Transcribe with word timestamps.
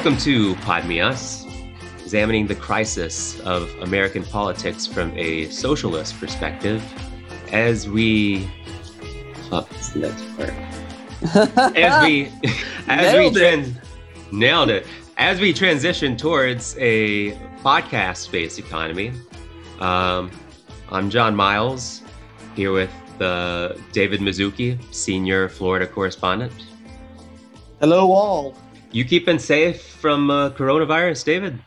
Welcome 0.00 0.16
to 0.20 0.54
Pod 0.62 0.86
Me 0.86 0.98
Us, 0.98 1.44
examining 2.02 2.46
the 2.46 2.54
crisis 2.54 3.38
of 3.40 3.68
American 3.82 4.24
politics 4.24 4.86
from 4.86 5.12
a 5.14 5.50
socialist 5.50 6.18
perspective. 6.18 6.82
As 7.52 7.86
we, 7.86 8.50
oh, 9.52 9.68
that's 9.70 9.90
the 9.90 9.98
next 9.98 10.24
part. 10.38 11.76
As 11.76 12.02
we, 12.02 12.32
as 12.88 13.14
we 13.14 13.28
Nailed 13.28 13.36
it. 13.36 13.74
nailed 14.32 14.70
it. 14.70 14.86
As 15.18 15.38
we 15.38 15.52
transition 15.52 16.16
towards 16.16 16.78
a 16.78 17.32
podcast-based 17.62 18.58
economy, 18.58 19.12
um, 19.80 20.30
I'm 20.90 21.10
John 21.10 21.36
Miles 21.36 22.00
here 22.56 22.72
with 22.72 22.90
uh, 23.20 23.74
David 23.92 24.20
Mizuki, 24.20 24.78
senior 24.94 25.50
Florida 25.50 25.86
correspondent. 25.86 26.54
Hello, 27.80 28.10
all. 28.12 28.56
You 28.92 29.04
keeping 29.04 29.38
safe 29.38 29.82
from 29.82 30.30
uh, 30.30 30.50
coronavirus, 30.50 31.24
David? 31.24 31.58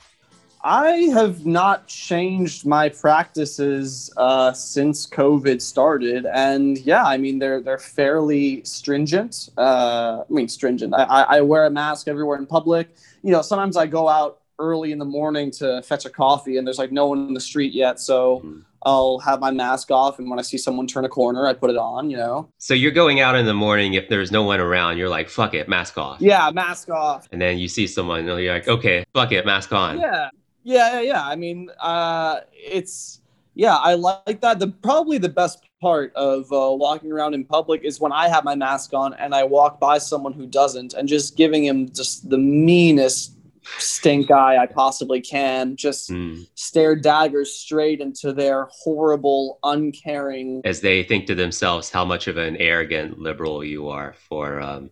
I 0.62 1.10
have 1.14 1.46
not 1.46 1.88
changed 1.88 2.66
my 2.66 2.90
practices 2.90 4.12
uh, 4.18 4.52
since 4.54 5.08
COVID 5.08 5.62
started, 5.62 6.26
and 6.26 6.78
yeah, 6.80 7.06
I 7.06 7.18
mean 7.18 7.40
they're 7.40 7.62
they're 7.62 7.78
fairly 7.78 8.64
stringent. 8.64 9.50
Uh, 9.58 10.24
I 10.30 10.34
mean 10.34 10.48
stringent. 10.48 10.94
I, 10.94 11.04
I, 11.04 11.42
wear 11.42 11.66
a 11.66 11.70
mask 11.70 12.08
everywhere 12.08 12.38
in 12.38 12.46
public. 12.46 12.96
You 13.24 13.32
know, 13.32 13.42
sometimes 13.42 13.76
I 13.76 13.88
go 13.88 14.08
out 14.08 14.40
early 14.58 14.94
in 14.94 15.00
the 15.00 15.06
morning 15.06 15.52
to 15.52 15.82
fetch 15.82 16.06
a 16.06 16.10
coffee, 16.10 16.58
and 16.58 16.66
there's 16.66 16.78
like 16.78 16.94
no 16.94 17.08
one 17.08 17.28
in 17.28 17.34
the 17.34 17.42
street 17.42 17.74
yet, 17.74 18.00
so 18.00 18.42
Mhm. 18.46 18.64
I'll 18.86 19.20
have 19.20 19.40
my 19.40 19.52
mask 19.52 19.92
off, 19.92 20.20
and 20.20 20.30
when 20.30 20.40
I 20.40 20.42
see 20.42 20.58
someone 20.58 20.88
turn 20.88 21.06
a 21.06 21.10
corner, 21.10 21.48
I 21.48 21.54
put 21.54 21.70
it 21.70 21.78
on. 21.78 22.10
You 22.10 22.18
know, 22.18 22.50
So 22.58 22.74
you're 22.74 22.92
going 22.92 23.20
out 23.20 23.36
in 23.36 23.46
the 23.46 23.54
morning. 23.54 23.94
If 23.94 24.10
there's 24.10 24.32
no 24.32 24.44
one 24.44 24.60
around, 24.60 24.98
you're 24.98 25.10
like, 25.10 25.30
"Fuck 25.30 25.54
it, 25.54 25.68
mask 25.68 25.98
off." 25.98 26.20
yeah, 26.22 26.50
mask 26.52 26.90
off. 26.90 27.28
And 27.32 27.42
then 27.42 27.58
you 27.58 27.68
see 27.68 27.88
someone, 27.88 28.20
and 28.20 28.28
you're 28.40 28.54
like, 28.54 28.68
"Okay, 28.68 29.06
fuck 29.14 29.32
it, 29.32 29.46
mask 29.46 29.72
on." 29.72 30.00
Yeah, 30.00 30.30
yeah, 30.64 30.94
yeah, 30.94 31.02
yeah. 31.02 31.26
I 31.26 31.36
mean, 31.36 31.70
uh, 31.80 32.42
it's 32.54 33.22
yeah, 33.56 33.76
I 33.76 33.94
like 33.94 34.42
that. 34.42 34.60
The 34.60 34.68
probably 34.68 35.18
the 35.18 35.30
best 35.30 35.64
part 35.82 36.14
of 36.16 36.52
uh, 36.52 36.72
walking 36.74 37.12
around 37.12 37.34
in 37.34 37.44
public 37.44 37.84
is 37.84 38.00
when 38.00 38.12
I 38.12 38.30
have 38.30 38.44
my 38.44 38.56
mask 38.56 38.94
on 38.94 39.14
and 39.16 39.36
I 39.36 39.44
walk 39.44 39.80
by 39.80 39.98
someone 39.98 40.34
who 40.34 40.46
doesn't, 40.46 40.94
and 40.94 41.08
just 41.08 41.38
giving 41.38 41.64
him 41.64 41.90
just 41.92 42.30
the 42.30 42.38
meanest 42.38 43.33
stink 43.78 44.32
eye 44.32 44.58
I 44.58 44.66
possibly 44.68 45.22
can. 45.22 45.76
Just 45.76 46.10
Mm. 46.10 46.48
stare 46.56 46.96
daggers 46.96 47.54
straight 47.54 48.02
into 48.02 48.34
their 48.34 48.68
horrible, 48.72 49.60
uncaring. 49.64 50.62
As 50.66 50.82
they 50.82 51.04
think 51.04 51.28
to 51.28 51.36
themselves 51.36 51.90
how 51.90 52.06
much 52.06 52.28
of 52.28 52.38
an 52.38 52.58
arrogant 52.58 53.20
liberal 53.20 53.64
you 53.64 53.90
are 53.90 54.16
for, 54.30 54.62
um, 54.62 54.90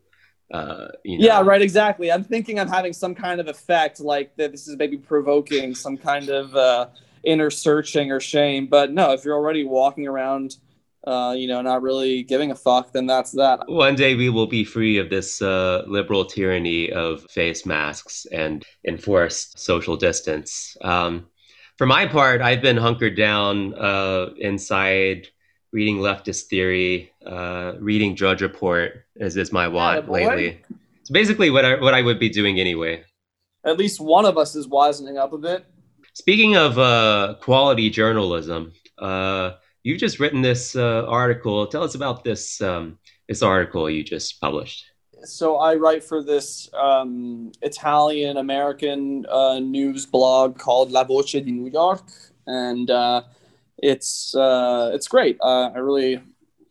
uh, 0.53 0.87
you 1.03 1.17
know. 1.17 1.25
Yeah, 1.25 1.41
right. 1.41 1.61
Exactly. 1.61 2.11
I'm 2.11 2.23
thinking 2.23 2.59
I'm 2.59 2.67
having 2.67 2.93
some 2.93 3.15
kind 3.15 3.39
of 3.39 3.47
effect, 3.47 3.99
like 3.99 4.35
that. 4.37 4.51
This 4.51 4.67
is 4.67 4.75
maybe 4.77 4.97
provoking 4.97 5.75
some 5.75 5.97
kind 5.97 6.29
of 6.29 6.55
uh, 6.55 6.87
inner 7.23 7.49
searching 7.49 8.11
or 8.11 8.19
shame. 8.19 8.67
But 8.67 8.91
no, 8.91 9.13
if 9.13 9.23
you're 9.23 9.35
already 9.35 9.63
walking 9.63 10.07
around, 10.07 10.57
uh, 11.05 11.33
you 11.37 11.47
know, 11.47 11.61
not 11.61 11.81
really 11.81 12.23
giving 12.23 12.51
a 12.51 12.55
fuck, 12.55 12.93
then 12.93 13.07
that's 13.07 13.31
that. 13.31 13.67
One 13.67 13.95
day 13.95 14.15
we 14.15 14.29
will 14.29 14.47
be 14.47 14.63
free 14.63 14.97
of 14.97 15.09
this 15.09 15.41
uh, 15.41 15.83
liberal 15.87 16.25
tyranny 16.25 16.91
of 16.91 17.23
face 17.31 17.65
masks 17.65 18.27
and 18.31 18.63
enforced 18.87 19.59
social 19.59 19.97
distance. 19.97 20.77
Um, 20.81 21.27
for 21.77 21.87
my 21.87 22.05
part, 22.05 22.41
I've 22.41 22.61
been 22.61 22.77
hunkered 22.77 23.17
down 23.17 23.73
uh, 23.73 24.29
inside, 24.37 25.27
reading 25.71 25.97
leftist 25.97 26.43
theory, 26.45 27.11
uh, 27.25 27.73
reading 27.79 28.13
Drudge 28.13 28.43
Report, 28.43 29.05
as 29.19 29.35
is 29.37 29.51
my 29.51 29.67
want 29.67 30.05
Attaboy. 30.05 30.11
lately. 30.11 30.61
It's 30.99 31.09
basically 31.09 31.49
what 31.49 31.65
I, 31.65 31.79
what 31.79 31.95
I 31.95 32.03
would 32.03 32.19
be 32.19 32.29
doing 32.29 32.59
anyway. 32.59 33.03
At 33.65 33.77
least 33.77 33.99
one 33.99 34.25
of 34.25 34.37
us 34.37 34.55
is 34.55 34.67
wisening 34.67 35.17
up 35.17 35.33
a 35.33 35.37
bit. 35.37 35.65
Speaking 36.13 36.55
of 36.55 36.77
uh, 36.77 37.35
quality 37.41 37.89
journalism, 37.89 38.73
uh, 38.99 39.53
you've 39.83 39.99
just 39.99 40.19
written 40.19 40.41
this 40.41 40.75
uh, 40.75 41.05
article. 41.07 41.67
Tell 41.67 41.83
us 41.83 41.95
about 41.95 42.23
this 42.23 42.61
um, 42.61 42.97
this 43.27 43.41
article 43.41 43.89
you 43.89 44.03
just 44.03 44.39
published. 44.41 44.85
So 45.23 45.57
I 45.57 45.75
write 45.75 46.03
for 46.03 46.23
this 46.23 46.69
um, 46.73 47.51
Italian 47.61 48.37
American 48.37 49.25
uh, 49.29 49.59
news 49.59 50.05
blog 50.05 50.57
called 50.57 50.91
La 50.91 51.03
Voce 51.03 51.33
di 51.33 51.51
New 51.51 51.69
York, 51.69 52.01
and 52.47 52.89
uh, 52.89 53.21
it's 53.77 54.33
uh, 54.35 54.91
it's 54.93 55.07
great. 55.07 55.37
Uh, 55.41 55.69
I 55.75 55.77
really 55.77 56.21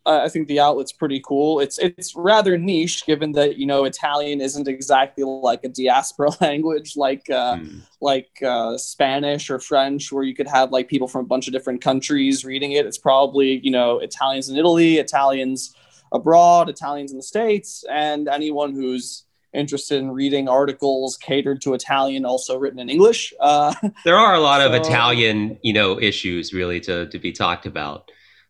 I 0.05 0.25
I 0.25 0.29
think 0.29 0.47
the 0.47 0.59
outlet's 0.59 0.91
pretty 0.93 1.21
cool. 1.25 1.59
It's 1.59 1.77
it's 1.79 2.15
rather 2.15 2.57
niche, 2.57 3.05
given 3.05 3.31
that 3.33 3.57
you 3.57 3.65
know 3.65 3.85
Italian 3.85 4.41
isn't 4.41 4.67
exactly 4.67 5.23
like 5.23 5.63
a 5.63 5.69
diaspora 5.69 6.31
language 6.41 6.95
like 6.95 7.29
uh, 7.29 7.57
Hmm. 7.57 7.79
like 8.01 8.29
uh, 8.45 8.77
Spanish 8.77 9.49
or 9.49 9.59
French, 9.59 10.11
where 10.11 10.23
you 10.23 10.35
could 10.35 10.47
have 10.47 10.71
like 10.71 10.87
people 10.87 11.07
from 11.07 11.25
a 11.25 11.27
bunch 11.27 11.47
of 11.47 11.53
different 11.53 11.81
countries 11.81 12.45
reading 12.45 12.71
it. 12.73 12.85
It's 12.85 12.97
probably 12.97 13.59
you 13.63 13.71
know 13.71 13.99
Italians 13.99 14.49
in 14.49 14.57
Italy, 14.57 14.97
Italians 14.97 15.75
abroad, 16.13 16.69
Italians 16.69 17.11
in 17.11 17.17
the 17.17 17.23
states, 17.23 17.83
and 17.89 18.27
anyone 18.27 18.73
who's 18.73 19.25
interested 19.53 19.99
in 19.99 20.11
reading 20.11 20.47
articles 20.47 21.17
catered 21.17 21.61
to 21.61 21.73
Italian, 21.73 22.25
also 22.25 22.57
written 22.57 22.79
in 22.79 22.89
English. 22.89 23.33
Uh, 23.39 23.73
There 24.05 24.15
are 24.17 24.33
a 24.33 24.39
lot 24.39 24.61
of 24.61 24.73
Italian, 24.73 25.57
you 25.61 25.73
know, 25.73 25.99
issues 25.99 26.53
really 26.53 26.79
to, 26.81 27.07
to 27.07 27.19
be 27.19 27.31
talked 27.33 27.65
about. 27.65 28.09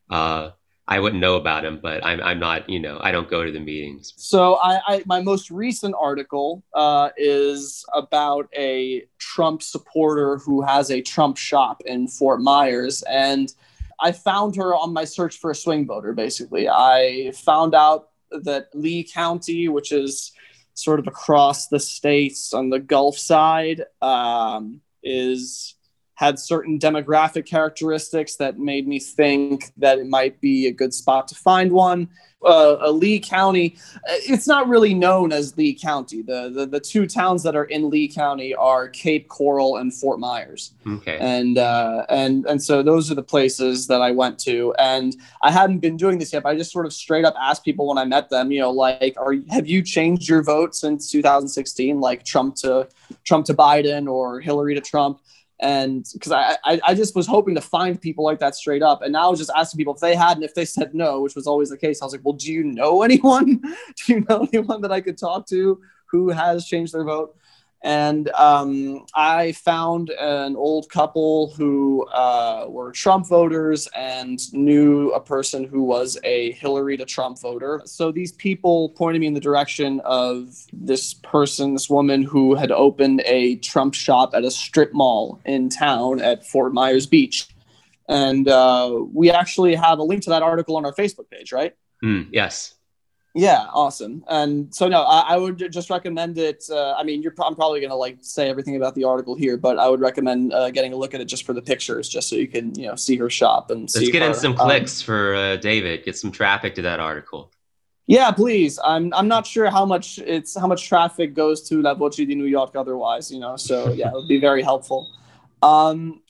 Uh, 0.10 0.52
I 0.92 1.00
wouldn't 1.00 1.22
know 1.22 1.36
about 1.36 1.64
him, 1.64 1.80
but 1.82 2.06
I'm, 2.06 2.20
I'm 2.22 2.38
not, 2.38 2.70
you 2.70 2.78
know, 2.78 3.00
I 3.02 3.14
don't 3.14 3.30
go 3.30 3.46
to 3.46 3.52
the 3.52 3.62
meetings. 3.62 4.12
So 4.18 4.56
I, 4.56 4.82
I 4.86 5.04
my 5.06 5.22
most 5.22 5.50
recent 5.50 5.96
article 5.98 6.66
uh, 6.74 7.12
is 7.16 7.86
about 7.96 8.50
a 8.54 9.06
Trump 9.18 9.64
supporter 9.64 10.40
who 10.40 10.62
has 10.62 10.92
a 10.92 11.02
Trump 11.02 11.38
shop 11.38 11.82
in 11.86 12.10
Fort 12.10 12.42
Myers, 12.42 13.04
and 13.04 13.54
I 14.02 14.12
found 14.12 14.58
her 14.58 14.76
on 14.76 14.92
my 14.92 15.06
search 15.06 15.38
for 15.38 15.52
a 15.52 15.56
swing 15.56 15.88
voter. 15.88 16.12
Basically, 16.12 16.68
I 16.68 17.32
found 17.36 17.74
out 17.74 18.10
that 18.30 18.68
Lee 18.74 19.06
County, 19.06 19.70
which 19.70 19.94
is 19.94 20.34
sort 20.74 21.00
of 21.00 21.08
across 21.08 21.70
the 21.70 21.80
states 21.80 22.54
on 22.54 22.70
the 22.70 22.80
Gulf 22.80 23.18
side, 23.18 23.86
um, 24.02 24.82
is 25.04 25.76
had 26.16 26.38
certain 26.38 26.78
demographic 26.78 27.46
characteristics 27.46 28.36
that 28.36 28.60
made 28.60 28.88
me 28.88 29.00
think 29.00 29.72
that 29.78 29.98
it 29.98 30.08
might 30.08 30.40
be 30.42 30.68
a 30.68 30.72
good 30.72 30.94
spot 30.94 31.28
to 31.30 31.36
find 31.36 31.72
one. 31.72 32.08
Uh, 32.44 32.78
uh, 32.88 32.90
Lee 32.90 33.20
County, 33.20 33.76
uh, 33.98 34.14
it's 34.28 34.48
not 34.48 34.68
really 34.68 34.96
known 34.96 35.32
as 35.32 35.56
Lee 35.58 35.76
County. 35.76 36.24
The, 36.24 36.50
the 36.50 36.66
the 36.66 36.80
two 36.80 37.06
towns 37.06 37.44
that 37.44 37.56
are 37.56 37.66
in 37.66 37.88
Lee 37.92 38.08
County 38.08 38.56
are 38.56 38.88
Cape 38.90 39.28
Coral 39.28 39.78
and 39.78 39.94
Fort 39.94 40.20
Myers, 40.20 40.74
Okay. 40.88 41.20
and 41.22 41.60
uh, 41.60 42.04
and 42.10 42.48
and 42.48 42.60
so 42.62 42.82
those 42.82 43.12
are 43.12 43.16
the 43.16 43.22
places 43.22 43.86
that 43.88 44.02
I 44.02 44.10
went 44.10 44.40
to. 44.40 44.74
And 44.80 45.16
I 45.44 45.52
hadn't 45.52 45.80
been 45.80 45.98
doing 45.98 46.18
this 46.18 46.34
yet, 46.34 46.42
but 46.42 46.50
I 46.50 46.56
just 46.58 46.72
sort 46.72 46.88
of 46.88 46.94
straight 46.94 47.26
up 47.26 47.36
asked 47.40 47.64
people 47.64 47.86
when 47.88 48.00
I 48.00 48.06
met 48.06 48.32
them, 48.32 48.52
you 48.52 48.60
know, 48.60 48.72
like, 48.72 49.14
are 49.20 49.36
have 49.52 49.68
you 49.68 49.84
changed 49.84 50.28
your 50.28 50.42
vote 50.42 50.74
since 50.74 51.12
2016, 51.12 52.00
like 52.00 52.26
Trump 52.26 52.56
to 52.58 52.88
Trump 53.24 53.46
to 53.48 53.54
Biden 53.54 54.08
or 54.12 54.40
Hillary 54.40 54.74
to 54.74 54.82
Trump? 54.82 55.20
And 55.62 56.06
because 56.14 56.32
I, 56.32 56.58
I 56.66 56.80
I 56.88 56.94
just 56.96 57.16
was 57.16 57.28
hoping 57.28 57.56
to 57.56 57.62
find 57.62 58.02
people 58.02 58.24
like 58.24 58.40
that 58.40 58.56
straight 58.56 58.82
up, 58.82 59.02
and 59.04 59.14
now 59.14 59.28
I 59.28 59.30
was 59.30 59.40
just 59.40 59.52
asking 59.56 59.78
people 59.78 59.94
if 59.94 60.00
they 60.00 60.16
had, 60.16 60.38
and 60.38 60.44
if 60.44 60.56
they 60.56 60.66
said 60.66 60.94
no, 60.94 61.22
which 61.22 61.36
was 61.36 61.48
always 61.48 61.70
the 61.70 61.78
case, 61.78 62.02
I 62.02 62.06
was 62.06 62.14
like, 62.14 62.22
well, 62.24 62.34
do 62.34 62.52
you 62.52 62.64
know 62.64 63.02
anyone? 63.04 63.62
do 63.96 64.14
you 64.14 64.26
know 64.28 64.48
anyone 64.52 64.82
that 64.82 64.92
I 64.92 65.02
could 65.02 65.18
talk 65.18 65.48
to 65.48 65.80
who 66.08 66.30
has 66.30 66.66
changed 66.66 66.94
their 66.94 67.04
vote? 67.04 67.38
And 67.84 68.30
um, 68.32 69.06
I 69.16 69.54
found 69.54 70.12
an 70.12 70.56
old 70.56 70.90
couple 70.90 71.52
who 71.58 72.06
uh, 72.08 72.66
were 72.68 72.92
Trump 72.92 73.28
voters 73.28 73.88
and 73.96 74.40
knew 74.54 75.10
a 75.12 75.20
person 75.20 75.64
who 75.64 75.84
was 75.84 76.18
a 76.24 76.52
Hillary 76.52 76.96
to 76.98 77.06
Trump 77.06 77.40
voter. 77.40 77.82
So 77.86 78.12
these 78.12 78.34
people 78.34 78.90
pointed 78.90 79.20
me 79.20 79.28
in 79.28 79.34
the 79.34 79.40
direction 79.40 80.00
of 80.02 80.64
this 80.72 81.16
person, 81.16 81.74
this 81.74 81.90
woman 81.90 82.22
who 82.22 82.54
had 82.54 82.72
opened 82.72 83.24
a 83.26 83.56
Trump 83.58 83.96
shop 83.96 84.32
at 84.36 84.44
a 84.44 84.52
strip 84.52 84.94
mall 84.94 85.40
in 85.46 85.70
town 85.70 86.22
at 86.22 86.46
Fort 86.46 86.74
Myers 86.74 87.08
Beach. 87.08 87.48
And 88.08 88.48
uh, 88.48 89.06
we 89.12 89.32
actually 89.32 89.74
have 89.74 89.98
a 89.98 90.04
link 90.04 90.24
to 90.24 90.30
that 90.32 90.44
article 90.44 90.78
on 90.78 90.86
our 90.86 90.94
Facebook 90.94 91.30
page, 91.32 91.52
right? 91.52 91.76
Hmm, 92.02 92.24
yes. 92.32 92.76
Yeah, 93.34 93.66
awesome. 93.74 94.26
And 94.28 94.76
so 94.76 94.90
no, 94.90 95.04
I, 95.04 95.22
I 95.34 95.38
would 95.38 95.72
just 95.72 95.90
recommend 95.90 96.38
it. 96.38 96.66
Uh, 96.70 96.94
I 96.98 97.04
mean, 97.04 97.22
you're 97.24 97.34
I'm 97.42 97.56
probably 97.56 97.80
gonna 97.80 97.96
like 97.96 98.18
say 98.22 98.50
everything 98.50 98.76
about 98.76 98.94
the 98.94 99.06
article 99.06 99.36
here, 99.36 99.56
but 99.56 99.80
I 99.80 99.88
would 99.88 100.02
recommend 100.02 100.52
uh, 100.54 100.70
getting 100.72 100.92
a 100.92 100.98
look 100.98 101.14
at 101.14 101.22
it 101.22 101.26
just 101.26 101.46
for 101.46 101.54
the 101.54 101.62
pictures, 101.62 102.10
just 102.10 102.28
so 102.28 102.36
you 102.36 102.48
can 102.50 102.76
you 102.78 102.88
know 102.88 102.96
see 102.96 103.16
her 103.16 103.30
shop 103.30 103.72
and 103.72 103.84
Let's 103.84 103.94
see. 103.94 104.12
get 104.12 104.22
in 104.22 104.30
her. 104.30 104.34
some 104.34 104.52
Um, 104.60 104.68
clicks 104.68 105.02
for 105.02 105.34
uh, 105.36 105.56
David. 105.56 106.04
Get 106.04 106.18
some 106.18 106.32
traffic 106.32 106.76
to 106.76 106.82
that 106.82 107.00
article. 107.00 107.52
yeah, 108.06 108.32
please. 108.32 108.78
I'm 108.84 109.14
I'm 109.14 109.30
not 109.30 109.48
sure 109.48 109.70
how 109.70 109.86
much 109.86 110.20
it's 110.20 110.58
how 110.60 110.68
much 110.68 110.86
traffic 110.90 111.34
goes 111.34 111.62
to 111.70 111.82
La 111.82 111.94
Voce 111.94 112.18
di 112.18 112.36
New 112.36 112.46
York 112.58 112.76
otherwise, 112.76 113.32
you 113.32 113.40
know. 113.40 113.56
So 113.56 113.94
yeah, 113.94 114.08
it 114.10 114.14
would 114.14 114.28
be 114.28 114.42
very 114.42 114.62
helpful. 114.62 115.08
Um, 115.64 116.22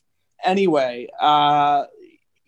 anyway, 0.43 1.07
uh, 1.19 1.85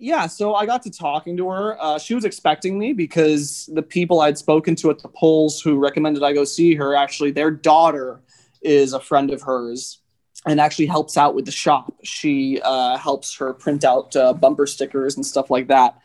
yeah, 0.04 0.28
so 0.28 0.54
I 0.54 0.66
got 0.66 0.84
to 0.84 0.92
talking 0.92 1.38
to 1.38 1.50
her. 1.50 1.82
Uh, 1.82 1.98
she 1.98 2.14
was 2.14 2.26
expecting 2.26 2.78
me 2.78 2.92
because 2.92 3.70
the 3.72 3.82
people 3.82 4.20
I'd 4.20 4.38
spoken 4.38 4.76
to 4.76 4.90
at 4.90 5.00
the 5.00 5.08
polls 5.08 5.62
who 5.62 5.80
recommended 5.80 6.24
I 6.24 6.34
go 6.34 6.44
see 6.44 6.76
her 6.76 6.94
actually 6.94 7.32
their 7.32 7.50
daughter 7.50 8.22
is 8.62 8.92
a 8.92 9.00
friend 9.00 9.32
of 9.32 9.42
hers 9.42 10.02
and 10.46 10.60
actually 10.60 10.88
helps 10.88 11.16
out 11.16 11.36
with 11.36 11.46
the 11.46 11.54
shop. 11.54 11.94
She 12.04 12.60
uh, 12.66 12.98
helps 12.98 13.34
her 13.38 13.54
print 13.54 13.86
out 13.86 14.14
uh, 14.18 14.34
bumper 14.34 14.68
stickers 14.68 15.16
and 15.16 15.26
stuff 15.26 15.50
like 15.50 15.70
that. 15.70 15.98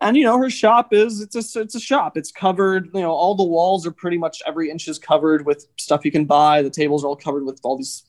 And 0.00 0.16
you 0.16 0.24
know, 0.24 0.36
her 0.36 0.50
shop 0.50 0.92
is 0.92 1.20
it's 1.20 1.36
a 1.36 1.60
it's 1.60 1.76
a 1.76 1.80
shop. 1.80 2.16
It's 2.16 2.32
covered. 2.32 2.90
You 2.92 3.02
know, 3.02 3.12
all 3.12 3.36
the 3.36 3.44
walls 3.44 3.86
are 3.86 3.92
pretty 3.92 4.18
much 4.18 4.42
every 4.48 4.68
inch 4.68 4.88
is 4.88 4.98
covered 4.98 5.46
with 5.46 5.68
stuff 5.78 6.04
you 6.04 6.10
can 6.10 6.24
buy. 6.24 6.60
The 6.60 6.70
tables 6.70 7.04
are 7.04 7.06
all 7.06 7.14
covered 7.14 7.44
with 7.44 7.60
all 7.62 7.76
these, 7.76 8.02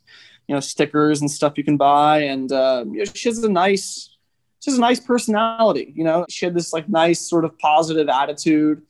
you 0.47 0.55
know, 0.55 0.59
stickers 0.59 1.21
and 1.21 1.29
stuff 1.29 1.53
you 1.55 1.63
can 1.63 1.77
buy. 1.77 2.21
And 2.21 2.51
uh, 2.51 2.85
she 3.13 3.29
has 3.29 3.43
a 3.43 3.49
nice, 3.49 4.09
has 4.65 4.77
a 4.77 4.81
nice 4.81 4.99
personality. 4.99 5.93
You 5.95 6.03
know, 6.03 6.25
she 6.29 6.45
had 6.45 6.53
this 6.53 6.73
like 6.73 6.89
nice 6.89 7.19
sort 7.19 7.45
of 7.45 7.57
positive 7.59 8.09
attitude. 8.09 8.81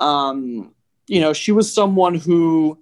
Um, 0.00 0.74
you 1.06 1.20
know, 1.20 1.32
she 1.32 1.52
was 1.52 1.72
someone 1.72 2.14
who 2.14 2.78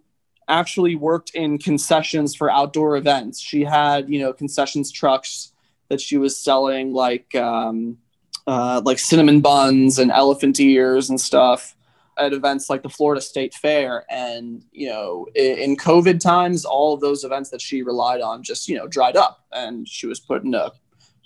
actually 0.49 0.95
worked 0.95 1.31
in 1.35 1.59
concessions 1.59 2.35
for 2.35 2.51
outdoor 2.51 2.97
events. 2.97 3.41
She 3.41 3.65
had, 3.65 4.09
you 4.09 4.21
know, 4.21 4.33
concessions 4.33 4.91
trucks 4.91 5.53
that 5.89 6.01
she 6.01 6.19
was 6.19 6.37
selling 6.37 6.93
like 6.93 7.35
um, 7.35 7.99
uh, 8.47 8.83
like 8.85 8.99
cinnamon 8.99 9.41
buns 9.41 9.99
and 9.99 10.11
elephant 10.11 10.59
ears 10.61 11.11
and 11.11 11.21
stuff 11.21 11.77
at 12.19 12.33
events 12.33 12.71
like 12.71 12.83
the 12.83 12.89
Florida 12.89 13.21
State 13.21 13.55
Fair. 13.55 14.05
And 14.11 14.65
you 14.73 14.89
know, 14.89 15.27
in 15.35 15.77
COVID 15.77 16.21
times, 16.21 16.65
all 16.65 16.95
of 16.95 17.01
those 17.01 17.25
events 17.25 17.51
that 17.51 17.61
she 17.61 17.83
relied 17.83 18.21
on 18.21 18.43
just 18.43 18.69
you 18.69 18.77
know 18.77 18.87
dried 18.87 19.17
up, 19.17 19.45
and 19.53 19.89
she 19.89 20.07
was 20.07 20.21
put 20.21 20.45
in 20.45 20.55
a 20.55 20.73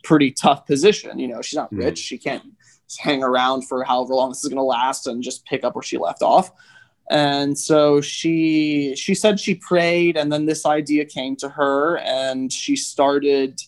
pretty 0.02 0.30
tough 0.30 0.66
position. 0.66 1.18
You 1.18 1.28
know, 1.28 1.42
she's 1.42 1.56
not 1.56 1.72
rich; 1.72 2.00
mm. 2.00 2.04
she 2.04 2.18
can't 2.18 2.42
hang 2.98 3.22
around 3.22 3.62
for 3.68 3.84
however 3.84 4.14
long 4.14 4.30
this 4.30 4.42
is 4.42 4.48
going 4.48 4.56
to 4.56 4.62
last 4.62 5.06
and 5.06 5.22
just 5.22 5.44
pick 5.44 5.64
up 5.64 5.74
where 5.74 5.82
she 5.82 5.96
left 5.96 6.22
off 6.22 6.50
and 7.10 7.58
so 7.58 8.00
she 8.00 8.94
she 8.96 9.14
said 9.14 9.38
she 9.38 9.54
prayed 9.56 10.16
and 10.16 10.32
then 10.32 10.46
this 10.46 10.64
idea 10.64 11.04
came 11.04 11.34
to 11.36 11.48
her 11.48 11.98
and 11.98 12.52
she 12.52 12.76
started 12.76 13.60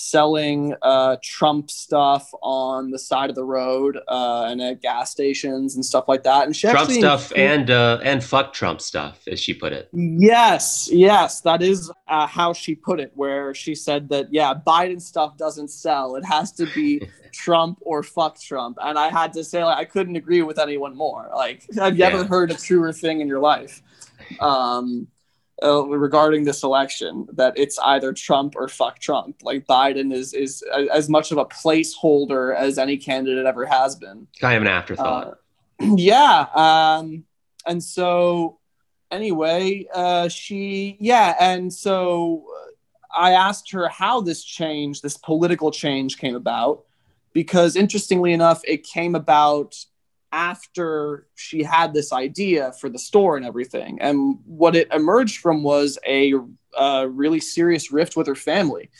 selling 0.00 0.74
uh, 0.82 1.16
Trump 1.22 1.70
stuff 1.70 2.30
on 2.42 2.90
the 2.90 2.98
side 2.98 3.30
of 3.30 3.36
the 3.36 3.44
road 3.44 3.98
uh, 4.08 4.46
and 4.48 4.60
at 4.60 4.80
gas 4.80 5.10
stations 5.10 5.74
and 5.74 5.84
stuff 5.84 6.06
like 6.08 6.22
that. 6.24 6.46
And 6.46 6.56
she 6.56 6.68
Trump 6.68 6.90
stuff 6.90 7.32
and 7.36 7.70
uh, 7.70 8.00
and 8.02 8.22
fuck 8.22 8.52
Trump 8.52 8.80
stuff, 8.80 9.20
as 9.28 9.40
she 9.40 9.54
put 9.54 9.72
it. 9.72 9.88
Yes, 9.92 10.88
yes, 10.90 11.40
that 11.42 11.62
is 11.62 11.90
uh, 12.08 12.26
how 12.26 12.52
she 12.52 12.74
put 12.74 13.00
it. 13.00 13.12
Where 13.14 13.54
she 13.54 13.74
said 13.74 14.08
that 14.08 14.32
yeah, 14.32 14.54
Biden 14.66 15.00
stuff 15.00 15.36
doesn't 15.36 15.68
sell; 15.68 16.16
it 16.16 16.24
has 16.24 16.52
to 16.52 16.66
be 16.74 17.02
Trump 17.32 17.78
or 17.82 18.02
fuck 18.02 18.40
Trump. 18.40 18.78
And 18.80 18.98
I 18.98 19.10
had 19.10 19.32
to 19.34 19.44
say, 19.44 19.64
like, 19.64 19.78
I 19.78 19.84
couldn't 19.84 20.16
agree 20.16 20.42
with 20.42 20.58
anyone 20.58 20.96
more. 20.96 21.30
Like, 21.34 21.66
have 21.74 21.96
you 21.96 22.00
yeah. 22.00 22.08
ever 22.08 22.24
heard 22.24 22.50
a 22.50 22.54
truer 22.54 22.92
thing 22.92 23.20
in 23.20 23.28
your 23.28 23.40
life? 23.40 23.82
Um, 24.40 25.08
uh, 25.62 25.84
regarding 25.86 26.44
this 26.44 26.62
election 26.62 27.26
that 27.32 27.52
it's 27.56 27.78
either 27.80 28.12
Trump 28.12 28.54
or 28.56 28.68
fuck 28.68 28.98
Trump. 28.98 29.42
Like 29.42 29.66
Biden 29.66 30.12
is 30.12 30.32
is 30.34 30.62
as 30.92 31.08
much 31.08 31.32
of 31.32 31.38
a 31.38 31.44
placeholder 31.44 32.54
as 32.54 32.78
any 32.78 32.96
candidate 32.96 33.46
ever 33.46 33.66
has 33.66 33.96
been. 33.96 34.26
Kind 34.40 34.56
of 34.56 34.62
an 34.62 34.68
afterthought. 34.68 35.38
Uh, 35.80 35.94
yeah. 35.96 36.46
Um, 36.54 37.24
and 37.66 37.82
so 37.82 38.58
anyway, 39.10 39.86
uh, 39.92 40.28
she 40.28 40.96
yeah, 41.00 41.34
and 41.38 41.72
so 41.72 42.46
I 43.14 43.32
asked 43.32 43.70
her 43.72 43.88
how 43.88 44.20
this 44.20 44.44
change, 44.44 45.02
this 45.02 45.16
political 45.16 45.70
change, 45.70 46.18
came 46.18 46.36
about, 46.36 46.84
because 47.32 47.76
interestingly 47.76 48.32
enough, 48.32 48.62
it 48.64 48.84
came 48.84 49.14
about 49.14 49.76
after 50.32 51.26
she 51.34 51.62
had 51.62 51.92
this 51.92 52.12
idea 52.12 52.72
for 52.80 52.88
the 52.88 52.98
store 52.98 53.36
and 53.36 53.44
everything. 53.44 54.00
And 54.00 54.38
what 54.44 54.76
it 54.76 54.92
emerged 54.92 55.40
from 55.40 55.62
was 55.62 55.98
a, 56.06 56.34
a 56.78 57.08
really 57.08 57.40
serious 57.40 57.90
rift 57.90 58.16
with 58.16 58.26
her 58.26 58.36
family. 58.36 58.90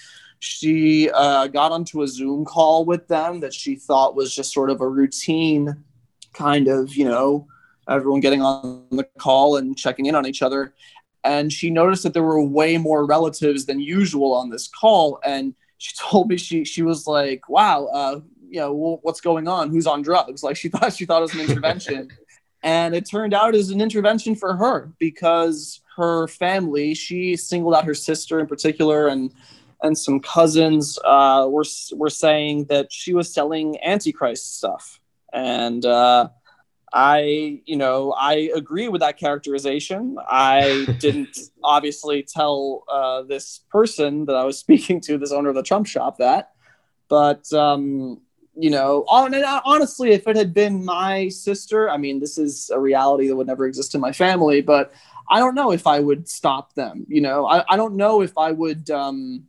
She 0.41 1.11
uh, 1.11 1.47
got 1.49 1.71
onto 1.71 2.03
a 2.03 2.09
Zoom 2.09 2.45
call 2.45 2.85
with 2.85 3.07
them 3.09 3.41
that 3.41 3.55
she 3.55 3.77
thought 3.77 4.17
was 4.17 4.35
just 4.35 4.53
sort 4.53 4.71
of 4.71 4.81
a 4.81 4.89
routine 4.89 5.85
kind 6.33 6.67
of, 6.67 6.95
you 6.95 7.05
know, 7.05 7.47
everyone 7.89 8.21
getting 8.21 8.43
on 8.43 8.87
the 8.91 9.05
call 9.19 9.57
and 9.57 9.77
checking 9.77 10.07
in 10.07 10.15
on 10.15 10.27
each 10.27 10.43
other. 10.43 10.75
And 11.23 11.53
she 11.53 11.71
noticed 11.71 12.03
that 12.05 12.15
there 12.15 12.23
were 12.23 12.43
way 12.43 12.79
more 12.79 13.05
relatives 13.05 13.67
than 13.67 13.81
usual 13.81 14.33
on 14.33 14.49
this 14.49 14.69
call. 14.69 15.21
And 15.25 15.55
she 15.79 15.95
told 15.99 16.29
me 16.29 16.37
she 16.37 16.65
she 16.65 16.83
was 16.83 17.07
like, 17.07 17.49
"Wow, 17.49 17.87
uh, 17.87 18.21
you 18.51 18.61
know, 18.61 18.99
what's 19.03 19.21
going 19.21 19.49
on? 19.49 19.71
Who's 19.71 19.87
on 19.87 20.03
drugs? 20.03 20.43
Like 20.43 20.57
she 20.57 20.69
thought 20.71 20.93
she 20.93 21.07
thought 21.07 21.19
it 21.19 21.23
was 21.23 21.35
an 21.35 21.41
intervention. 21.41 22.11
and 22.63 22.95
it 22.95 23.09
turned 23.09 23.33
out 23.33 23.55
as 23.55 23.71
an 23.71 23.81
intervention 23.81 24.35
for 24.35 24.57
her 24.57 24.93
because 24.99 25.81
her 25.97 26.29
family, 26.29 26.95
she 26.95 27.37
singled 27.37 27.75
out 27.75 27.85
her 27.85 27.95
sister 27.95 28.41
in 28.41 28.47
particular 28.47 29.09
and 29.09 29.33
and 29.83 29.97
some 29.97 30.21
cousins 30.21 30.99
uh, 31.05 31.47
were 31.49 31.65
were 31.93 32.11
saying 32.11 32.67
that 32.67 32.93
she 32.93 33.15
was 33.15 33.33
selling 33.33 33.79
antichrist 33.83 34.59
stuff. 34.59 35.01
And 35.33 35.87
uh, 35.87 36.29
I, 36.93 37.63
you 37.65 37.77
know, 37.77 38.13
I 38.13 38.51
agree 38.55 38.89
with 38.89 39.01
that 39.01 39.17
characterization. 39.17 40.17
I 40.29 40.87
didn't 40.99 41.39
obviously 41.63 42.23
tell 42.23 42.85
uh, 42.91 43.23
this 43.23 43.61
person 43.71 44.27
that 44.27 44.37
I 44.37 44.45
was 44.45 44.59
speaking 44.59 45.01
to, 45.03 45.17
this 45.17 45.33
owner 45.33 45.49
of 45.49 45.55
the 45.55 45.63
Trump 45.63 45.87
shop, 45.87 46.19
that, 46.19 46.51
but 47.09 47.51
um, 47.53 48.21
you 48.57 48.71
know, 48.71 49.05
on, 49.09 49.35
honestly, 49.65 50.11
if 50.11 50.27
it 50.27 50.37
had 50.37 50.53
been 50.53 50.85
my 50.85 51.29
sister, 51.29 51.89
I 51.89 51.97
mean, 51.97 52.21
this 52.21 52.39
is 52.39 52.71
a 52.71 52.79
reality 52.79 53.29
that 53.29 53.37
would 53.37 53.47
never 53.47 53.67
exist 53.67 53.95
in 53.95 54.01
my 54.01 54.13
family, 54.13 54.61
but 54.61 54.93
I 55.29 55.39
don't 55.39 55.55
know 55.55 55.71
if 55.71 55.87
I 55.87 56.01
would 56.01 56.29
stop 56.29 56.75
them. 56.75 57.07
You 57.09 57.21
know, 57.21 57.47
I, 57.47 57.65
I 57.69 57.77
don't 57.77 57.95
know 57.95 58.23
if 58.23 58.37
I 58.37 58.51
would, 58.51 58.91
um, 58.91 59.45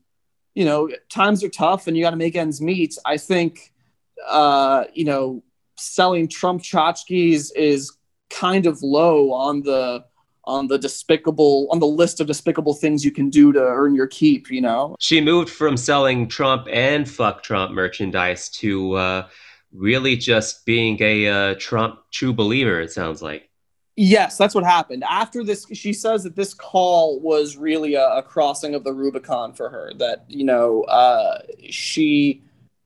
you 0.53 0.65
know, 0.65 0.89
times 1.09 1.43
are 1.43 1.49
tough 1.49 1.87
and 1.87 1.97
you 1.97 2.03
got 2.03 2.11
to 2.11 2.17
make 2.17 2.35
ends 2.35 2.61
meet. 2.61 2.97
I 3.05 3.17
think, 3.17 3.73
uh, 4.27 4.85
you 4.93 5.05
know, 5.05 5.43
selling 5.77 6.27
Trump 6.27 6.61
tchotchkes 6.61 7.51
is 7.55 7.91
kind 8.29 8.65
of 8.65 8.83
low 8.83 9.33
on 9.33 9.63
the 9.63 10.05
on 10.45 10.67
the 10.67 10.77
despicable 10.77 11.67
on 11.71 11.79
the 11.79 11.87
list 11.87 12.19
of 12.19 12.27
despicable 12.27 12.73
things 12.73 13.05
you 13.05 13.11
can 13.11 13.29
do 13.29 13.51
to 13.51 13.59
earn 13.59 13.95
your 13.95 14.07
keep 14.07 14.49
you 14.49 14.61
know? 14.61 14.95
She 14.99 15.21
moved 15.21 15.49
from 15.49 15.77
selling 15.77 16.27
trump 16.27 16.67
and 16.71 17.09
fuck 17.09 17.43
trump 17.43 17.71
merchandise 17.71 18.49
to 18.49 18.93
uh, 18.93 19.27
really 19.71 20.17
just 20.17 20.65
being 20.65 20.97
a 21.01 21.27
uh, 21.27 21.55
trump 21.59 21.99
true 22.11 22.33
believer 22.33 22.81
it 22.81 22.91
sounds 22.91 23.21
like. 23.21 23.49
Yes 23.95 24.37
that's 24.37 24.55
what 24.55 24.63
happened. 24.63 25.03
After 25.07 25.43
this 25.43 25.65
she 25.73 25.93
says 25.93 26.23
that 26.23 26.35
this 26.35 26.53
call 26.53 27.19
was 27.19 27.57
really 27.57 27.95
a, 27.95 28.07
a 28.07 28.23
crossing 28.23 28.75
of 28.75 28.83
the 28.83 28.93
rubicon 28.93 29.53
for 29.53 29.69
her 29.69 29.91
that 29.97 30.25
you 30.27 30.43
know 30.43 30.83
uh, 30.83 31.39
she 31.69 32.43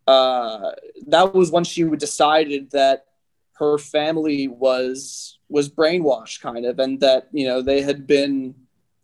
uh, 0.08 0.72
that 1.08 1.34
was 1.34 1.52
when 1.52 1.64
she 1.64 1.84
decided 1.84 2.72
that 2.72 3.06
her 3.54 3.78
family 3.78 4.48
was 4.48 5.35
was 5.56 5.70
brainwashed 5.70 6.42
kind 6.42 6.66
of 6.66 6.80
and 6.80 7.00
that 7.00 7.30
you 7.32 7.48
know 7.48 7.62
they 7.62 7.82
had 7.82 8.06
been 8.06 8.54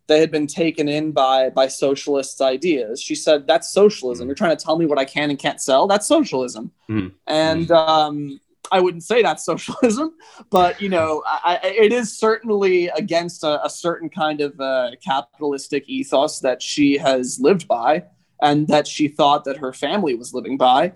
they 0.06 0.20
had 0.20 0.30
been 0.30 0.46
taken 0.46 0.86
in 0.86 1.10
by 1.10 1.48
by 1.48 1.66
socialists 1.66 2.42
ideas 2.42 3.00
she 3.00 3.14
said 3.14 3.46
that's 3.46 3.72
socialism 3.72 4.26
mm. 4.26 4.28
you're 4.28 4.34
trying 4.34 4.54
to 4.54 4.62
tell 4.62 4.76
me 4.76 4.84
what 4.84 4.98
i 4.98 5.04
can 5.06 5.30
and 5.30 5.38
can't 5.38 5.62
sell 5.62 5.86
that's 5.86 6.06
socialism 6.06 6.70
mm. 6.90 7.10
and 7.26 7.68
mm. 7.68 7.88
um 7.88 8.38
i 8.70 8.78
wouldn't 8.78 9.02
say 9.02 9.22
that's 9.22 9.44
socialism 9.52 10.12
but 10.50 10.78
you 10.78 10.90
know 10.90 11.22
I, 11.26 11.58
it 11.62 11.90
is 11.90 12.18
certainly 12.18 12.88
against 12.88 13.44
a, 13.44 13.64
a 13.64 13.70
certain 13.70 14.10
kind 14.10 14.42
of 14.42 14.60
uh, 14.60 14.90
capitalistic 15.02 15.88
ethos 15.88 16.40
that 16.40 16.60
she 16.60 16.98
has 16.98 17.38
lived 17.40 17.66
by 17.66 18.04
and 18.42 18.68
that 18.68 18.86
she 18.86 19.08
thought 19.08 19.44
that 19.44 19.56
her 19.56 19.72
family 19.72 20.14
was 20.14 20.34
living 20.34 20.58
by 20.58 20.92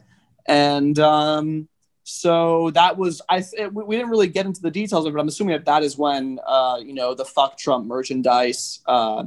and 0.46 0.98
um 0.98 1.66
so 2.08 2.70
that 2.70 2.96
was 2.96 3.20
I. 3.28 3.42
It, 3.54 3.74
we 3.74 3.96
didn't 3.96 4.12
really 4.12 4.28
get 4.28 4.46
into 4.46 4.62
the 4.62 4.70
details 4.70 5.04
of 5.04 5.10
it. 5.10 5.14
But 5.14 5.20
I'm 5.22 5.26
assuming 5.26 5.56
that 5.56 5.64
that 5.64 5.82
is 5.82 5.98
when 5.98 6.38
uh, 6.46 6.78
you 6.80 6.94
know 6.94 7.14
the 7.14 7.24
fuck 7.24 7.58
Trump 7.58 7.84
merchandise 7.84 8.78
uh, 8.86 9.24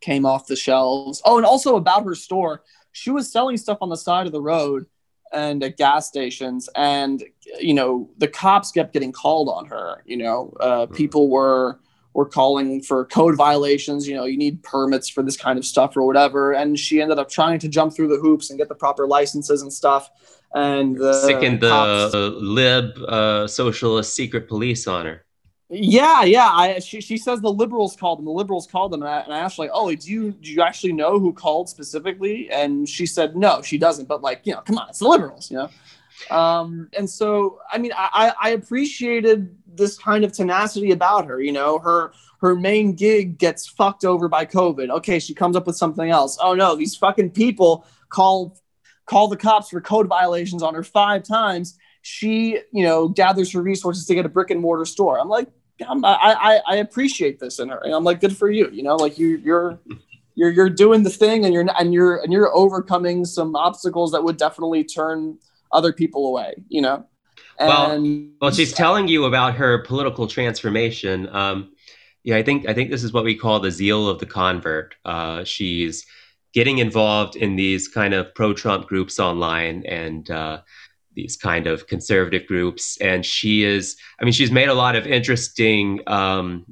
came 0.00 0.24
off 0.24 0.46
the 0.46 0.54
shelves. 0.54 1.20
Oh, 1.24 1.36
and 1.36 1.44
also 1.44 1.74
about 1.74 2.04
her 2.04 2.14
store, 2.14 2.62
she 2.92 3.10
was 3.10 3.32
selling 3.32 3.56
stuff 3.56 3.78
on 3.80 3.88
the 3.88 3.96
side 3.96 4.26
of 4.26 4.32
the 4.32 4.40
road 4.40 4.86
and 5.32 5.64
at 5.64 5.76
gas 5.76 6.06
stations, 6.06 6.68
and 6.76 7.24
you 7.58 7.74
know 7.74 8.08
the 8.18 8.28
cops 8.28 8.70
kept 8.70 8.92
getting 8.92 9.10
called 9.10 9.48
on 9.48 9.66
her. 9.66 10.04
You 10.06 10.18
know, 10.18 10.56
uh, 10.60 10.86
hmm. 10.86 10.94
people 10.94 11.28
were 11.28 11.80
were 12.14 12.26
calling 12.26 12.82
for 12.82 13.04
code 13.04 13.36
violations. 13.36 14.06
You 14.06 14.14
know, 14.14 14.26
you 14.26 14.38
need 14.38 14.62
permits 14.62 15.08
for 15.08 15.24
this 15.24 15.36
kind 15.36 15.58
of 15.58 15.64
stuff 15.64 15.96
or 15.96 16.06
whatever. 16.06 16.52
And 16.52 16.78
she 16.78 17.00
ended 17.00 17.18
up 17.18 17.28
trying 17.28 17.58
to 17.60 17.68
jump 17.68 17.94
through 17.94 18.08
the 18.08 18.18
hoops 18.18 18.50
and 18.50 18.58
get 18.60 18.68
the 18.68 18.74
proper 18.76 19.08
licenses 19.08 19.62
and 19.62 19.72
stuff 19.72 20.10
and 20.54 20.96
the 20.96 21.12
sickened 21.12 21.60
the 21.60 21.68
cops, 21.68 22.14
lib 22.14 22.98
uh, 23.08 23.46
socialist 23.46 24.14
secret 24.14 24.48
police 24.48 24.86
on 24.86 25.06
her. 25.06 25.24
Yeah, 25.74 26.22
yeah. 26.24 26.50
I 26.52 26.78
she, 26.80 27.00
she 27.00 27.16
says 27.16 27.40
the 27.40 27.50
liberals 27.50 27.96
called 27.96 28.18
them. 28.18 28.26
The 28.26 28.32
liberals 28.32 28.66
called 28.66 28.92
them, 28.92 29.02
and 29.02 29.10
I, 29.10 29.20
and 29.20 29.32
I 29.32 29.38
asked 29.38 29.58
like, 29.58 29.70
"Oh, 29.72 29.94
do 29.94 30.10
you 30.10 30.32
do 30.32 30.52
you 30.52 30.60
actually 30.60 30.92
know 30.92 31.18
who 31.18 31.32
called 31.32 31.68
specifically?" 31.68 32.50
And 32.50 32.86
she 32.86 33.06
said, 33.06 33.36
"No, 33.36 33.62
she 33.62 33.78
doesn't." 33.78 34.06
But 34.06 34.20
like, 34.20 34.42
you 34.44 34.52
know, 34.52 34.60
come 34.60 34.76
on, 34.76 34.90
it's 34.90 34.98
the 34.98 35.08
liberals, 35.08 35.50
you 35.50 35.56
know. 35.56 35.70
Um, 36.30 36.90
and 36.96 37.08
so, 37.08 37.58
I 37.70 37.78
mean, 37.78 37.92
I 37.96 38.34
I 38.38 38.50
appreciated 38.50 39.56
this 39.66 39.96
kind 39.96 40.24
of 40.24 40.32
tenacity 40.32 40.90
about 40.90 41.24
her. 41.24 41.40
You 41.40 41.52
know, 41.52 41.78
her 41.78 42.12
her 42.42 42.54
main 42.54 42.92
gig 42.92 43.38
gets 43.38 43.66
fucked 43.66 44.04
over 44.04 44.28
by 44.28 44.44
COVID. 44.44 44.90
Okay, 44.90 45.18
she 45.18 45.32
comes 45.32 45.56
up 45.56 45.66
with 45.66 45.76
something 45.76 46.10
else. 46.10 46.36
Oh 46.42 46.52
no, 46.54 46.76
these 46.76 46.96
fucking 46.96 47.30
people 47.30 47.86
call 48.10 48.58
call 49.06 49.28
the 49.28 49.36
cops 49.36 49.70
for 49.70 49.80
code 49.80 50.08
violations 50.08 50.62
on 50.62 50.74
her 50.74 50.82
five 50.82 51.22
times. 51.22 51.78
She, 52.02 52.58
you 52.72 52.84
know, 52.84 53.08
gathers 53.08 53.52
her 53.52 53.62
resources 53.62 54.06
to 54.06 54.14
get 54.14 54.26
a 54.26 54.28
brick 54.28 54.50
and 54.50 54.60
mortar 54.60 54.84
store. 54.84 55.18
I'm 55.18 55.28
like, 55.28 55.48
I'm, 55.88 56.04
I, 56.04 56.16
I, 56.18 56.60
I 56.66 56.76
appreciate 56.76 57.38
this 57.38 57.58
in 57.58 57.68
her. 57.68 57.78
And 57.78 57.94
I'm 57.94 58.04
like, 58.04 58.20
good 58.20 58.36
for 58.36 58.50
you. 58.50 58.68
You 58.70 58.82
know, 58.82 58.96
like 58.96 59.18
you, 59.18 59.36
you're, 59.38 59.78
you're, 60.34 60.50
you're 60.50 60.70
doing 60.70 61.02
the 61.02 61.10
thing 61.10 61.44
and 61.44 61.54
you're, 61.54 61.66
and 61.78 61.92
you're, 61.94 62.16
and 62.22 62.32
you're 62.32 62.54
overcoming 62.56 63.24
some 63.24 63.54
obstacles 63.54 64.12
that 64.12 64.24
would 64.24 64.36
definitely 64.36 64.84
turn 64.84 65.38
other 65.70 65.92
people 65.92 66.28
away, 66.28 66.54
you 66.68 66.82
know? 66.82 67.06
And, 67.58 67.68
well, 67.68 68.28
well, 68.40 68.50
she's 68.50 68.72
telling 68.72 69.08
you 69.08 69.24
about 69.26 69.54
her 69.54 69.78
political 69.84 70.26
transformation. 70.26 71.28
Um, 71.34 71.72
yeah, 72.24 72.36
I 72.36 72.42
think 72.42 72.68
I 72.68 72.74
think 72.74 72.90
this 72.90 73.04
is 73.04 73.12
what 73.12 73.24
we 73.24 73.36
call 73.36 73.60
the 73.60 73.70
zeal 73.70 74.08
of 74.08 74.18
the 74.18 74.26
convert. 74.26 74.94
Uh, 75.04 75.44
she's 75.44 76.06
getting 76.52 76.78
involved 76.78 77.36
in 77.36 77.56
these 77.56 77.88
kind 77.88 78.14
of 78.14 78.34
pro-Trump 78.34 78.86
groups 78.86 79.18
online 79.18 79.84
and 79.86 80.30
uh, 80.30 80.60
these 81.14 81.36
kind 81.36 81.66
of 81.66 81.86
conservative 81.86 82.46
groups, 82.46 82.98
and 83.00 83.24
she 83.24 83.64
is. 83.64 83.96
I 84.20 84.24
mean, 84.24 84.32
she's 84.32 84.50
made 84.50 84.68
a 84.68 84.74
lot 84.74 84.96
of 84.96 85.06
interesting. 85.06 86.00
Um, 86.06 86.64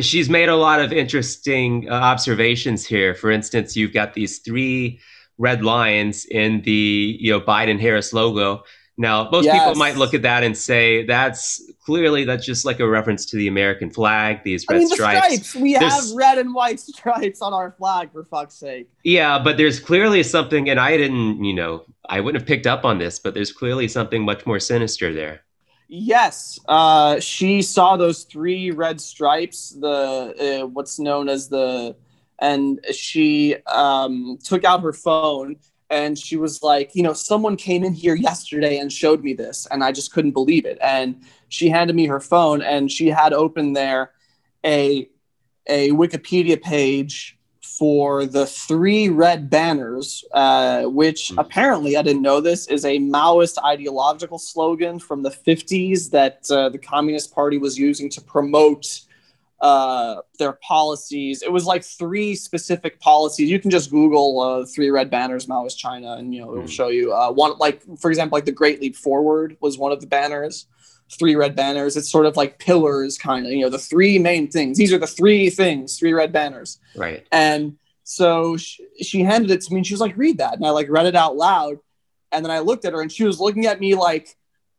she's 0.00 0.28
made 0.28 0.48
a 0.48 0.56
lot 0.56 0.80
of 0.80 0.92
interesting 0.92 1.88
uh, 1.88 1.94
observations 1.94 2.84
here. 2.86 3.14
For 3.14 3.30
instance, 3.30 3.76
you've 3.76 3.92
got 3.92 4.14
these 4.14 4.38
three 4.38 5.00
red 5.38 5.62
lines 5.62 6.24
in 6.26 6.62
the 6.62 7.16
you 7.20 7.30
know 7.30 7.40
Biden 7.40 7.80
Harris 7.80 8.12
logo 8.12 8.64
now, 9.00 9.30
most 9.30 9.44
yes. 9.44 9.56
people 9.56 9.76
might 9.76 9.96
look 9.96 10.12
at 10.12 10.22
that 10.22 10.42
and 10.42 10.58
say 10.58 11.06
that's 11.06 11.62
clearly 11.84 12.24
that's 12.24 12.44
just 12.44 12.64
like 12.64 12.80
a 12.80 12.88
reference 12.88 13.24
to 13.26 13.36
the 13.36 13.46
American 13.46 13.90
flag. 13.90 14.42
These 14.42 14.66
red 14.68 14.74
I 14.74 14.78
mean, 14.80 14.88
the 14.88 14.94
stripes. 14.96 15.26
stripes. 15.26 15.54
We 15.54 15.74
there's, 15.74 16.10
have 16.10 16.16
red 16.16 16.38
and 16.38 16.52
white 16.52 16.80
stripes 16.80 17.40
on 17.40 17.54
our 17.54 17.70
flag, 17.70 18.10
for 18.12 18.24
fuck's 18.24 18.56
sake. 18.56 18.90
Yeah, 19.04 19.38
but 19.38 19.56
there's 19.56 19.78
clearly 19.78 20.24
something, 20.24 20.68
and 20.68 20.80
I 20.80 20.96
didn't, 20.96 21.44
you 21.44 21.54
know, 21.54 21.84
I 22.08 22.18
wouldn't 22.18 22.42
have 22.42 22.48
picked 22.48 22.66
up 22.66 22.84
on 22.84 22.98
this, 22.98 23.20
but 23.20 23.34
there's 23.34 23.52
clearly 23.52 23.86
something 23.86 24.24
much 24.24 24.44
more 24.44 24.58
sinister 24.58 25.14
there. 25.14 25.42
Yes, 25.86 26.58
uh, 26.66 27.20
she 27.20 27.62
saw 27.62 27.96
those 27.96 28.24
three 28.24 28.72
red 28.72 29.00
stripes, 29.00 29.70
the 29.70 30.60
uh, 30.62 30.66
what's 30.66 30.98
known 30.98 31.28
as 31.28 31.48
the, 31.48 31.94
and 32.40 32.84
she 32.92 33.56
um, 33.64 34.38
took 34.42 34.64
out 34.64 34.82
her 34.82 34.92
phone 34.92 35.56
and 35.90 36.18
she 36.18 36.36
was 36.36 36.62
like, 36.62 36.94
you 36.94 37.02
know, 37.02 37.12
someone 37.12 37.56
came 37.56 37.84
in 37.84 37.92
here 37.92 38.14
yesterday 38.14 38.78
and 38.78 38.92
showed 38.92 39.22
me 39.22 39.32
this, 39.32 39.66
and 39.70 39.82
I 39.82 39.92
just 39.92 40.12
couldn't 40.12 40.32
believe 40.32 40.66
it. 40.66 40.78
And 40.80 41.22
she 41.48 41.68
handed 41.68 41.96
me 41.96 42.06
her 42.06 42.20
phone, 42.20 42.62
and 42.62 42.90
she 42.90 43.08
had 43.08 43.32
open 43.32 43.72
there 43.72 44.12
a 44.64 45.08
a 45.66 45.90
Wikipedia 45.90 46.60
page 46.60 47.38
for 47.78 48.26
the 48.26 48.44
three 48.44 49.08
red 49.08 49.48
banners, 49.48 50.24
uh, 50.32 50.84
which 50.84 51.28
mm-hmm. 51.28 51.38
apparently 51.38 51.96
I 51.96 52.02
didn't 52.02 52.22
know 52.22 52.40
this 52.40 52.66
is 52.66 52.84
a 52.84 52.98
Maoist 52.98 53.62
ideological 53.64 54.38
slogan 54.38 54.98
from 54.98 55.22
the 55.22 55.30
50s 55.30 56.10
that 56.10 56.50
uh, 56.50 56.70
the 56.70 56.78
Communist 56.78 57.32
Party 57.32 57.56
was 57.58 57.78
using 57.78 58.10
to 58.10 58.20
promote 58.20 59.02
uh, 59.60 60.16
their 60.38 60.52
policies. 60.52 61.42
It 61.42 61.52
was 61.52 61.66
like 61.66 61.82
three 61.82 62.34
specific 62.34 63.00
policies. 63.00 63.50
You 63.50 63.58
can 63.58 63.70
just 63.70 63.90
Google 63.90 64.40
uh, 64.40 64.66
three 64.66 64.90
red 64.90 65.10
banners, 65.10 65.46
Maoist 65.46 65.76
China, 65.76 66.14
and 66.14 66.34
you 66.34 66.40
know 66.40 66.52
it'll 66.52 66.62
hmm. 66.62 66.68
show 66.68 66.88
you 66.88 67.12
uh, 67.12 67.30
one. 67.32 67.58
Like 67.58 67.82
for 67.98 68.10
example, 68.10 68.36
like 68.36 68.44
the 68.44 68.52
Great 68.52 68.80
Leap 68.80 68.96
Forward 68.96 69.56
was 69.60 69.78
one 69.78 69.92
of 69.92 70.00
the 70.00 70.06
banners. 70.06 70.66
Three 71.10 71.36
red 71.36 71.56
banners. 71.56 71.96
It's 71.96 72.10
sort 72.10 72.26
of 72.26 72.36
like 72.36 72.58
pillars, 72.58 73.16
kind 73.16 73.46
of. 73.46 73.52
You 73.52 73.62
know, 73.62 73.70
the 73.70 73.78
three 73.78 74.18
main 74.18 74.48
things. 74.48 74.76
These 74.76 74.92
are 74.92 74.98
the 74.98 75.06
three 75.06 75.50
things. 75.50 75.98
Three 75.98 76.12
red 76.12 76.32
banners. 76.32 76.78
Right. 76.94 77.26
And 77.32 77.78
so 78.04 78.56
she, 78.56 78.86
she 79.02 79.22
handed 79.22 79.50
it 79.50 79.62
to 79.62 79.72
me, 79.72 79.78
and 79.78 79.86
she 79.86 79.94
was 79.94 80.00
like, 80.00 80.16
"Read 80.16 80.38
that," 80.38 80.54
and 80.54 80.66
I 80.66 80.70
like 80.70 80.88
read 80.88 81.06
it 81.06 81.16
out 81.16 81.36
loud. 81.36 81.78
And 82.30 82.44
then 82.44 82.52
I 82.52 82.58
looked 82.58 82.84
at 82.84 82.92
her, 82.92 83.00
and 83.00 83.10
she 83.10 83.24
was 83.24 83.40
looking 83.40 83.66
at 83.66 83.80
me 83.80 83.94
like 83.94 84.36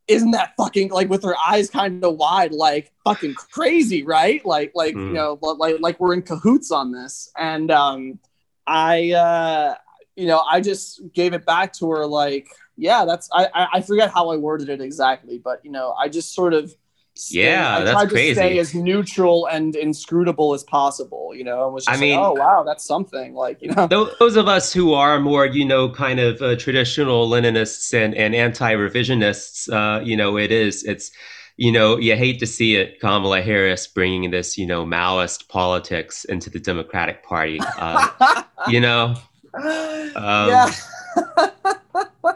isn't 0.10 0.32
that 0.32 0.54
fucking 0.58 0.89
like 0.89 1.08
with 1.08 1.24
her 1.24 1.36
eyes 1.38 1.70
kind 1.70 2.04
of 2.04 2.16
wide, 2.16 2.51
like 2.51 2.92
fucking 3.04 3.36
crazy, 3.36 4.04
right? 4.04 4.44
Like, 4.44 4.72
like 4.74 4.96
mm. 4.96 5.08
you 5.08 5.13
know, 5.13 5.38
like 5.42 5.75
like 5.80 6.00
we're 6.00 6.13
in 6.13 6.24
cahoots 6.24 6.72
on 6.72 6.92
this. 6.92 7.32
And 7.38 7.70
um, 7.70 8.20
I, 8.66 9.12
uh, 9.12 9.75
you 10.16 10.28
know, 10.28 10.42
I 10.50 10.62
just 10.62 11.01
gave 11.13 11.34
it 11.34 11.46
back 11.46 11.74
to 11.74 11.89
her, 11.92 12.06
like, 12.06 12.48
yeah, 12.75 13.06
that's 13.06 13.30
I 13.32 13.68
I 13.74 13.82
forget 13.82 14.12
how 14.12 14.32
I 14.32 14.38
worded 14.38 14.70
it 14.70 14.82
exactly, 14.82 15.38
but 15.38 15.63
you 15.63 15.72
know, 15.72 15.94
I 15.94 16.10
just 16.10 16.34
sort 16.34 16.54
of 16.54 16.74
stay, 17.19 17.43
yeah, 17.43 17.77
I 17.77 17.83
that's 17.83 17.91
tried 17.91 18.09
crazy. 18.09 18.29
to 18.29 18.35
stay 18.35 18.59
as 18.59 18.73
neutral 18.73 19.45
and 19.47 19.75
inscrutable 19.75 20.53
as 20.53 20.63
possible. 20.63 21.33
You 21.35 21.43
know, 21.43 21.65
and 21.65 21.73
was 21.73 21.85
just 21.85 21.97
I 21.97 21.99
mean, 21.99 22.19
oh 22.19 22.33
wow, 22.33 22.63
that's 22.63 22.85
something. 22.85 23.33
Like 23.33 23.61
you 23.61 23.71
know, 23.73 23.88
those 24.19 24.35
of 24.35 24.47
us 24.47 24.73
who 24.73 24.93
are 24.93 25.19
more 25.19 25.45
you 25.45 25.65
know 25.65 25.89
kind 25.89 26.19
of 26.19 26.41
uh, 26.41 26.55
traditional 26.55 27.29
Leninists 27.29 27.93
and 27.93 28.15
and 28.15 28.33
anti-revisionists, 28.33 29.71
uh, 29.71 30.01
you 30.01 30.17
know, 30.17 30.38
it 30.38 30.51
is 30.51 30.83
it's 30.83 31.11
you 31.59 31.73
know, 31.73 31.97
you 31.97 32.15
hate 32.15 32.39
to 32.39 32.47
see 32.47 32.77
it, 32.77 33.01
Kamala 33.01 33.41
Harris 33.41 33.85
bringing 33.85 34.31
this, 34.31 34.57
you 34.57 34.65
know, 34.65 34.85
Maoist 34.85 35.49
politics 35.49 36.23
into 36.23 36.49
the 36.49 36.57
Democratic 36.57 37.21
Party. 37.21 37.59
Uh, 37.77 38.43
you 38.69 38.79
know, 38.79 39.13
um, 39.53 40.13
yeah. 40.15 40.71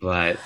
but 0.00 0.38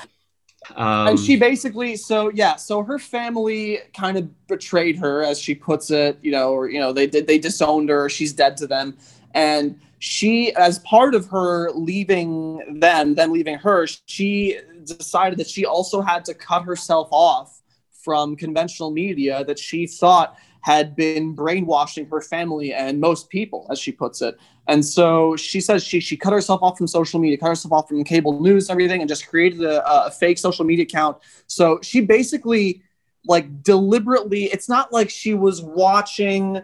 um, 0.77 1.09
and 1.09 1.19
she 1.19 1.37
basically, 1.37 1.97
so 1.97 2.31
yeah, 2.35 2.57
so 2.57 2.83
her 2.83 2.99
family 2.99 3.79
kind 3.95 4.17
of 4.17 4.47
betrayed 4.47 4.97
her, 4.99 5.23
as 5.23 5.39
she 5.39 5.55
puts 5.55 5.91
it, 5.91 6.19
you 6.23 6.33
know, 6.33 6.53
or 6.53 6.69
you 6.69 6.81
know, 6.81 6.93
they 6.93 7.07
did 7.07 7.27
they 7.27 7.39
disowned 7.39 7.89
her. 7.89 8.09
She's 8.09 8.33
dead 8.33 8.57
to 8.59 8.67
them, 8.67 8.97
and 9.35 9.79
she, 10.01 10.55
as 10.55 10.79
part 10.81 11.15
of 11.15 11.27
her 11.27 11.71
leaving 11.73 12.81
them, 12.81 13.15
then 13.15 13.33
leaving 13.33 13.59
her, 13.59 13.87
she 14.07 14.59
decided 14.85 15.39
that 15.39 15.47
she 15.47 15.67
also 15.67 16.01
had 16.01 16.25
to 16.25 16.35
cut 16.35 16.65
herself 16.65 17.09
off 17.11 17.61
from 17.93 18.35
conventional 18.35 18.91
media 18.91 19.45
that 19.45 19.59
she 19.59 19.87
thought 19.87 20.37
had 20.63 20.97
been 20.97 21.35
brainwashing 21.35 22.07
her 22.07 22.21
family 22.21 22.73
and 22.73 22.99
most 23.01 23.29
people, 23.29 23.67
as 23.71 23.79
she 23.79 23.93
puts 23.93 24.23
it. 24.23 24.39
And 24.71 24.85
so 24.85 25.35
she 25.35 25.61
says 25.61 25.83
she 25.83 25.99
she 25.99 26.17
cut 26.17 26.33
herself 26.33 26.63
off 26.63 26.79
from 26.79 26.87
social 26.87 27.19
media, 27.19 27.37
cut 27.37 27.49
herself 27.49 27.73
off 27.73 27.89
from 27.89 28.05
cable 28.05 28.41
news 28.41 28.69
and 28.69 28.75
everything, 28.77 29.01
and 29.03 29.09
just 29.09 29.27
created 29.27 29.63
a, 29.63 30.07
a 30.07 30.13
fake 30.13 30.39
social 30.39 30.65
media 30.65 30.85
account. 30.85 31.19
So 31.49 31.81
she 31.83 32.01
basically 32.01 32.83
like 33.27 33.65
deliberately, 33.65 34.45
it's 34.45 34.69
not 34.69 34.93
like 34.93 35.11
she 35.11 35.35
was 35.35 35.61
watching 35.61 36.63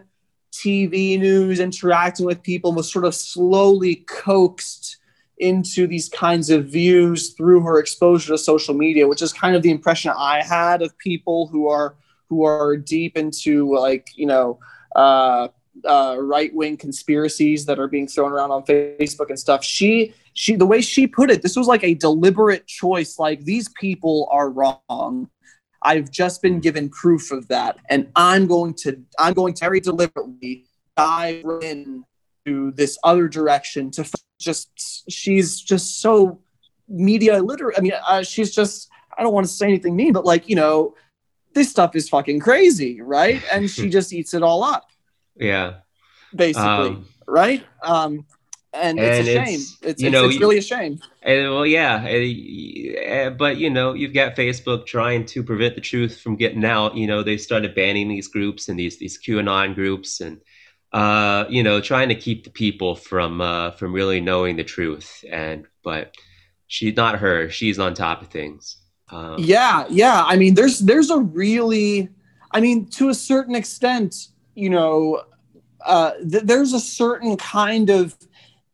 TV 0.53 1.19
news, 1.19 1.59
interacting 1.59 2.25
with 2.25 2.41
people, 2.41 2.71
was 2.73 2.89
sort 2.89 3.03
of 3.03 3.13
slowly 3.13 3.95
coaxed 4.07 4.97
into 5.39 5.85
these 5.85 6.07
kinds 6.07 6.49
of 6.49 6.65
views 6.65 7.33
through 7.33 7.61
her 7.61 7.77
exposure 7.77 8.29
to 8.29 8.37
social 8.37 8.73
media, 8.73 9.05
which 9.05 9.21
is 9.21 9.33
kind 9.33 9.53
of 9.53 9.61
the 9.61 9.69
impression 9.69 10.13
I 10.17 10.41
had 10.41 10.81
of 10.81 10.97
people 10.97 11.47
who 11.47 11.67
are 11.67 11.95
who 12.29 12.45
are 12.45 12.77
deep 12.77 13.17
into 13.17 13.77
like 13.77 14.07
you 14.15 14.27
know 14.27 14.59
uh, 14.95 15.49
uh, 15.85 16.15
right 16.19 16.53
wing 16.53 16.77
conspiracies 16.77 17.65
that 17.65 17.79
are 17.79 17.87
being 17.87 18.07
thrown 18.07 18.31
around 18.31 18.51
on 18.51 18.63
Facebook 18.63 19.29
and 19.29 19.39
stuff. 19.39 19.63
She 19.63 20.13
she 20.33 20.55
the 20.55 20.65
way 20.65 20.81
she 20.81 21.07
put 21.07 21.31
it, 21.31 21.41
this 21.41 21.55
was 21.55 21.67
like 21.67 21.83
a 21.83 21.93
deliberate 21.93 22.67
choice. 22.67 23.19
Like 23.19 23.43
these 23.43 23.69
people 23.69 24.27
are 24.31 24.49
wrong. 24.49 25.29
I've 25.81 26.11
just 26.11 26.41
been 26.41 26.59
given 26.59 26.89
proof 26.89 27.31
of 27.31 27.47
that, 27.49 27.77
and 27.89 28.09
I'm 28.15 28.47
going 28.47 28.73
to 28.75 29.03
I'm 29.19 29.33
going 29.33 29.53
to 29.55 29.65
very 29.65 29.79
deliberately 29.79 30.65
dive 30.95 31.43
in 31.61 32.03
to 32.45 32.71
this 32.71 32.97
other 33.03 33.27
direction 33.27 33.91
to 33.91 34.09
just 34.39 35.09
she's 35.09 35.61
just 35.61 36.01
so 36.01 36.39
media 36.87 37.37
illiterate. 37.37 37.77
I 37.77 37.81
mean, 37.81 37.93
uh, 38.07 38.23
she's 38.23 38.53
just 38.53 38.89
I 39.17 39.23
don't 39.23 39.33
want 39.33 39.47
to 39.47 39.51
say 39.51 39.67
anything 39.67 39.95
mean, 39.95 40.13
but 40.13 40.25
like 40.25 40.47
you 40.49 40.55
know 40.55 40.95
this 41.53 41.69
stuff 41.69 41.95
is 41.95 42.07
fucking 42.07 42.39
crazy, 42.39 43.01
right? 43.01 43.41
And 43.51 43.69
she 43.69 43.89
just 43.97 44.13
eats 44.13 44.33
it 44.33 44.43
all 44.43 44.63
up. 44.63 44.89
Yeah. 45.39 45.75
Basically, 46.35 46.67
um, 46.67 47.07
right? 47.27 47.63
Um, 47.81 48.25
and, 48.73 48.99
and 48.99 48.99
it's 48.99 49.27
a 49.27 49.31
shame. 49.31 49.59
It's, 49.59 49.77
it's, 49.81 50.01
you 50.01 50.09
know, 50.09 50.25
it's 50.25 50.39
really 50.39 50.57
a 50.57 50.61
shame. 50.61 50.99
And, 51.21 51.51
well, 51.51 51.65
yeah, 51.65 52.03
eh, 52.05 53.29
but 53.29 53.57
you 53.57 53.69
know, 53.69 53.93
you've 53.93 54.13
got 54.13 54.35
Facebook 54.35 54.85
trying 54.85 55.25
to 55.27 55.43
prevent 55.43 55.75
the 55.75 55.81
truth 55.81 56.19
from 56.19 56.35
getting 56.35 56.65
out. 56.65 56.95
You 56.95 57.07
know, 57.07 57.23
they 57.23 57.37
started 57.37 57.75
banning 57.75 58.07
these 58.07 58.27
groups 58.27 58.67
and 58.67 58.77
these 58.77 58.97
these 58.97 59.19
QAnon 59.19 59.73
groups, 59.73 60.21
and 60.21 60.41
uh, 60.91 61.45
you 61.49 61.63
know, 61.63 61.81
trying 61.81 62.09
to 62.09 62.15
keep 62.15 62.43
the 62.43 62.49
people 62.49 62.95
from 62.95 63.41
uh, 63.41 63.71
from 63.71 63.93
really 63.93 64.21
knowing 64.21 64.57
the 64.57 64.63
truth. 64.63 65.23
And 65.31 65.65
but 65.83 66.15
she's 66.67 66.95
not 66.95 67.19
her; 67.19 67.49
she's 67.49 67.79
on 67.79 67.93
top 67.93 68.21
of 68.21 68.27
things. 68.27 68.77
Um, 69.09 69.35
yeah, 69.39 69.85
yeah. 69.89 70.23
I 70.25 70.35
mean, 70.35 70.53
there's 70.53 70.79
there's 70.79 71.09
a 71.09 71.19
really, 71.19 72.09
I 72.51 72.59
mean, 72.59 72.89
to 72.91 73.09
a 73.09 73.13
certain 73.13 73.55
extent, 73.55 74.27
you 74.57 74.71
know, 74.71 75.21
uh, 75.85 76.13
th- 76.13 76.43
there's 76.43 76.73
a 76.73 76.79
certain 76.79 77.37
kind 77.37 77.91
of 77.91 78.17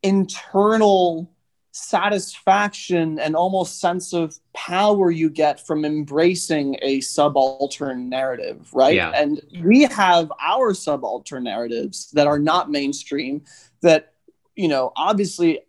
internal 0.02 1.30
satisfaction 1.72 3.18
and 3.18 3.36
almost 3.36 3.80
sense 3.80 4.14
of 4.14 4.38
power 4.54 5.10
you 5.10 5.28
get 5.28 5.64
from 5.66 5.84
embracing 5.84 6.78
a 6.80 7.00
subaltern 7.02 8.08
narrative, 8.08 8.72
right? 8.72 8.94
Yeah. 8.94 9.10
And 9.10 9.42
we 9.62 9.82
have 9.82 10.32
our 10.40 10.72
subaltern 10.72 11.44
narratives 11.44 12.10
that 12.12 12.26
are 12.26 12.38
not 12.38 12.70
mainstream 12.70 13.42
that, 13.82 14.14
you 14.54 14.68
know, 14.68 14.90
obviously 14.96 15.60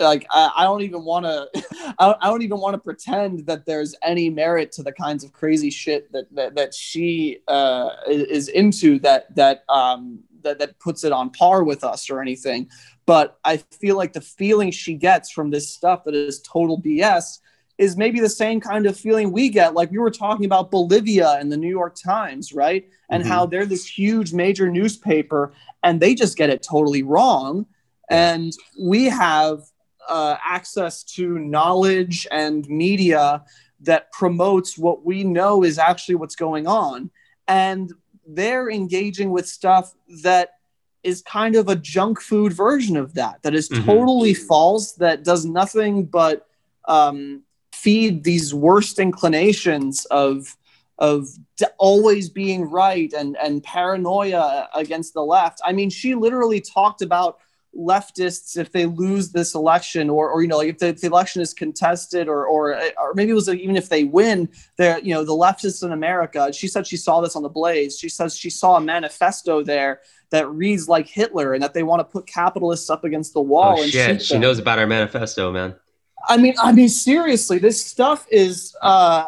like 0.00 0.26
I, 0.30 0.50
I 0.56 0.64
don't 0.64 0.82
even 0.82 1.04
want 1.04 1.24
to 1.26 1.48
I, 1.98 2.14
I 2.20 2.28
don't 2.28 2.42
even 2.42 2.58
want 2.58 2.74
to 2.74 2.78
pretend 2.78 3.46
that 3.46 3.66
there's 3.66 3.94
any 4.02 4.30
merit 4.30 4.72
to 4.72 4.82
the 4.82 4.92
kinds 4.92 5.24
of 5.24 5.32
crazy 5.32 5.70
shit 5.70 6.10
that 6.12 6.32
that, 6.34 6.54
that 6.54 6.74
she 6.74 7.38
uh, 7.48 7.90
is 8.06 8.48
into 8.48 8.98
that 9.00 9.34
that 9.36 9.64
um 9.68 10.20
that, 10.42 10.58
that 10.58 10.78
puts 10.78 11.04
it 11.04 11.12
on 11.12 11.30
par 11.30 11.64
with 11.64 11.84
us 11.84 12.10
or 12.10 12.20
anything 12.20 12.68
but 13.06 13.38
I 13.44 13.58
feel 13.58 13.96
like 13.96 14.12
the 14.12 14.20
feeling 14.20 14.70
she 14.70 14.94
gets 14.94 15.30
from 15.30 15.50
this 15.50 15.70
stuff 15.70 16.04
that 16.04 16.14
is 16.14 16.40
total 16.40 16.80
BS 16.80 17.40
is 17.76 17.96
maybe 17.96 18.20
the 18.20 18.28
same 18.28 18.60
kind 18.60 18.86
of 18.86 18.96
feeling 18.96 19.32
we 19.32 19.48
get. 19.48 19.74
Like 19.74 19.90
we 19.90 19.98
were 19.98 20.10
talking 20.10 20.46
about 20.46 20.70
Bolivia 20.70 21.32
and 21.32 21.50
the 21.50 21.56
New 21.56 21.68
York 21.68 21.96
Times, 21.96 22.52
right? 22.52 22.88
And 23.10 23.22
mm-hmm. 23.22 23.32
how 23.32 23.46
they're 23.46 23.66
this 23.66 23.86
huge 23.86 24.32
major 24.32 24.70
newspaper 24.70 25.52
and 25.82 26.00
they 26.00 26.14
just 26.14 26.36
get 26.36 26.50
it 26.50 26.62
totally 26.62 27.02
wrong. 27.02 27.66
And 28.08 28.52
we 28.80 29.04
have 29.06 29.62
uh, 30.08 30.36
access 30.44 31.02
to 31.02 31.38
knowledge 31.38 32.26
and 32.30 32.68
media 32.68 33.44
that 33.80 34.10
promotes 34.12 34.78
what 34.78 35.04
we 35.04 35.24
know 35.24 35.62
is 35.62 35.78
actually 35.78 36.14
what's 36.14 36.36
going 36.36 36.66
on. 36.66 37.10
And 37.48 37.92
they're 38.26 38.70
engaging 38.70 39.30
with 39.30 39.46
stuff 39.46 39.94
that 40.22 40.50
is 41.02 41.20
kind 41.22 41.54
of 41.54 41.68
a 41.68 41.76
junk 41.76 42.20
food 42.20 42.52
version 42.52 42.96
of 42.96 43.14
that 43.14 43.42
that 43.42 43.54
is 43.54 43.68
mm-hmm. 43.68 43.84
totally 43.84 44.34
false 44.34 44.92
that 44.92 45.22
does 45.22 45.44
nothing 45.44 46.04
but 46.04 46.46
um, 46.86 47.42
feed 47.72 48.24
these 48.24 48.54
worst 48.54 48.98
inclinations 48.98 50.06
of 50.06 50.56
of 50.98 51.28
always 51.78 52.28
being 52.28 52.62
right 52.62 53.12
and 53.12 53.36
and 53.36 53.62
paranoia 53.62 54.68
against 54.74 55.12
the 55.12 55.22
left 55.22 55.60
i 55.64 55.72
mean 55.72 55.90
she 55.90 56.14
literally 56.14 56.60
talked 56.60 57.02
about 57.02 57.38
leftists 57.76 58.56
if 58.56 58.72
they 58.72 58.86
lose 58.86 59.30
this 59.30 59.54
election 59.54 60.08
or, 60.08 60.30
or 60.30 60.42
you 60.42 60.48
know 60.48 60.58
like 60.58 60.68
if 60.68 60.78
the, 60.78 60.88
if 60.88 61.00
the 61.00 61.06
election 61.06 61.42
is 61.42 61.52
contested 61.52 62.28
or, 62.28 62.46
or 62.46 62.80
or 62.98 63.14
maybe 63.14 63.30
it 63.30 63.34
was 63.34 63.48
even 63.48 63.76
if 63.76 63.88
they 63.88 64.04
win 64.04 64.48
they're 64.76 64.98
you 65.00 65.12
know 65.12 65.24
the 65.24 65.32
leftists 65.32 65.84
in 65.84 65.92
america 65.92 66.52
she 66.52 66.68
said 66.68 66.86
she 66.86 66.96
saw 66.96 67.20
this 67.20 67.36
on 67.36 67.42
the 67.42 67.48
blaze. 67.48 67.98
She 67.98 68.08
says 68.08 68.36
she 68.36 68.50
saw 68.50 68.76
a 68.76 68.80
manifesto 68.80 69.62
there 69.62 70.00
that 70.30 70.48
reads 70.48 70.88
like 70.88 71.06
hitler 71.06 71.54
and 71.54 71.62
that 71.62 71.74
they 71.74 71.82
want 71.82 72.00
to 72.00 72.04
put 72.04 72.26
capitalists 72.26 72.90
up 72.90 73.04
against 73.04 73.32
the 73.34 73.40
wall 73.40 73.76
oh, 73.78 73.82
and 73.82 73.92
shit. 73.92 74.22
she 74.22 74.38
knows 74.38 74.58
about 74.58 74.78
our 74.78 74.86
manifesto 74.86 75.52
man. 75.52 75.74
I 76.28 76.36
mean 76.36 76.54
i 76.62 76.72
mean 76.72 76.88
seriously 76.88 77.58
this 77.58 77.84
stuff 77.84 78.26
is 78.30 78.74
uh 78.82 79.26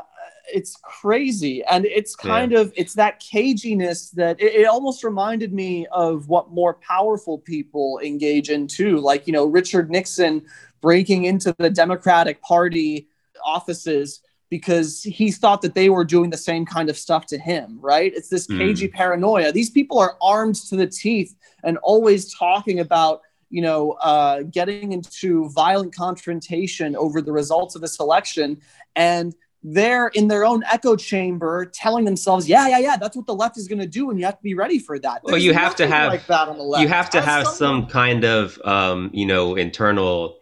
it's 0.53 0.76
crazy 0.83 1.65
and 1.65 1.85
it's 1.87 2.15
kind 2.15 2.53
yeah. 2.53 2.61
of 2.61 2.73
it's 2.76 2.95
that 2.95 3.21
caginess 3.21 4.11
that 4.12 4.41
it, 4.41 4.55
it, 4.55 4.67
almost 4.67 5.03
reminded 5.05 5.53
me 5.53 5.87
of 5.93 6.29
what 6.29 6.50
more 6.50 6.75
powerful 6.75 7.38
people 7.38 8.00
engage 8.03 8.50
in 8.50 8.67
too 8.67 8.99
like 8.99 9.26
you 9.26 9.33
know 9.33 9.45
richard 9.45 9.91
nixon 9.91 10.43
breaking 10.81 11.25
into 11.25 11.55
the 11.59 11.71
democratic 11.71 12.41
party 12.43 13.09
offices 13.45 14.21
because 14.49 15.03
he 15.03 15.33
thought 15.33 15.62
that 15.62 15.75
they 15.75 15.91
were 15.91 16.05
doing 16.05 16.31
the 16.31 16.37
same 16.37 16.65
kind 16.65 16.88
of 16.88 16.97
stuff 16.97 17.26
to 17.26 17.38
him 17.38 17.79
right 17.81 18.12
it's 18.15 18.29
this 18.29 18.47
hmm. 18.47 18.59
cagey 18.59 18.88
mm. 18.88 18.93
paranoia 18.93 19.50
these 19.53 19.71
people 19.71 19.99
are 19.99 20.17
armed 20.23 20.55
to 20.55 20.76
the 20.76 20.87
teeth 20.87 21.35
and 21.64 21.77
always 21.79 22.33
talking 22.35 22.81
about 22.81 23.20
you 23.49 23.62
know, 23.62 23.92
uh, 24.03 24.42
getting 24.42 24.92
into 24.92 25.49
violent 25.51 25.94
confrontation 25.94 26.97
over 26.97 27.23
the 27.23 27.33
results 27.33 27.75
of 27.75 27.81
this 27.81 28.01
election. 28.01 28.61
And 28.97 29.35
they're 29.68 30.09
in 30.09 30.29
their 30.29 30.44
own 30.44 30.62
echo 30.70 30.94
chamber 30.94 31.66
telling 31.66 32.05
themselves, 32.05 32.48
yeah, 32.48 32.68
yeah, 32.68 32.79
yeah, 32.79 32.96
that's 32.96 33.16
what 33.16 33.26
the 33.26 33.35
left 33.35 33.59
is 33.59 33.66
going 33.66 33.81
to 33.81 33.87
do, 33.87 34.11
and 34.11 34.18
you 34.20 34.24
have 34.24 34.37
to 34.37 34.42
be 34.42 34.55
ready 34.55 34.79
for 34.79 34.96
that. 34.96 35.22
There's 35.24 35.33
well, 35.33 35.40
you 35.40 35.52
have 35.55 35.74
to 35.76 35.88
have 35.88 36.12
like 36.12 36.24
that 36.29 36.46
on 36.46 36.57
the 36.57 36.62
left. 36.62 36.83
You 36.83 36.88
have 36.88 37.11
to 37.11 37.20
have 37.20 37.48
some 37.48 37.87
kind 37.87 38.24
of, 38.24 38.61
um, 38.64 39.11
you 39.12 39.26
know, 39.26 39.57
internal 39.57 40.38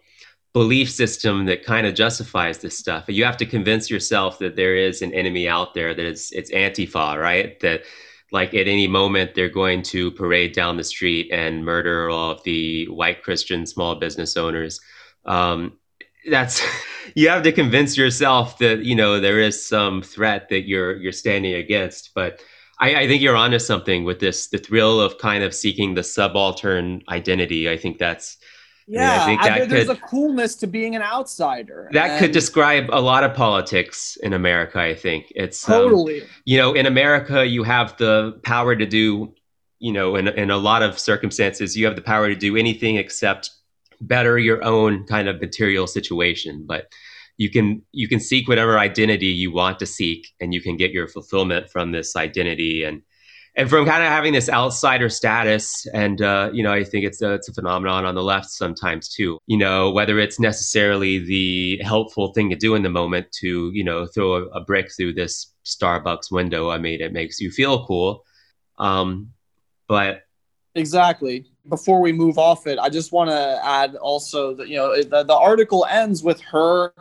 belief 0.53 0.91
system 0.91 1.45
that 1.45 1.65
kind 1.65 1.87
of 1.87 1.95
justifies 1.95 2.59
this 2.59 2.77
stuff. 2.77 3.05
You 3.07 3.25
have 3.25 3.37
to 3.37 3.47
convince 3.47 3.89
yourself 3.89 4.37
that 4.39 4.55
there 4.55 4.75
is 4.75 5.01
an 5.01 5.11
enemy 5.11 5.49
out 5.49 5.73
there 5.73 5.95
that 5.95 6.05
it's 6.05 6.31
it's 6.31 6.51
Antifa, 6.51 7.19
right? 7.19 7.59
That 7.61 7.81
like 8.31 8.53
at 8.53 8.67
any 8.67 8.87
moment 8.87 9.33
they're 9.33 9.49
going 9.49 9.81
to 9.81 10.11
parade 10.11 10.53
down 10.53 10.77
the 10.77 10.83
street 10.83 11.31
and 11.31 11.65
murder 11.65 12.11
all 12.11 12.29
of 12.29 12.43
the 12.43 12.85
white 12.89 13.23
Christian 13.23 13.65
small 13.65 13.95
business 13.95 14.37
owners. 14.37 14.79
Um, 15.25 15.79
that's 16.29 16.61
you 17.15 17.29
have 17.29 17.43
to 17.43 17.51
convince 17.51 17.97
yourself 17.97 18.57
that 18.59 18.83
you 18.83 18.95
know 18.95 19.19
there 19.19 19.39
is 19.39 19.65
some 19.65 20.01
threat 20.01 20.49
that 20.49 20.67
you're 20.67 20.95
you're 20.97 21.11
standing 21.11 21.55
against 21.55 22.13
but 22.13 22.41
I, 22.79 22.95
I, 22.95 23.07
think 23.07 23.21
you're 23.21 23.35
onto 23.35 23.59
something 23.59 24.03
with 24.03 24.19
this 24.19 24.47
the 24.47 24.57
thrill 24.57 24.99
of 24.99 25.17
kind 25.17 25.43
of 25.43 25.53
seeking 25.53 25.93
the 25.93 26.03
subaltern 26.03 27.03
identity. 27.07 27.69
I 27.69 27.77
think 27.77 27.97
that's 27.97 28.37
yeah 28.87 29.23
I, 29.23 29.27
mean, 29.27 29.39
I 29.39 29.61
I, 29.61 29.65
there's 29.65 29.87
could, 29.87 29.97
a 29.97 30.01
coolness 30.01 30.55
to 30.57 30.67
being 30.67 30.95
an 30.95 31.01
outsider 31.01 31.89
that 31.93 32.11
and... 32.11 32.19
could 32.19 32.31
describe 32.31 32.89
a 32.91 33.01
lot 33.01 33.23
of 33.23 33.33
politics 33.33 34.15
in 34.21 34.33
america 34.33 34.79
i 34.79 34.93
think. 34.93 35.31
It's 35.35 35.67
um, 35.67 35.73
totally. 35.73 36.21
um, 36.21 36.27
you 36.45 36.57
know 36.59 36.73
in 36.73 36.85
america 36.85 37.43
you 37.43 37.63
have 37.63 37.97
the 37.97 38.39
power 38.43 38.75
to 38.75 38.85
do 38.85 39.33
you 39.79 39.91
know 39.91 40.15
in, 40.17 40.27
in 40.27 40.51
a 40.51 40.57
lot 40.57 40.83
of 40.83 40.99
circumstances 40.99 41.75
you 41.75 41.87
have 41.87 41.95
the 41.95 42.03
power 42.03 42.29
to 42.29 42.35
do 42.35 42.55
anything 42.55 42.97
except 42.97 43.49
better 44.01 44.37
your 44.37 44.63
own 44.63 45.05
kind 45.05 45.27
of 45.27 45.39
material 45.41 45.87
situation 45.87 46.65
but 46.67 46.87
you 47.37 47.49
can 47.49 47.81
you 47.91 48.07
can 48.07 48.19
seek 48.19 48.47
whatever 48.47 48.79
identity 48.79 49.27
you 49.27 49.51
want 49.51 49.79
to 49.79 49.85
seek 49.85 50.33
and 50.39 50.53
you 50.53 50.61
can 50.61 50.77
get 50.77 50.91
your 50.91 51.07
fulfillment 51.07 51.69
from 51.69 51.91
this 51.91 52.15
identity. 52.15 52.83
And 52.83 53.01
and 53.57 53.69
from 53.69 53.85
kind 53.85 54.03
of 54.03 54.09
having 54.09 54.33
this 54.33 54.49
outsider 54.49 55.07
status 55.07 55.85
and 55.93 56.21
uh, 56.21 56.49
you 56.51 56.61
know 56.61 56.73
i 56.73 56.83
think 56.83 57.05
it's 57.05 57.21
a, 57.21 57.33
it's 57.33 57.47
a 57.47 57.53
phenomenon 57.53 58.05
on 58.05 58.15
the 58.15 58.23
left 58.23 58.49
sometimes 58.49 59.09
too. 59.09 59.37
You 59.47 59.57
know 59.57 59.91
whether 59.91 60.19
it's 60.19 60.39
necessarily 60.39 61.19
the 61.19 61.81
helpful 61.83 62.33
thing 62.33 62.49
to 62.49 62.55
do 62.55 62.75
in 62.75 62.83
the 62.83 62.89
moment 62.89 63.31
to 63.39 63.71
you 63.73 63.83
know 63.83 64.05
throw 64.05 64.35
a, 64.35 64.45
a 64.47 64.61
brick 64.61 64.91
through 64.95 65.13
this 65.13 65.51
starbucks 65.65 66.31
window 66.31 66.69
i 66.69 66.77
mean 66.77 67.01
it 67.01 67.11
makes 67.11 67.39
you 67.39 67.51
feel 67.51 67.85
cool. 67.85 68.23
Um, 68.77 69.31
but 69.87 70.23
exactly 70.73 71.45
before 71.69 72.01
we 72.01 72.11
move 72.11 72.37
off 72.37 72.67
it, 72.67 72.79
I 72.79 72.89
just 72.89 73.11
want 73.11 73.29
to 73.29 73.59
add 73.63 73.95
also 73.95 74.53
that 74.55 74.67
you 74.67 74.77
know 74.77 75.01
the, 75.01 75.23
the 75.23 75.35
article 75.35 75.85
ends 75.89 76.23
with 76.23 76.41
her 76.41 76.93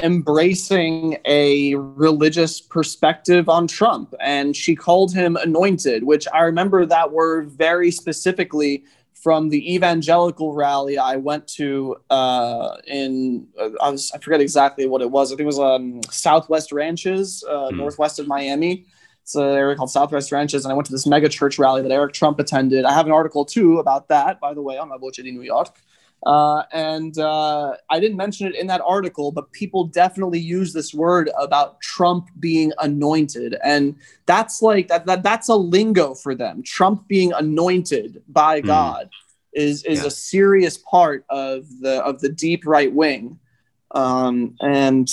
embracing 0.00 1.18
a 1.24 1.74
religious 1.74 2.60
perspective 2.60 3.48
on 3.48 3.66
Trump, 3.66 4.14
and 4.20 4.54
she 4.54 4.76
called 4.76 5.12
him 5.12 5.36
anointed, 5.36 6.04
which 6.04 6.26
I 6.32 6.40
remember 6.42 6.86
that 6.86 7.10
word 7.10 7.50
very 7.50 7.90
specifically 7.90 8.84
from 9.14 9.48
the 9.48 9.74
evangelical 9.74 10.54
rally 10.54 10.96
I 10.96 11.16
went 11.16 11.48
to 11.48 11.96
uh, 12.08 12.76
in 12.86 13.48
uh, 13.60 13.70
I 13.80 13.90
was 13.90 14.12
I 14.12 14.18
forget 14.18 14.40
exactly 14.40 14.86
what 14.86 15.02
it 15.02 15.10
was. 15.10 15.32
I 15.32 15.36
think 15.36 15.44
it 15.44 15.46
was 15.46 15.58
um, 15.58 16.00
Southwest 16.10 16.70
Ranches, 16.72 17.44
uh, 17.48 17.70
mm. 17.70 17.76
northwest 17.76 18.18
of 18.18 18.28
Miami 18.28 18.86
it's 19.28 19.34
an 19.34 19.42
area 19.42 19.76
called 19.76 19.90
Southwest 19.90 20.32
Ranches, 20.32 20.64
and 20.64 20.72
I 20.72 20.74
went 20.74 20.86
to 20.86 20.92
this 20.92 21.06
mega 21.06 21.28
church 21.28 21.58
rally 21.58 21.82
that 21.82 21.90
Eric 21.90 22.14
Trump 22.14 22.40
attended. 22.40 22.86
I 22.86 22.94
have 22.94 23.04
an 23.04 23.12
article 23.12 23.44
too 23.44 23.78
about 23.78 24.08
that, 24.08 24.40
by 24.40 24.54
the 24.54 24.62
way, 24.62 24.78
on 24.78 24.88
my 24.88 24.96
Voce 24.96 25.16
di 25.16 25.30
New 25.30 25.42
York. 25.42 25.78
Uh, 26.24 26.62
and 26.72 27.18
uh, 27.18 27.74
I 27.90 28.00
didn't 28.00 28.16
mention 28.16 28.46
it 28.46 28.54
in 28.54 28.66
that 28.68 28.80
article, 28.80 29.30
but 29.30 29.52
people 29.52 29.84
definitely 29.84 30.40
use 30.40 30.72
this 30.72 30.94
word 30.94 31.28
about 31.38 31.78
Trump 31.82 32.30
being 32.40 32.72
anointed, 32.78 33.54
and 33.62 33.96
that's 34.24 34.62
like 34.62 34.88
that, 34.88 35.04
that 35.04 35.22
that's 35.22 35.50
a 35.50 35.54
lingo 35.54 36.14
for 36.14 36.34
them. 36.34 36.62
Trump 36.62 37.06
being 37.06 37.34
anointed 37.34 38.22
by 38.28 38.62
mm. 38.62 38.66
God 38.66 39.10
is 39.52 39.84
is 39.84 40.00
yeah. 40.00 40.06
a 40.06 40.10
serious 40.10 40.78
part 40.78 41.26
of 41.28 41.66
the 41.82 42.02
of 42.02 42.22
the 42.22 42.30
deep 42.30 42.66
right 42.66 42.90
wing, 42.90 43.38
um, 43.90 44.56
and 44.62 45.06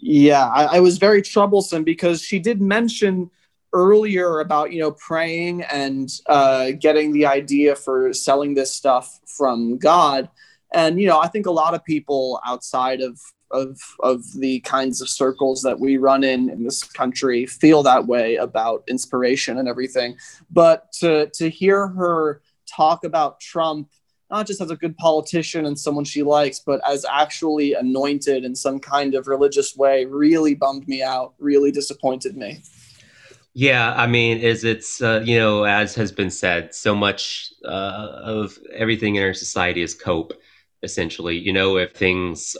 yeah, 0.00 0.48
I, 0.48 0.78
I 0.78 0.80
was 0.80 0.98
very 0.98 1.22
troublesome 1.22 1.84
because 1.84 2.22
she 2.22 2.40
did 2.40 2.60
mention 2.60 3.30
earlier 3.72 4.40
about 4.40 4.72
you 4.72 4.80
know 4.80 4.92
praying 4.92 5.62
and 5.62 6.10
uh, 6.26 6.72
getting 6.78 7.12
the 7.12 7.26
idea 7.26 7.74
for 7.74 8.12
selling 8.12 8.54
this 8.54 8.74
stuff 8.74 9.20
from 9.26 9.78
God, 9.78 10.28
and 10.72 11.00
you 11.00 11.06
know 11.08 11.20
I 11.20 11.28
think 11.28 11.46
a 11.46 11.50
lot 11.50 11.74
of 11.74 11.84
people 11.84 12.40
outside 12.44 13.00
of 13.00 13.20
of 13.50 13.78
of 14.00 14.24
the 14.38 14.60
kinds 14.60 15.00
of 15.00 15.08
circles 15.08 15.62
that 15.62 15.78
we 15.78 15.96
run 15.98 16.24
in 16.24 16.48
in 16.50 16.64
this 16.64 16.82
country 16.82 17.46
feel 17.46 17.82
that 17.82 18.06
way 18.06 18.36
about 18.36 18.82
inspiration 18.88 19.58
and 19.58 19.68
everything. 19.68 20.16
But 20.50 20.92
to 21.00 21.30
to 21.34 21.48
hear 21.48 21.88
her 21.88 22.40
talk 22.66 23.04
about 23.04 23.40
Trump 23.40 23.88
not 24.32 24.46
just 24.46 24.62
as 24.62 24.70
a 24.70 24.76
good 24.76 24.96
politician 24.96 25.66
and 25.66 25.78
someone 25.78 26.06
she 26.06 26.22
likes, 26.22 26.58
but 26.58 26.80
as 26.88 27.04
actually 27.04 27.74
anointed 27.74 28.44
in 28.46 28.56
some 28.56 28.80
kind 28.80 29.14
of 29.14 29.26
religious 29.26 29.76
way 29.76 30.06
really 30.06 30.54
bummed 30.54 30.88
me 30.88 31.02
out, 31.02 31.34
really 31.38 31.70
disappointed 31.70 32.34
me. 32.34 32.62
Yeah, 33.54 33.92
I 33.94 34.06
mean, 34.06 34.38
is 34.38 34.64
it's 34.64 35.02
uh, 35.02 35.22
you 35.24 35.38
know, 35.38 35.64
as 35.64 35.94
has 35.96 36.10
been 36.10 36.30
said, 36.30 36.74
so 36.74 36.94
much 36.94 37.52
uh, 37.64 38.20
of 38.22 38.58
everything 38.74 39.16
in 39.16 39.22
our 39.22 39.34
society 39.34 39.82
is 39.82 39.94
cope, 39.94 40.32
essentially. 40.82 41.36
You 41.38 41.52
know, 41.52 41.76
if 41.76 41.92
things 41.92 42.56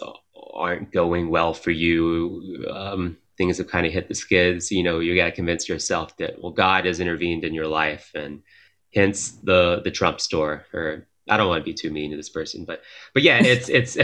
aren't 0.55 0.92
going 0.92 1.31
well 1.31 1.55
for 1.55 1.70
you, 1.70 2.66
um, 2.70 3.16
things 3.38 3.59
have 3.59 3.68
kind 3.68 3.87
of 3.87 3.92
hit 3.92 4.09
the 4.09 4.14
skids, 4.14 4.70
you 4.70 4.83
know, 4.83 5.00
you 5.00 5.16
got 5.16 5.26
to 5.26 5.33
convince 5.33 5.68
yourself 5.68 6.16
that, 6.18 6.40
well, 6.40 6.52
God 6.52 6.85
has 6.85 7.00
intervened 7.00 7.44
in 7.44 7.55
your 7.55 7.66
life. 7.66 8.11
And 8.14 8.42
hence 8.94 9.33
the, 9.42 9.81
the 9.83 9.90
Trump 9.90 10.20
store 10.20 10.66
or 10.72 11.07
I 11.28 11.37
don't 11.37 11.48
want 11.48 11.64
to 11.64 11.70
be 11.70 11.74
too 11.74 11.90
mean 11.90 12.11
to 12.11 12.16
this 12.16 12.28
person, 12.28 12.64
but, 12.64 12.83
but 13.14 13.22
yeah, 13.22 13.40
it's, 13.42 13.68
it's, 13.68 13.96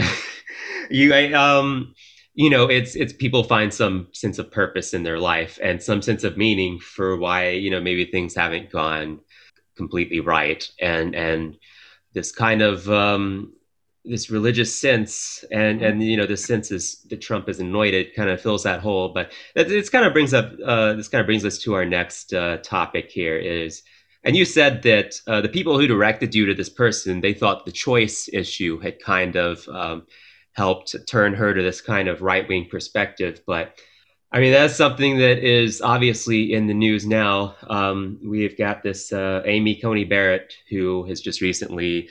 you, 0.89 1.13
um, 1.35 1.93
you 2.39 2.49
know, 2.49 2.67
it's, 2.67 2.95
it's 2.95 3.11
people 3.11 3.43
find 3.43 3.73
some 3.73 4.07
sense 4.13 4.39
of 4.39 4.49
purpose 4.49 4.93
in 4.93 5.03
their 5.03 5.19
life 5.19 5.59
and 5.61 5.83
some 5.83 6.01
sense 6.01 6.23
of 6.23 6.37
meaning 6.37 6.79
for 6.79 7.17
why, 7.17 7.49
you 7.49 7.69
know, 7.69 7.81
maybe 7.81 8.05
things 8.05 8.33
haven't 8.33 8.71
gone 8.71 9.19
completely 9.75 10.21
right. 10.21 10.65
And, 10.79 11.13
and 11.15 11.57
this 12.13 12.31
kind 12.31 12.61
of, 12.61 12.89
um, 12.89 13.51
this 14.05 14.29
religious 14.29 14.73
sense 14.73 15.43
and 15.51 15.81
and 15.81 16.01
you 16.01 16.15
know 16.15 16.25
the 16.25 16.37
sense 16.37 16.71
is 16.71 17.05
that 17.09 17.19
Trump 17.19 17.49
is 17.49 17.59
anointed 17.59 18.15
kind 18.15 18.29
of 18.29 18.39
fills 18.39 18.63
that 18.63 18.79
hole. 18.79 19.09
But 19.09 19.33
it's 19.55 19.89
kind 19.89 20.05
of 20.05 20.13
brings 20.13 20.33
up 20.33 20.53
uh, 20.65 20.93
this 20.93 21.09
kind 21.09 21.19
of 21.19 21.27
brings 21.27 21.43
us 21.43 21.57
to 21.59 21.73
our 21.73 21.85
next 21.85 22.33
uh, 22.33 22.57
topic 22.63 23.11
here 23.11 23.37
is. 23.37 23.83
And 24.23 24.37
you 24.37 24.45
said 24.45 24.81
that 24.83 25.19
uh, 25.27 25.41
the 25.41 25.49
people 25.49 25.77
who 25.77 25.87
directed 25.87 26.33
you 26.33 26.45
to 26.45 26.53
this 26.53 26.69
person, 26.69 27.19
they 27.19 27.33
thought 27.33 27.65
the 27.65 27.71
choice 27.73 28.29
issue 28.31 28.79
had 28.79 29.01
kind 29.01 29.35
of 29.35 29.67
um, 29.67 30.07
helped 30.59 30.93
turn 31.07 31.33
her 31.33 31.53
to 31.53 31.61
this 31.61 31.79
kind 31.79 32.09
of 32.09 32.21
right 32.21 32.45
wing 32.49 32.67
perspective. 32.69 33.41
But 33.47 33.79
I 34.29 34.41
mean, 34.41 34.51
that's 34.51 34.75
something 34.75 35.17
that 35.17 35.37
is 35.39 35.81
obviously 35.81 36.53
in 36.53 36.67
the 36.67 36.73
news 36.73 37.05
now. 37.05 37.55
Um, 37.69 38.19
we've 38.21 38.57
got 38.57 38.83
this 38.83 39.13
uh, 39.13 39.41
Amy 39.45 39.75
Coney 39.75 40.03
Barrett, 40.03 40.53
who 40.69 41.05
has 41.05 41.21
just 41.21 41.39
recently 41.39 42.09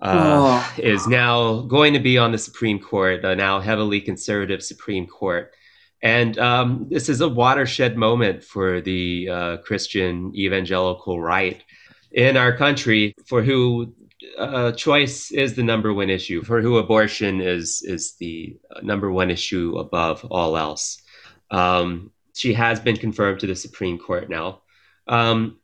uh, 0.00 0.60
oh. 0.60 0.74
is 0.78 1.08
now 1.08 1.62
going 1.62 1.94
to 1.94 1.98
be 1.98 2.18
on 2.18 2.32
the 2.32 2.38
Supreme 2.38 2.78
Court, 2.78 3.22
the 3.22 3.34
now 3.34 3.60
heavily 3.60 4.00
conservative 4.02 4.62
Supreme 4.62 5.06
Court. 5.06 5.54
And 6.02 6.38
um, 6.38 6.86
this 6.90 7.08
is 7.08 7.22
a 7.22 7.28
watershed 7.28 7.96
moment 7.96 8.44
for 8.44 8.82
the 8.82 9.28
uh, 9.30 9.56
Christian 9.68 10.32
evangelical 10.36 11.18
right 11.18 11.64
in 12.12 12.36
our 12.36 12.54
country, 12.54 13.14
for 13.26 13.42
who 13.42 13.94
uh, 14.38 14.72
choice 14.72 15.30
is 15.30 15.54
the 15.54 15.62
number 15.62 15.92
one 15.92 16.10
issue, 16.10 16.42
for 16.42 16.60
who 16.60 16.78
abortion 16.78 17.40
is 17.40 17.82
is 17.82 18.14
the 18.18 18.56
number 18.82 19.10
one 19.10 19.30
issue 19.30 19.78
above 19.78 20.24
all 20.30 20.56
else. 20.56 21.02
Um, 21.50 22.12
she 22.34 22.52
has 22.54 22.80
been 22.80 22.96
confirmed 22.96 23.40
to 23.40 23.46
the 23.46 23.56
Supreme 23.56 23.98
Court 23.98 24.28
now. 24.28 24.62
Um, 25.08 25.58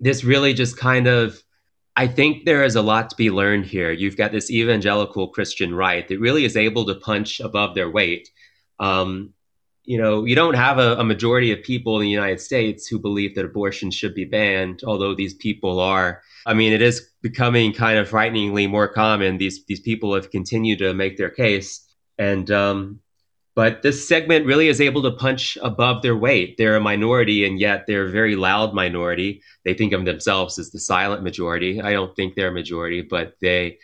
this 0.00 0.24
really 0.24 0.54
just 0.54 0.76
kind 0.76 1.06
of 1.06 1.42
I 1.96 2.06
think 2.06 2.44
there 2.44 2.64
is 2.64 2.76
a 2.76 2.82
lot 2.82 3.08
to 3.10 3.16
be 3.16 3.30
learned 3.30 3.64
here. 3.64 3.90
You've 3.90 4.18
got 4.18 4.30
this 4.30 4.50
evangelical 4.50 5.28
Christian 5.28 5.74
right 5.74 6.06
that 6.06 6.20
really 6.20 6.44
is 6.44 6.56
able 6.56 6.84
to 6.86 6.94
punch 6.94 7.40
above 7.40 7.74
their 7.74 7.90
weight. 7.90 8.28
Um, 8.78 9.32
you 9.86 9.98
know, 9.98 10.24
you 10.24 10.34
don't 10.34 10.54
have 10.54 10.78
a, 10.78 10.96
a, 10.96 11.04
majority 11.04 11.52
of 11.52 11.62
people 11.62 11.96
in 11.96 12.02
the 12.02 12.10
United 12.10 12.40
States 12.40 12.86
who 12.86 12.98
believe 12.98 13.34
that 13.34 13.44
abortion 13.44 13.90
should 13.90 14.14
be 14.14 14.24
banned, 14.24 14.82
although 14.84 15.14
these 15.14 15.34
people 15.34 15.80
are. 15.80 16.22
I 16.44 16.54
mean, 16.54 16.72
it 16.72 16.82
is 16.82 17.08
becoming 17.22 17.72
kind 17.72 17.98
of 17.98 18.08
frighteningly 18.08 18.66
more 18.66 18.88
common. 18.88 19.38
These 19.38 19.64
these 19.66 19.80
people 19.80 20.14
have 20.14 20.30
continued 20.30 20.80
to 20.80 20.92
make 20.92 21.16
their 21.16 21.30
case, 21.30 21.86
and 22.18 22.50
um, 22.50 23.00
but 23.54 23.82
this 23.82 24.06
segment 24.06 24.44
really 24.44 24.68
is 24.68 24.80
able 24.80 25.02
to 25.02 25.12
punch 25.12 25.56
above 25.62 26.02
their 26.02 26.16
weight. 26.16 26.56
They're 26.58 26.76
a 26.76 26.80
minority, 26.80 27.46
and 27.46 27.58
yet 27.58 27.86
they're 27.86 28.06
a 28.06 28.10
very 28.10 28.36
loud 28.36 28.74
minority. 28.74 29.40
They 29.64 29.74
think 29.74 29.92
of 29.92 30.04
themselves 30.04 30.58
as 30.58 30.70
the 30.70 30.80
silent 30.80 31.22
majority. 31.22 31.80
I 31.80 31.92
don't 31.92 32.14
think 32.16 32.34
they're 32.34 32.48
a 32.48 32.52
majority, 32.52 33.02
but 33.02 33.34
they 33.40 33.78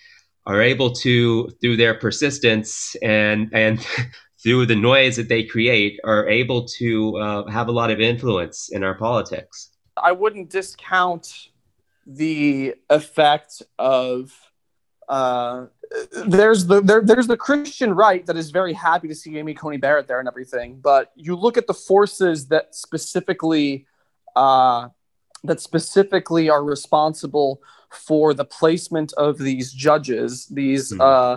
are 0.45 0.61
able 0.61 0.93
to, 0.93 1.49
through 1.61 1.77
their 1.77 1.95
persistence 1.95 2.97
and 3.03 3.51
and 3.53 3.87
through 4.43 4.67
the 4.67 4.77
noise 4.77 5.17
that 5.17 5.29
they 5.29 5.45
create, 5.45 6.01
are 6.05 6.29
able 6.29 6.65
to 6.65 7.17
uh, 7.17 7.51
have 7.51 7.69
a 7.69 7.73
lot 7.73 7.91
of 7.91 8.01
influence 8.01 8.71
in 8.71 8.83
our 8.83 8.95
politics. 8.95 9.71
I 9.97 10.13
wouldn't 10.13 10.51
discount 10.51 11.49
the 12.07 12.75
effect 12.91 13.63
of 13.79 14.33
uh, 15.09 15.67
there's 16.27 16.67
the 16.67 16.81
there, 16.81 17.03
there's 17.03 17.27
the 17.27 17.37
Christian 17.37 17.93
right 17.95 18.25
that 18.27 18.37
is 18.37 18.51
very 18.51 18.73
happy 18.73 19.09
to 19.09 19.15
see 19.15 19.39
Amy 19.39 19.55
Coney 19.55 19.77
Barrett 19.77 20.09
there 20.09 20.19
and 20.19 20.29
everything, 20.29 20.81
but 20.81 21.13
you 21.15 21.37
look 21.37 21.57
at 21.57 21.67
the 21.67 21.75
forces 21.75 22.49
that 22.49 22.75
specifically 22.75 23.87
uh, 24.35 24.89
that 25.45 25.61
specifically 25.61 26.49
are 26.49 26.65
responsible 26.65 27.61
for 27.91 28.33
the 28.33 28.45
placement 28.45 29.13
of 29.15 29.39
these 29.39 29.73
judges, 29.73 30.47
these 30.47 30.93
mm-hmm. 30.93 31.01
uh, 31.01 31.37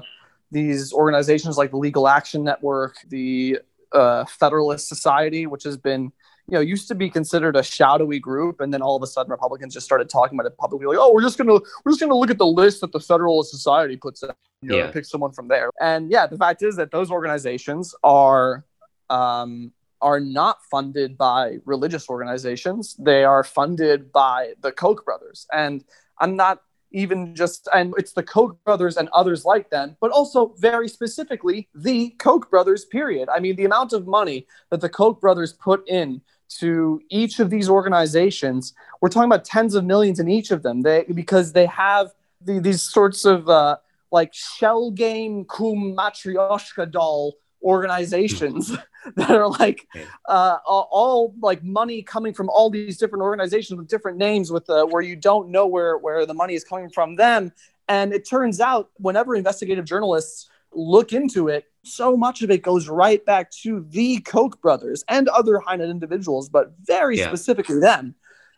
these 0.56 0.94
organizations 0.94 1.58
like 1.58 1.72
the 1.72 1.78
Legal 1.78 2.08
Action 2.08 2.42
Network, 2.42 2.96
the 3.10 3.60
uh, 3.92 4.24
Federalist 4.24 4.88
Society, 4.88 5.48
which 5.48 5.64
has 5.64 5.76
been 5.76 6.14
you 6.48 6.54
know, 6.54 6.62
used 6.62 6.88
to 6.88 6.96
be 6.96 7.10
considered 7.10 7.58
a 7.58 7.64
shadowy 7.64 8.20
group, 8.20 8.62
and 8.62 8.74
then 8.74 8.82
all 8.82 8.96
of 8.96 9.04
a 9.04 9.08
sudden 9.08 9.32
Republicans 9.32 9.74
just 9.74 9.86
started 9.86 10.10
talking 10.10 10.40
about 10.40 10.50
it 10.50 10.56
publicly, 10.58 10.86
like, 10.86 10.98
oh, 10.98 11.12
we're 11.12 11.22
just 11.22 11.38
gonna 11.38 11.60
we're 11.84 11.92
just 11.92 12.00
gonna 12.00 12.16
look 12.16 12.30
at 12.30 12.38
the 12.38 12.46
list 12.46 12.82
that 12.82 12.92
the 12.92 13.00
Federalist 13.00 13.52
Society 13.52 13.98
puts 13.98 14.24
out, 14.24 14.38
you 14.62 14.70
know, 14.70 14.78
yeah. 14.78 14.92
pick 14.92 15.06
someone 15.06 15.32
from 15.34 15.48
there. 15.48 15.72
And 15.82 16.10
yeah, 16.10 16.28
the 16.28 16.38
fact 16.38 16.62
is 16.62 16.76
that 16.78 16.92
those 16.92 17.10
organizations 17.12 17.96
are 18.04 18.64
um, 19.10 19.74
are 20.02 20.20
not 20.20 20.64
funded 20.70 21.18
by 21.18 21.58
religious 21.66 22.08
organizations; 22.10 22.96
they 22.98 23.24
are 23.26 23.44
funded 23.44 24.12
by 24.12 24.54
the 24.62 24.72
Koch 24.72 25.04
brothers. 25.04 25.48
And 25.52 25.84
I'm 26.20 26.36
not 26.36 26.62
even 26.96 27.36
just 27.36 27.68
and 27.74 27.94
it's 27.98 28.14
the 28.14 28.24
koch 28.24 28.58
brothers 28.64 28.98
and 28.98 29.10
others 29.14 29.46
like 29.46 29.70
them 29.70 29.96
but 30.00 30.12
also 30.12 30.56
very 30.58 30.88
specifically 30.88 31.68
the 31.76 32.10
koch 32.20 32.50
brothers 32.50 32.86
period 32.86 33.30
i 33.30 33.40
mean 33.40 33.56
the 33.56 33.66
amount 33.66 33.94
of 33.94 34.08
money 34.08 34.48
that 34.70 34.82
the 34.82 34.90
koch 34.90 35.20
brothers 35.20 35.54
put 35.54 35.88
in 35.88 36.22
to 36.48 37.02
each 37.10 37.40
of 37.40 37.50
these 37.50 37.70
organizations. 37.70 38.74
We're 39.02 39.10
talking 39.10 39.30
about 39.30 39.46
tens 39.46 39.76
of 39.76 39.86
millions 39.86 40.20
in 40.20 40.30
each 40.30 40.52
of 40.52 40.64
them. 40.64 40.82
They 40.82 41.06
because 41.14 41.54
they 41.54 41.66
have 41.68 42.12
the, 42.42 42.60
these 42.60 42.82
sorts 42.82 43.26
of 43.26 43.50
uh, 43.50 43.78
like 44.12 44.34
shell 44.34 44.92
game 44.92 45.46
kum 45.46 45.96
matryoshka 45.98 46.92
doll 46.92 47.36
organizations 47.66 48.72
that 49.16 49.32
are 49.32 49.50
like 49.50 49.86
uh, 50.30 50.58
all 50.66 51.34
like 51.42 51.62
money 51.64 52.02
coming 52.02 52.34
from 52.34 52.50
all 52.50 52.70
these 52.70 52.98
different 52.98 53.24
organizations 53.24 53.78
with 53.78 53.90
different 53.90 54.18
names 54.18 54.52
with 54.52 54.70
uh, 54.70 54.86
where 54.86 55.02
you 55.02 55.18
don't 55.18 55.50
know 55.50 55.68
where 55.68 55.98
where 55.98 56.26
the 56.26 56.34
money 56.34 56.54
is 56.54 56.64
coming 56.64 56.90
from 56.90 57.18
them 57.18 57.52
and 57.88 58.14
it 58.14 58.28
turns 58.28 58.60
out 58.60 58.90
whenever 58.98 59.36
investigative 59.36 59.86
journalists 59.86 60.50
look 60.74 61.14
into 61.14 61.48
it, 61.48 61.66
so 61.84 62.18
much 62.18 62.42
of 62.42 62.52
it 62.52 62.62
goes 62.62 62.88
right 62.88 63.24
back 63.26 63.52
to 63.52 63.86
the 63.90 64.20
Koch 64.22 64.60
brothers 64.62 65.04
and 65.08 65.28
other 65.30 65.60
high 65.60 65.76
net 65.76 65.90
individuals, 65.90 66.50
but 66.50 66.74
very 66.84 67.18
yeah. 67.18 67.28
specifically 67.28 67.80
them. 67.80 68.16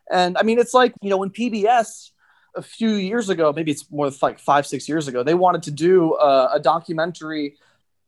And 0.09 0.37
I 0.37 0.43
mean, 0.43 0.59
it's 0.59 0.73
like, 0.73 0.93
you 1.01 1.09
know, 1.09 1.17
when 1.17 1.29
PBS 1.29 2.11
a 2.55 2.61
few 2.61 2.91
years 2.91 3.29
ago, 3.29 3.51
maybe 3.53 3.71
it's 3.71 3.89
more 3.91 4.09
like 4.21 4.39
five, 4.39 4.65
six 4.65 4.87
years 4.87 5.07
ago, 5.07 5.23
they 5.23 5.33
wanted 5.33 5.63
to 5.63 5.71
do 5.71 6.15
a, 6.15 6.51
a 6.53 6.59
documentary 6.59 7.55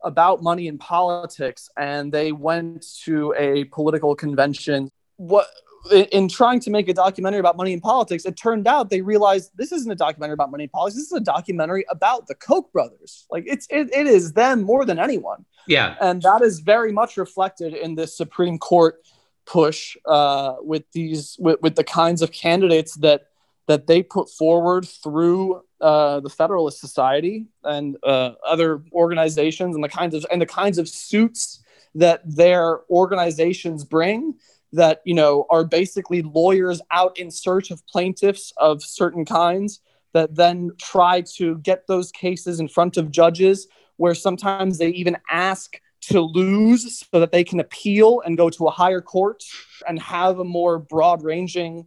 about 0.03 0.41
money 0.41 0.67
in 0.67 0.77
politics 0.77 1.69
and 1.77 2.11
they 2.11 2.31
went 2.31 2.85
to 3.03 3.33
a 3.37 3.65
political 3.65 4.15
convention. 4.15 4.89
What 5.17 5.47
in 5.91 6.27
trying 6.27 6.59
to 6.61 6.69
make 6.69 6.89
a 6.89 6.93
documentary 6.93 7.39
about 7.39 7.57
money 7.57 7.73
in 7.73 7.81
politics, 7.81 8.25
it 8.25 8.35
turned 8.35 8.67
out 8.67 8.89
they 8.89 9.01
realized 9.01 9.51
this 9.55 9.71
isn't 9.71 9.91
a 9.91 9.95
documentary 9.95 10.33
about 10.33 10.51
money 10.51 10.65
in 10.65 10.69
politics. 10.69 10.95
This 10.95 11.05
is 11.05 11.13
a 11.13 11.21
documentary 11.21 11.85
about 11.89 12.27
the 12.27 12.35
Koch 12.35 12.71
brothers. 12.71 13.25
Like 13.31 13.45
it's 13.47 13.67
it, 13.69 13.93
it 13.93 14.07
is 14.07 14.33
them 14.33 14.61
more 14.63 14.85
than 14.85 14.99
anyone. 14.99 15.45
Yeah, 15.67 15.95
and 16.01 16.21
that 16.23 16.41
is 16.41 16.59
very 16.59 16.91
much 16.91 17.17
reflected 17.17 17.73
in 17.73 17.95
this 17.95 18.15
Supreme 18.15 18.57
Court 18.57 19.01
push 19.45 19.97
uh, 20.05 20.55
with 20.59 20.83
these 20.91 21.37
with, 21.39 21.61
with 21.61 21.75
the 21.75 21.83
kinds 21.83 22.21
of 22.21 22.31
candidates 22.31 22.95
that 22.97 23.27
that 23.67 23.87
they 23.87 24.03
put 24.03 24.29
forward 24.29 24.87
through 24.87 25.61
uh, 25.81 26.19
the 26.19 26.29
Federalist 26.29 26.79
Society 26.79 27.47
and 27.63 27.97
uh, 28.03 28.33
other 28.45 28.81
organizations, 28.91 29.75
and 29.75 29.83
the 29.83 29.89
kinds 29.89 30.13
of 30.15 30.25
and 30.31 30.41
the 30.41 30.45
kinds 30.45 30.77
of 30.77 30.87
suits 30.87 31.63
that 31.95 32.21
their 32.25 32.81
organizations 32.89 33.83
bring 33.83 34.35
that 34.73 35.01
you 35.05 35.13
know 35.13 35.45
are 35.49 35.63
basically 35.63 36.21
lawyers 36.21 36.81
out 36.91 37.17
in 37.17 37.31
search 37.31 37.71
of 37.71 37.85
plaintiffs 37.87 38.53
of 38.57 38.83
certain 38.83 39.25
kinds 39.25 39.81
that 40.13 40.35
then 40.35 40.71
try 40.79 41.21
to 41.21 41.57
get 41.59 41.87
those 41.87 42.11
cases 42.11 42.59
in 42.59 42.67
front 42.67 42.97
of 42.97 43.11
judges 43.11 43.67
where 43.97 44.15
sometimes 44.15 44.77
they 44.77 44.89
even 44.89 45.17
ask 45.29 45.79
to 46.01 46.21
lose 46.21 47.05
so 47.11 47.19
that 47.19 47.31
they 47.31 47.43
can 47.43 47.59
appeal 47.59 48.21
and 48.25 48.37
go 48.37 48.49
to 48.49 48.67
a 48.67 48.71
higher 48.71 49.01
court 49.01 49.43
and 49.87 49.99
have 49.99 50.39
a 50.39 50.43
more 50.43 50.79
broad 50.79 51.23
ranging 51.23 51.85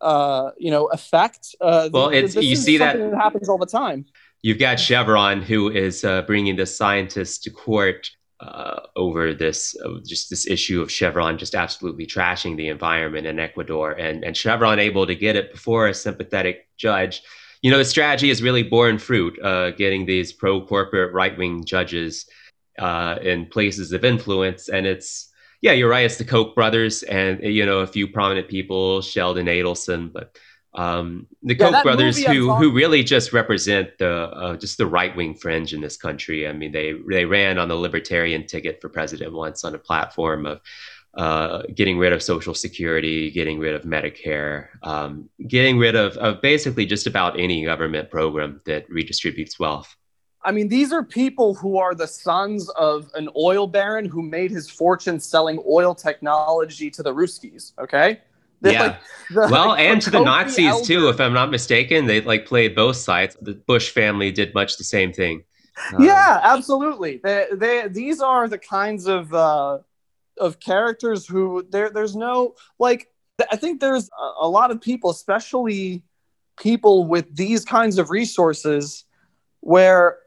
uh, 0.00 0.50
you 0.58 0.70
know 0.70 0.86
effect 0.86 1.54
uh, 1.60 1.88
well 1.92 2.08
it's 2.08 2.34
you 2.34 2.56
see 2.56 2.78
that, 2.78 2.98
that 2.98 3.14
happens 3.14 3.48
all 3.48 3.58
the 3.58 3.66
time 3.66 4.04
you've 4.42 4.58
got 4.58 4.78
chevron 4.78 5.42
who 5.42 5.70
is 5.70 6.04
uh, 6.04 6.22
bringing 6.22 6.56
the 6.56 6.66
scientists 6.66 7.38
to 7.38 7.50
court 7.50 8.10
uh, 8.40 8.80
over 8.96 9.32
this 9.32 9.74
uh, 9.84 9.98
just 10.04 10.28
this 10.28 10.46
issue 10.46 10.82
of 10.82 10.90
Chevron 10.92 11.38
just 11.38 11.54
absolutely 11.54 12.06
trashing 12.06 12.56
the 12.56 12.68
environment 12.68 13.26
in 13.26 13.38
Ecuador, 13.38 13.92
and 13.92 14.24
and 14.24 14.36
Chevron 14.36 14.78
able 14.78 15.06
to 15.06 15.14
get 15.14 15.36
it 15.36 15.52
before 15.52 15.88
a 15.88 15.94
sympathetic 15.94 16.68
judge. 16.76 17.22
you 17.62 17.70
know, 17.70 17.78
the 17.78 17.84
strategy 17.84 18.28
has 18.28 18.42
really 18.42 18.62
borne 18.62 18.98
fruit, 18.98 19.38
uh, 19.42 19.70
getting 19.70 20.04
these 20.04 20.32
pro 20.32 20.60
corporate 20.60 21.14
right 21.14 21.36
wing 21.38 21.64
judges 21.64 22.26
uh, 22.78 23.16
in 23.22 23.46
places 23.46 23.92
of 23.92 24.04
influence. 24.04 24.68
And 24.68 24.86
it's, 24.86 25.32
yeah, 25.62 25.72
you're 25.72 25.88
right. 25.88 26.04
It's 26.04 26.16
the 26.16 26.24
Koch 26.24 26.54
brothers 26.54 27.02
and, 27.02 27.42
you 27.42 27.64
know, 27.64 27.80
a 27.80 27.86
few 27.86 28.06
prominent 28.06 28.48
people, 28.48 29.00
Sheldon 29.00 29.46
Adelson, 29.46 30.12
but 30.12 30.36
um, 30.74 31.26
the 31.42 31.56
yeah, 31.56 31.70
Koch 31.70 31.82
brothers 31.82 32.22
who, 32.22 32.54
who 32.54 32.70
really 32.72 33.02
just 33.02 33.32
represent 33.32 33.96
the, 33.98 34.12
uh, 34.12 34.56
just 34.56 34.76
the 34.76 34.86
right 34.86 35.16
wing 35.16 35.34
fringe 35.34 35.72
in 35.72 35.80
this 35.80 35.96
country. 35.96 36.46
I 36.46 36.52
mean, 36.52 36.72
they, 36.72 36.94
they 37.08 37.24
ran 37.24 37.58
on 37.58 37.68
the 37.68 37.74
libertarian 37.74 38.46
ticket 38.46 38.80
for 38.80 38.88
president 38.88 39.32
once 39.32 39.64
on 39.64 39.74
a 39.74 39.78
platform 39.78 40.46
of, 40.46 40.60
uh, 41.16 41.62
getting 41.74 41.96
rid 41.96 42.12
of 42.12 42.22
Social 42.22 42.52
Security, 42.52 43.30
getting 43.30 43.58
rid 43.58 43.74
of 43.74 43.82
Medicare, 43.84 44.68
um, 44.82 45.30
getting 45.48 45.78
rid 45.78 45.96
of, 45.96 46.16
of 46.18 46.42
basically 46.42 46.84
just 46.84 47.06
about 47.06 47.40
any 47.40 47.64
government 47.64 48.10
program 48.10 48.60
that 48.66 48.86
redistributes 48.90 49.58
wealth. 49.58 49.96
I 50.46 50.52
mean, 50.52 50.68
these 50.68 50.92
are 50.92 51.02
people 51.02 51.54
who 51.54 51.76
are 51.76 51.92
the 51.92 52.06
sons 52.06 52.70
of 52.70 53.10
an 53.14 53.28
oil 53.36 53.66
baron 53.66 54.04
who 54.04 54.22
made 54.22 54.52
his 54.52 54.70
fortune 54.70 55.18
selling 55.18 55.60
oil 55.68 55.92
technology 55.92 56.88
to 56.92 57.02
the 57.02 57.12
Ruskies. 57.12 57.72
Okay. 57.80 58.20
They're 58.60 58.72
yeah. 58.72 58.82
Like, 58.82 59.00
the, 59.30 59.48
well, 59.50 59.68
like, 59.70 59.80
and 59.80 60.00
to 60.02 60.10
the 60.10 60.20
Nazis 60.22 60.66
elder. 60.66 60.84
too, 60.84 61.08
if 61.08 61.20
I'm 61.20 61.32
not 61.32 61.50
mistaken. 61.50 62.06
They 62.06 62.20
like 62.20 62.46
played 62.46 62.76
both 62.76 62.96
sides. 62.96 63.36
The 63.42 63.54
Bush 63.54 63.90
family 63.90 64.30
did 64.30 64.54
much 64.54 64.78
the 64.78 64.84
same 64.84 65.12
thing. 65.12 65.42
Um, 65.92 66.04
yeah, 66.04 66.40
absolutely. 66.42 67.20
They, 67.22 67.48
they, 67.52 67.88
these 67.88 68.20
are 68.20 68.48
the 68.48 68.58
kinds 68.58 69.08
of 69.08 69.34
uh, 69.34 69.78
of 70.38 70.60
characters 70.60 71.26
who 71.26 71.66
there 71.70 71.90
there's 71.90 72.14
no 72.14 72.54
like 72.78 73.08
I 73.50 73.56
think 73.56 73.80
there's 73.80 74.08
a, 74.18 74.46
a 74.46 74.48
lot 74.48 74.70
of 74.70 74.80
people, 74.80 75.10
especially 75.10 76.02
people 76.58 77.04
with 77.04 77.34
these 77.34 77.64
kinds 77.64 77.98
of 77.98 78.10
resources, 78.10 79.04
where 79.60 80.18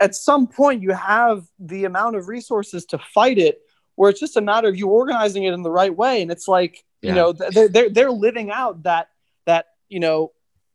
at 0.00 0.14
some 0.14 0.46
point 0.46 0.82
you 0.82 0.92
have 0.92 1.46
the 1.58 1.84
amount 1.84 2.16
of 2.16 2.28
resources 2.28 2.84
to 2.86 2.98
fight 2.98 3.38
it 3.38 3.60
where 3.96 4.10
it's 4.10 4.20
just 4.20 4.36
a 4.36 4.40
matter 4.40 4.68
of 4.68 4.76
you 4.76 4.88
organizing 4.88 5.44
it 5.44 5.54
in 5.54 5.62
the 5.62 5.70
right 5.70 5.94
way. 5.94 6.22
And 6.22 6.30
it's 6.30 6.48
like 6.48 6.84
yeah. 7.00 7.10
you 7.10 7.14
know 7.14 7.32
they're, 7.32 7.68
they're 7.68 7.90
they're 7.90 8.10
living 8.10 8.50
out 8.50 8.82
that 8.84 9.08
that 9.46 9.66
you 9.88 10.00
know 10.00 10.32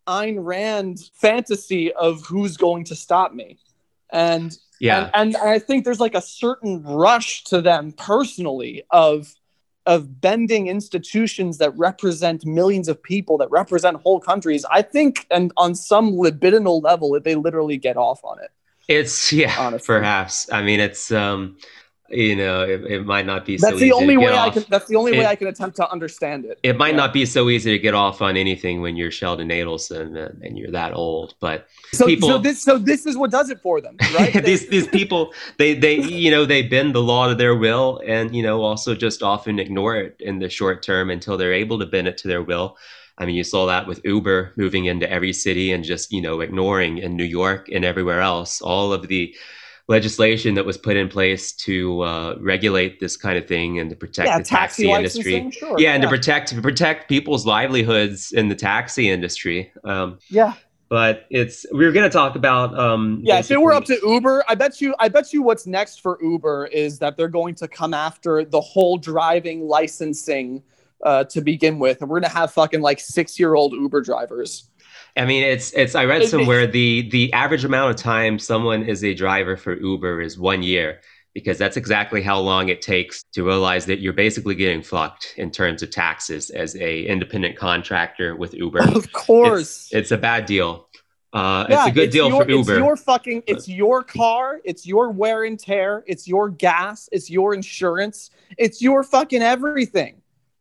Ayn 0.08 0.38
Rand 0.40 1.00
fantasy 1.14 1.92
of 1.94 2.26
who's 2.26 2.58
going 2.58 2.86
to 2.86 2.96
stop 2.96 3.34
me. 3.34 3.58
And 4.12 4.58
yeah. 4.80 5.12
and, 5.14 5.36
and 5.36 5.50
i 5.50 5.60
think 5.60 5.86
there's 5.86 6.00
like 6.00 6.16
a 6.16 6.22
certain 6.22 6.82
rush 6.82 7.44
to 7.44 7.62
them 7.62 7.92
personally 7.92 8.84
of 8.90 9.36
of 9.86 10.22
bending 10.22 10.68
institutions 10.68 11.58
that 11.58 11.78
represent 11.78 12.46
millions 12.46 12.88
of 12.88 13.02
people 13.02 13.38
that 13.38 13.50
represent 13.50 13.98
whole 13.98 14.20
countries. 14.20 14.66
I 14.72 14.82
think 14.82 15.28
and 15.30 15.52
on 15.58 15.76
some 15.76 16.14
libidinal 16.14 16.82
level 16.82 17.20
they 17.20 17.36
literally 17.36 17.78
get 17.78 17.98
off 17.98 18.24
on 18.24 18.40
it 18.42 18.52
it's 18.90 19.32
yeah 19.42 19.56
honestly. 19.58 19.86
perhaps 19.86 20.52
i 20.52 20.62
mean 20.62 20.80
it's 20.82 21.12
um 21.12 21.56
you 22.12 22.36
know 22.36 22.64
it, 22.64 22.84
it 22.86 23.06
might 23.06 23.26
not 23.28 23.46
be 23.46 23.56
that's 23.56 23.74
so 23.74 23.80
the 23.80 23.92
only 23.92 24.18
way 24.18 24.36
i 24.36 24.50
can 24.50 24.66
that's 24.68 24.88
the 24.88 24.96
only 24.96 25.14
it, 25.14 25.20
way 25.20 25.28
i 25.28 25.36
can 25.36 25.48
attempt 25.48 25.76
to 25.76 25.88
understand 25.92 26.44
it 26.44 26.60
it 26.64 26.76
might 26.76 26.90
yeah. 26.90 26.96
not 26.96 27.14
be 27.14 27.24
so 27.24 27.50
easy 27.50 27.72
to 27.72 27.78
get 27.78 27.94
off 27.94 28.20
on 28.20 28.36
anything 28.36 28.82
when 28.82 28.96
you're 28.96 29.12
sheldon 29.12 29.50
adelson 29.50 30.18
and, 30.18 30.42
and 30.42 30.58
you're 30.58 30.72
that 30.72 30.92
old 30.94 31.36
but 31.40 31.68
so, 31.94 32.08
people, 32.08 32.28
so 32.28 32.38
this 32.40 32.64
so 32.64 32.80
this 32.80 33.06
is 33.06 33.16
what 33.16 33.30
does 33.30 33.52
it 33.52 33.62
for 33.62 33.80
them 33.80 33.96
right 34.16 34.44
these 34.44 34.68
these 34.70 34.88
people 34.88 35.32
they 35.58 35.76
they 35.76 35.98
you 36.00 36.32
know 36.32 36.46
they 36.46 36.64
bend 36.64 36.96
the 36.96 37.04
law 37.04 37.28
to 37.28 37.36
their 37.36 37.56
will 37.56 38.02
and 38.08 38.36
you 38.36 38.42
know 38.42 38.64
also 38.64 38.96
just 38.96 39.22
often 39.22 39.60
ignore 39.60 39.96
it 39.96 40.16
in 40.20 40.40
the 40.40 40.50
short 40.50 40.82
term 40.82 41.12
until 41.12 41.38
they're 41.38 41.54
able 41.54 41.78
to 41.78 41.86
bend 41.86 42.08
it 42.08 42.18
to 42.18 42.28
their 42.28 42.42
will 42.42 42.76
I 43.20 43.26
mean, 43.26 43.36
you 43.36 43.44
saw 43.44 43.66
that 43.66 43.86
with 43.86 44.00
Uber 44.06 44.54
moving 44.56 44.86
into 44.86 45.10
every 45.12 45.34
city 45.34 45.74
and 45.74 45.84
just, 45.84 46.12
you 46.12 46.22
know, 46.22 46.40
ignoring 46.40 47.00
in 47.00 47.18
New 47.18 47.26
York 47.26 47.68
and 47.70 47.84
everywhere 47.84 48.22
else 48.22 48.62
all 48.62 48.94
of 48.94 49.08
the 49.10 49.36
legislation 49.90 50.54
that 50.54 50.66
was 50.66 50.78
put 50.78 50.96
in 50.96 51.10
place 51.10 51.52
to 51.52 52.02
uh, 52.02 52.36
regulate 52.40 53.00
this 53.00 53.18
kind 53.18 53.38
of 53.38 53.48
thing 53.48 53.80
and 53.80 53.90
to 53.90 53.96
protect 53.96 54.28
yeah, 54.28 54.38
the 54.38 54.44
taxi, 54.44 54.84
taxi 54.84 54.92
industry. 54.92 55.52
Sure, 55.52 55.76
yeah, 55.80 55.94
and 55.94 56.04
yeah. 56.04 56.10
to 56.10 56.16
protect 56.16 56.50
to 56.50 56.62
protect 56.62 57.10
people's 57.10 57.46
livelihoods 57.46 58.32
in 58.32 58.48
the 58.48 58.56
taxi 58.56 59.10
industry. 59.10 59.72
Um, 59.84 60.20
yeah. 60.30 60.54
But 60.90 61.26
it's 61.30 61.68
we 61.72 61.86
are 61.86 61.92
going 61.92 62.10
to 62.10 62.14
talk 62.14 62.36
about. 62.36 62.78
Um, 62.80 63.22
yeah, 63.24 63.38
if 63.38 63.52
it 63.52 63.62
were 63.62 63.74
up 63.74 63.86
to 63.86 64.00
Uber, 64.04 64.44
I 64.48 64.56
bet 64.56 64.82
you. 64.82 64.96
I 64.98 65.08
bet 65.08 65.32
you 65.32 65.44
what's 65.44 65.68
next 65.68 66.02
for 66.02 66.18
Uber 66.20 66.68
is 66.68 66.98
that 66.98 67.16
they're 67.16 67.28
going 67.28 67.54
to 67.56 67.68
come 67.68 67.94
after 67.94 68.44
the 68.44 68.62
whole 68.62 68.98
driving 68.98 69.68
licensing 69.68 70.64
uh, 71.04 71.24
to 71.26 71.42
begin 71.42 71.80
with, 71.80 72.02
and 72.02 72.10
we're 72.10 72.20
going 72.20 72.32
to 72.32 72.38
have 72.38 72.52
fucking 72.52 72.82
like 72.82 73.00
six 73.00 73.40
year 73.40 73.56
old 73.56 73.74
Uber 73.74 74.02
drivers. 74.02 74.70
I 75.18 75.26
mean, 75.26 75.44
it's 75.44 75.72
it's. 75.74 75.96
I 75.96 76.06
read 76.06 76.28
somewhere 76.28 76.68
the 76.68 77.10
the 77.10 77.32
average 77.34 77.66
amount 77.66 77.92
of 77.92 77.98
time 77.98 78.40
someone 78.40 78.84
is 78.84 79.04
a 79.04 79.14
driver 79.14 79.58
for 79.58 79.76
Uber 79.76 80.22
is 80.22 80.38
one 80.38 80.64
year 80.64 81.02
because 81.34 81.58
that's 81.58 81.78
exactly 81.78 82.22
how 82.22 82.40
long 82.40 82.70
it 82.70 82.82
takes 82.82 83.24
to 83.34 83.44
realize 83.44 83.86
that 83.86 84.00
you're 84.00 84.14
basically 84.14 84.56
getting 84.56 84.82
fucked 84.82 85.34
in 85.38 85.52
terms 85.52 85.84
of 85.84 85.92
taxes 85.92 86.50
as 86.50 86.76
a 86.76 87.04
independent 87.04 87.56
contractor 87.56 88.36
with 88.36 88.54
Uber. 88.54 88.82
Of 88.96 89.12
course, 89.12 89.86
it's, 89.86 89.94
it's 89.94 90.12
a 90.12 90.18
bad 90.18 90.46
deal. 90.46 90.88
Uh, 91.32 91.68
yeah, 91.70 91.84
it's 91.84 91.92
a 91.92 91.94
good 91.94 92.04
it's 92.06 92.14
deal 92.14 92.30
your, 92.30 92.44
for 92.44 92.50
Uber. 92.50 92.74
It's 92.74 92.80
your 92.80 92.98
fucking. 92.98 93.44
It's 93.46 93.68
your 93.68 94.04
car. 94.04 94.60
It's 94.64 94.88
your 94.88 95.12
wear 95.12 95.44
and 95.44 95.60
tear. 95.60 96.04
It's 96.08 96.28
your 96.28 96.50
gas. 96.50 97.08
It's 97.12 97.30
your 97.30 97.54
insurance. 97.54 98.32
It's 98.58 98.82
your 98.82 99.04
fucking 99.04 99.42
everything. 99.42 100.19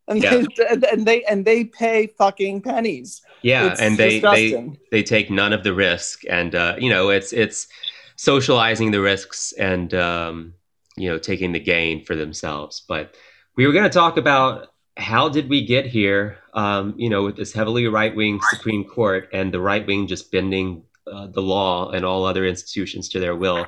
And, 0.10 0.22
yeah. 0.22 0.42
they, 0.56 0.88
and 0.90 1.06
they 1.06 1.22
and 1.24 1.44
they 1.44 1.64
pay 1.64 2.06
fucking 2.06 2.62
pennies. 2.62 3.20
Yeah, 3.42 3.72
it's 3.72 3.80
and 3.80 3.98
they 3.98 4.20
they 4.20 4.72
they 4.90 5.02
take 5.02 5.30
none 5.30 5.52
of 5.52 5.64
the 5.64 5.74
risk, 5.74 6.22
and 6.30 6.54
uh, 6.54 6.76
you 6.78 6.88
know 6.88 7.10
it's 7.10 7.34
it's 7.34 7.68
socializing 8.16 8.90
the 8.90 9.02
risks 9.02 9.52
and 9.52 9.92
um, 9.92 10.54
you 10.96 11.10
know 11.10 11.18
taking 11.18 11.52
the 11.52 11.60
gain 11.60 12.06
for 12.06 12.16
themselves. 12.16 12.82
But 12.88 13.16
we 13.54 13.66
were 13.66 13.72
going 13.74 13.84
to 13.84 13.90
talk 13.90 14.16
about 14.16 14.68
how 14.96 15.28
did 15.28 15.50
we 15.50 15.66
get 15.66 15.84
here? 15.84 16.38
Um, 16.54 16.94
you 16.96 17.10
know, 17.10 17.24
with 17.24 17.36
this 17.36 17.52
heavily 17.52 17.86
right 17.86 18.16
wing 18.16 18.40
Supreme 18.48 18.84
Court 18.84 19.28
and 19.34 19.52
the 19.52 19.60
right 19.60 19.86
wing 19.86 20.06
just 20.06 20.32
bending 20.32 20.84
uh, 21.06 21.26
the 21.26 21.42
law 21.42 21.90
and 21.90 22.06
all 22.06 22.24
other 22.24 22.46
institutions 22.46 23.10
to 23.10 23.20
their 23.20 23.36
will, 23.36 23.66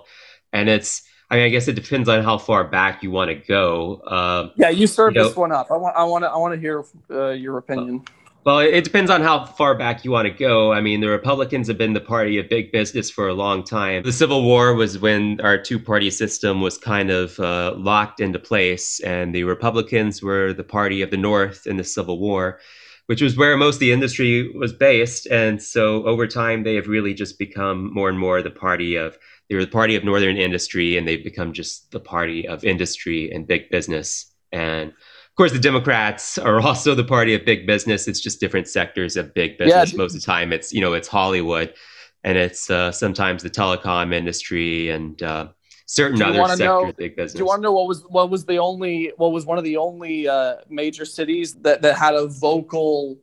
and 0.55 0.71
it's. 0.71 1.03
I 1.31 1.37
mean, 1.37 1.45
I 1.45 1.49
guess 1.49 1.69
it 1.69 1.75
depends 1.75 2.09
on 2.09 2.25
how 2.25 2.39
far 2.39 2.65
back 2.65 3.03
you 3.03 3.11
want 3.13 3.29
to 3.29 3.37
go. 3.37 3.97
Uh, 4.07 4.51
yeah, 4.57 4.69
you 4.69 4.89
served 4.89 5.15
you 5.15 5.23
know, 5.23 5.29
this 5.29 5.37
one 5.37 5.53
up. 5.53 5.71
I 5.71 5.77
want, 5.77 5.97
I 5.97 6.03
want 6.03 6.25
to, 6.25 6.31
I 6.31 6.37
want 6.37 6.55
to 6.55 6.61
hear 6.61 6.85
uh, 7.11 7.31
your 7.31 7.59
opinion. 7.59 8.05
Well, 8.43 8.61
it 8.61 8.85
depends 8.85 9.11
on 9.11 9.21
how 9.21 9.45
far 9.45 9.75
back 9.75 10.03
you 10.03 10.11
want 10.11 10.27
to 10.27 10.33
go. 10.33 10.73
I 10.73 10.81
mean, 10.81 11.01
the 11.01 11.11
Republicans 11.11 11.69
have 11.69 11.77
been 11.77 11.93
the 11.93 12.01
party 12.01 12.39
of 12.39 12.49
big 12.49 12.73
business 12.73 13.11
for 13.11 13.29
a 13.29 13.35
long 13.35 13.63
time. 13.63 14.03
The 14.03 14.13
Civil 14.13 14.45
War 14.45 14.75
was 14.75 14.99
when 14.99 15.41
our 15.43 15.59
two 15.59 15.79
party 15.79 16.11
system 16.11 16.63
was 16.63 16.79
kind 16.79 17.11
of 17.11 17.39
uh, 17.39 17.75
locked 17.77 18.19
into 18.19 18.39
place, 18.39 18.99
and 19.01 19.35
the 19.35 19.45
Republicans 19.45 20.23
were 20.23 20.55
the 20.55 20.65
party 20.65 21.03
of 21.03 21.11
the 21.11 21.19
North 21.19 21.67
in 21.67 21.77
the 21.77 21.85
Civil 21.85 22.19
War, 22.19 22.59
which 23.07 23.21
was 23.21 23.37
where 23.37 23.59
most 23.59 23.77
of 23.77 23.81
the 23.81 23.93
industry 23.93 24.51
was 24.57 24.73
based. 24.73 25.27
And 25.27 25.63
so 25.63 26.05
over 26.07 26.27
time, 26.27 26.63
they 26.63 26.77
have 26.77 26.89
really 26.89 27.13
just 27.13 27.39
become 27.39 27.93
more 27.93 28.09
and 28.09 28.19
more 28.19 28.41
the 28.41 28.51
party 28.51 28.97
of 28.97 29.19
they 29.51 29.57
were 29.57 29.65
the 29.65 29.71
party 29.71 29.97
of 29.97 30.05
Northern 30.05 30.37
industry, 30.37 30.97
and 30.97 31.07
they've 31.07 31.25
become 31.25 31.53
just 31.53 31.91
the 31.91 31.99
party 31.99 32.47
of 32.47 32.65
industry 32.65 33.33
and 33.33 33.49
big 33.49 33.69
business. 33.69 34.33
And 34.53 34.91
of 34.91 35.35
course, 35.37 35.51
the 35.51 35.59
Democrats 35.59 36.39
are 36.39 36.61
also 36.67 36.95
the 36.95 37.05
party 37.05 37.35
of 37.35 37.45
big 37.45 37.67
business. 37.67 38.07
It's 38.07 38.21
just 38.21 38.39
different 38.39 38.69
sectors 38.69 39.17
of 39.17 39.35
big 39.35 39.59
business. 39.59 39.93
Yeah. 39.93 39.97
Most 39.99 40.15
of 40.15 40.21
the 40.21 40.27
time, 40.27 40.53
it's 40.53 40.73
you 40.73 40.81
know 40.81 40.93
it's 40.93 41.09
Hollywood, 41.09 41.75
and 42.23 42.39
it's 42.39 42.71
uh, 42.71 42.93
sometimes 42.93 43.43
the 43.43 43.51
telecom 43.51 44.15
industry 44.15 44.91
and 44.91 45.21
uh, 45.21 45.49
certain 45.85 46.23
other 46.23 46.39
sectors 46.47 46.61
know, 46.61 46.89
of 46.89 46.97
big 46.97 47.17
business. 47.17 47.33
Do 47.33 47.41
you 47.41 47.47
want 47.47 47.59
to 47.59 47.65
know 47.65 47.73
what 47.73 47.89
was 47.89 48.05
what 48.09 48.31
was 48.31 48.45
the 48.45 48.59
only 48.59 49.13
what 49.17 49.33
was 49.33 49.47
one 49.47 49.59
of 49.59 49.65
the 49.65 49.79
only 49.79 50.29
uh, 50.29 50.59
major 50.69 51.05
cities 51.05 51.55
that 51.63 51.83
that 51.83 51.99
had 51.99 52.15
a 52.15 52.29
vocal 52.29 53.19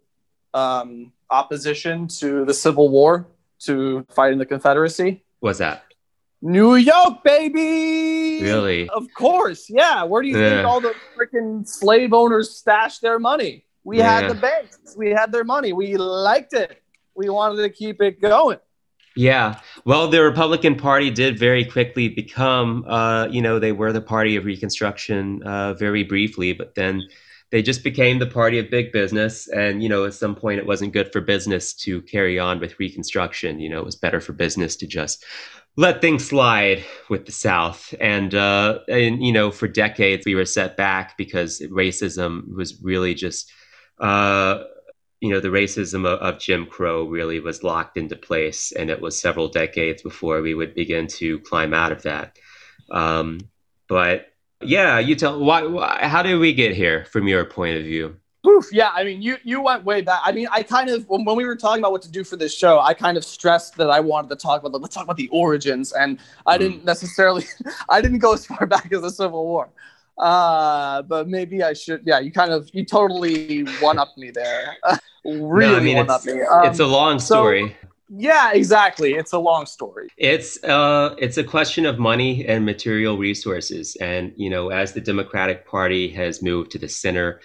um, 0.53 1.13
opposition 1.29 2.09
to 2.19 2.43
the 2.43 2.53
Civil 2.53 2.89
War 2.89 3.27
to 3.59 4.05
fighting 4.09 4.39
the 4.39 4.45
Confederacy? 4.45 5.23
was 5.41 5.59
that? 5.59 5.86
New 6.41 6.75
York, 6.75 7.23
baby. 7.23 8.43
Really? 8.43 8.89
Of 8.89 9.07
course. 9.13 9.69
Yeah. 9.69 10.03
Where 10.03 10.21
do 10.21 10.27
you 10.27 10.39
yeah. 10.39 10.49
think 10.49 10.67
all 10.67 10.81
the 10.81 10.93
freaking 11.17 11.67
slave 11.67 12.13
owners 12.13 12.55
stashed 12.55 13.01
their 13.01 13.19
money? 13.19 13.65
We 13.83 13.97
yeah. 13.99 14.21
had 14.21 14.29
the 14.29 14.35
banks. 14.35 14.95
We 14.97 15.09
had 15.09 15.31
their 15.31 15.43
money. 15.43 15.73
We 15.73 15.97
liked 15.97 16.53
it. 16.53 16.83
We 17.15 17.29
wanted 17.29 17.61
to 17.63 17.69
keep 17.69 18.01
it 18.01 18.21
going. 18.21 18.59
Yeah. 19.15 19.59
Well, 19.83 20.07
the 20.09 20.21
Republican 20.21 20.75
Party 20.75 21.09
did 21.09 21.39
very 21.39 21.65
quickly 21.65 22.07
become, 22.07 22.85
uh, 22.87 23.27
you 23.31 23.41
know, 23.41 23.57
they 23.57 23.71
were 23.71 23.91
the 23.91 24.01
party 24.01 24.35
of 24.35 24.45
Reconstruction 24.45 25.41
uh, 25.41 25.73
very 25.73 26.03
briefly, 26.03 26.53
but 26.53 26.75
then 26.75 27.01
they 27.49 27.63
just 27.63 27.83
became 27.83 28.19
the 28.19 28.27
party 28.27 28.59
of 28.59 28.69
big 28.69 28.91
business. 28.91 29.47
And, 29.47 29.81
you 29.81 29.89
know, 29.89 30.05
at 30.05 30.13
some 30.13 30.35
point 30.35 30.59
it 30.59 30.67
wasn't 30.67 30.93
good 30.93 31.11
for 31.11 31.19
business 31.19 31.73
to 31.75 32.03
carry 32.03 32.37
on 32.37 32.59
with 32.59 32.77
Reconstruction. 32.77 33.59
You 33.59 33.69
know, 33.69 33.79
it 33.79 33.85
was 33.85 33.95
better 33.95 34.21
for 34.21 34.33
business 34.33 34.75
to 34.75 34.85
just 34.85 35.25
let 35.77 36.01
things 36.01 36.27
slide 36.27 36.83
with 37.07 37.25
the 37.25 37.31
South. 37.31 37.93
And, 38.01 38.33
uh, 38.33 38.79
and, 38.89 39.23
you 39.23 39.31
know, 39.31 39.51
for 39.51 39.67
decades 39.67 40.25
we 40.25 40.35
were 40.35 40.45
set 40.45 40.75
back 40.75 41.17
because 41.17 41.61
racism 41.71 42.53
was 42.53 42.81
really 42.81 43.13
just, 43.13 43.51
uh, 43.99 44.63
you 45.21 45.29
know, 45.29 45.39
the 45.39 45.49
racism 45.49 46.05
of, 46.05 46.19
of, 46.19 46.39
Jim 46.39 46.65
Crow 46.65 47.05
really 47.05 47.39
was 47.39 47.63
locked 47.63 47.97
into 47.97 48.15
place, 48.15 48.71
and 48.71 48.91
it 48.91 49.01
was 49.01 49.19
several 49.19 49.47
decades 49.47 50.03
before 50.03 50.41
we 50.41 50.53
would 50.53 50.75
begin 50.75 51.07
to 51.07 51.39
climb 51.39 51.73
out 51.73 51.91
of 51.91 52.03
that. 52.03 52.37
Um, 52.91 53.39
but 53.87 54.27
yeah, 54.61 54.99
you 54.99 55.15
tell 55.15 55.39
why, 55.39 55.63
why? 55.63 55.99
How 56.01 56.21
did 56.21 56.37
we 56.37 56.53
get 56.53 56.75
here, 56.75 57.05
from 57.05 57.27
your 57.27 57.45
point 57.45 57.77
of 57.77 57.83
view? 57.83 58.17
Oof, 58.47 58.65
yeah, 58.71 58.91
I 58.93 59.03
mean, 59.03 59.21
you 59.21 59.37
you 59.43 59.61
went 59.61 59.83
way 59.83 60.01
back. 60.01 60.21
I 60.23 60.31
mean, 60.31 60.47
I 60.51 60.63
kind 60.63 60.89
of 60.89 61.07
when, 61.09 61.25
when, 61.25 61.35
we 61.35 61.45
were 61.45 61.55
talking 61.55 61.81
about 61.81 61.91
what 61.91 62.01
to 62.03 62.11
do 62.11 62.23
for 62.23 62.37
this 62.37 62.53
show, 62.53 62.79
I 62.79 62.93
kind 62.93 63.17
of 63.17 63.25
stressed 63.25 63.75
that 63.77 63.89
I 63.89 63.99
wanted 63.99 64.29
to 64.29 64.35
talk 64.35 64.61
about 64.61 64.71
the, 64.71 64.79
let's 64.79 64.95
talk 64.95 65.03
about 65.03 65.17
the 65.17 65.27
origins, 65.29 65.91
and 65.91 66.19
I 66.45 66.55
mm. 66.55 66.59
didn't 66.59 66.85
necessarily, 66.85 67.45
I 67.89 68.01
didn't 68.01 68.19
go 68.19 68.33
as 68.33 68.45
far 68.45 68.65
back 68.67 68.91
as 68.93 69.01
the 69.01 69.09
Civil 69.09 69.45
War. 69.45 69.69
Uh, 70.17 71.01
but 71.03 71.27
maybe 71.27 71.61
I 71.61 71.73
should. 71.73 72.03
Yeah, 72.05 72.19
you 72.19 72.31
kind 72.31 72.51
of 72.51 72.69
you 72.73 72.85
totally 72.85 73.63
one 73.81 73.99
up 73.99 74.17
me 74.17 74.31
there. 74.31 74.77
really 75.25 75.39
no, 75.71 75.75
I 75.75 75.79
mean, 75.79 75.97
one 75.97 76.09
up 76.09 76.25
me. 76.25 76.41
Um, 76.41 76.65
it's 76.65 76.79
a 76.79 76.85
long 76.85 77.19
story. 77.19 77.75
So, 77.81 77.87
yeah, 78.09 78.53
exactly. 78.53 79.15
It's 79.15 79.33
a 79.33 79.37
long 79.37 79.65
story. 79.65 80.07
It's 80.17 80.63
uh 80.63 81.15
it's 81.17 81.37
a 81.37 81.43
question 81.43 81.85
of 81.85 81.99
money 81.99 82.45
and 82.47 82.65
material 82.65 83.17
resources. 83.17 83.97
And 83.97 84.31
you 84.37 84.49
know, 84.49 84.69
as 84.69 84.93
the 84.93 85.01
Democratic 85.01 85.67
Party 85.67 86.07
has 86.09 86.41
moved 86.41 86.71
to 86.71 86.79
the 86.79 86.87
center 86.87 87.41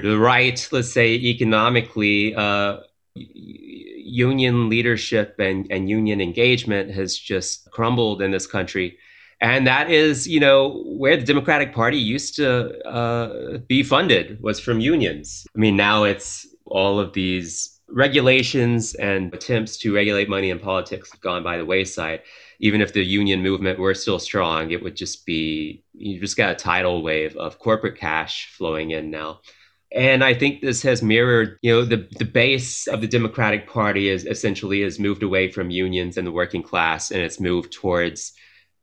the 0.00 0.18
right, 0.18 0.68
let's 0.72 0.92
say 0.92 1.14
economically, 1.14 2.34
uh 2.34 2.78
union 4.06 4.68
leadership 4.68 5.34
and, 5.38 5.66
and 5.70 5.90
union 5.90 6.20
engagement 6.20 6.90
has 6.92 7.18
just 7.18 7.70
crumbled 7.70 8.22
in 8.22 8.30
this 8.30 8.46
country. 8.46 8.96
And 9.40 9.66
that 9.66 9.90
is 9.90 10.26
you 10.26 10.40
know 10.40 10.82
where 10.86 11.16
the 11.16 11.24
democratic 11.24 11.74
party 11.74 11.98
used 11.98 12.36
to 12.36 12.78
uh, 12.88 13.58
be 13.68 13.82
funded 13.82 14.40
was 14.42 14.58
from 14.58 14.80
unions. 14.80 15.46
I 15.54 15.58
mean 15.58 15.76
now 15.76 16.04
it's 16.04 16.46
all 16.64 16.98
of 16.98 17.12
these 17.12 17.80
regulations 17.88 18.94
and 18.94 19.32
attempts 19.34 19.76
to 19.78 19.94
regulate 19.94 20.28
money 20.28 20.50
in 20.50 20.58
politics 20.58 21.12
have 21.12 21.20
gone 21.20 21.42
by 21.42 21.58
the 21.58 21.64
wayside. 21.64 22.22
Even 22.58 22.80
if 22.80 22.94
the 22.94 23.04
union 23.04 23.42
movement 23.42 23.78
were 23.78 23.92
still 23.92 24.18
strong 24.18 24.70
it 24.70 24.82
would 24.82 24.96
just 24.96 25.26
be 25.26 25.84
you 25.92 26.18
just 26.18 26.38
got 26.38 26.52
a 26.52 26.54
tidal 26.54 27.02
wave 27.02 27.36
of 27.36 27.58
corporate 27.58 27.98
cash 27.98 28.50
flowing 28.56 28.92
in 28.92 29.10
now 29.10 29.40
and 29.94 30.24
I 30.24 30.34
think 30.34 30.60
this 30.60 30.82
has 30.82 31.02
mirrored, 31.02 31.58
you 31.62 31.72
know, 31.72 31.84
the, 31.84 32.08
the 32.18 32.24
base 32.24 32.86
of 32.86 33.00
the 33.00 33.06
Democratic 33.06 33.68
Party 33.68 34.08
is 34.08 34.24
essentially 34.26 34.82
has 34.82 34.98
moved 34.98 35.22
away 35.22 35.50
from 35.50 35.70
unions 35.70 36.16
and 36.16 36.26
the 36.26 36.32
working 36.32 36.62
class, 36.62 37.10
and 37.10 37.20
it's 37.22 37.40
moved 37.40 37.72
towards 37.72 38.32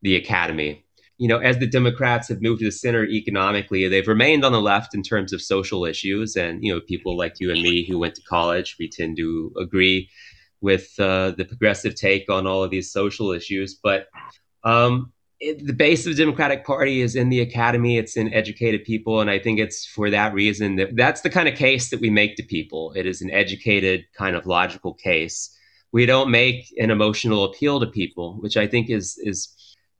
the 0.02 0.16
academy. 0.16 0.86
You 1.20 1.28
know, 1.28 1.38
as 1.38 1.60
the 1.60 1.68
Democrats 1.68 2.28
have 2.30 2.42
moved 2.42 2.60
to 2.60 2.66
the 2.66 2.72
center 2.72 3.06
economically, 3.06 3.88
they've 3.88 4.08
remained 4.08 4.44
on 4.44 4.52
the 4.52 4.60
left 4.60 4.96
in 4.96 5.04
terms 5.04 5.32
of 5.32 5.42
social 5.42 5.86
issues. 5.86 6.36
And, 6.36 6.64
you 6.64 6.74
know, 6.74 6.82
people 6.82 7.16
like 7.16 7.36
you 7.40 7.52
and 7.52 7.62
me 7.62 7.88
who 7.88 8.00
went 8.00 8.16
to 8.16 8.22
college, 8.24 8.76
we 8.80 8.90
tend 8.90 9.16
to 9.18 9.54
agree 9.58 10.10
with 10.60 10.90
uh, 11.00 11.32
the 11.32 11.46
progressive 11.46 11.96
take 11.96 12.30
on 12.30 12.48
all 12.48 12.64
of 12.64 12.72
these 12.72 12.92
social 12.92 13.32
issues. 13.32 13.80
But 13.82 14.08
um, 14.64 15.13
it, 15.44 15.68
the 15.68 15.74
base 15.74 16.06
of 16.06 16.16
the 16.16 16.24
Democratic 16.24 16.66
Party 16.66 17.02
is 17.02 17.16
in 17.16 17.30
the 17.30 17.42
academy, 17.42 17.98
it's 17.98 18.18
in 18.18 18.34
educated 18.34 18.84
people. 18.84 19.22
And 19.22 19.30
I 19.30 19.40
think 19.40 19.60
it's 19.60 19.86
for 19.86 20.10
that 20.10 20.34
reason 20.34 20.78
that 20.78 20.96
that's 20.96 21.22
the 21.22 21.30
kind 21.30 21.48
of 21.48 21.56
case 21.56 21.90
that 21.90 22.00
we 22.00 22.10
make 22.10 22.36
to 22.38 22.44
people. 22.44 22.94
It 22.96 23.06
is 23.06 23.22
an 23.22 23.32
educated, 23.32 24.06
kind 24.18 24.36
of 24.36 24.46
logical 24.46 24.94
case. 24.94 25.56
We 25.92 26.06
don't 26.06 26.32
make 26.32 26.74
an 26.80 26.90
emotional 26.90 27.44
appeal 27.44 27.80
to 27.80 27.88
people, 27.88 28.38
which 28.42 28.58
I 28.58 28.68
think 28.68 28.90
is 28.90 29.18
is 29.24 29.50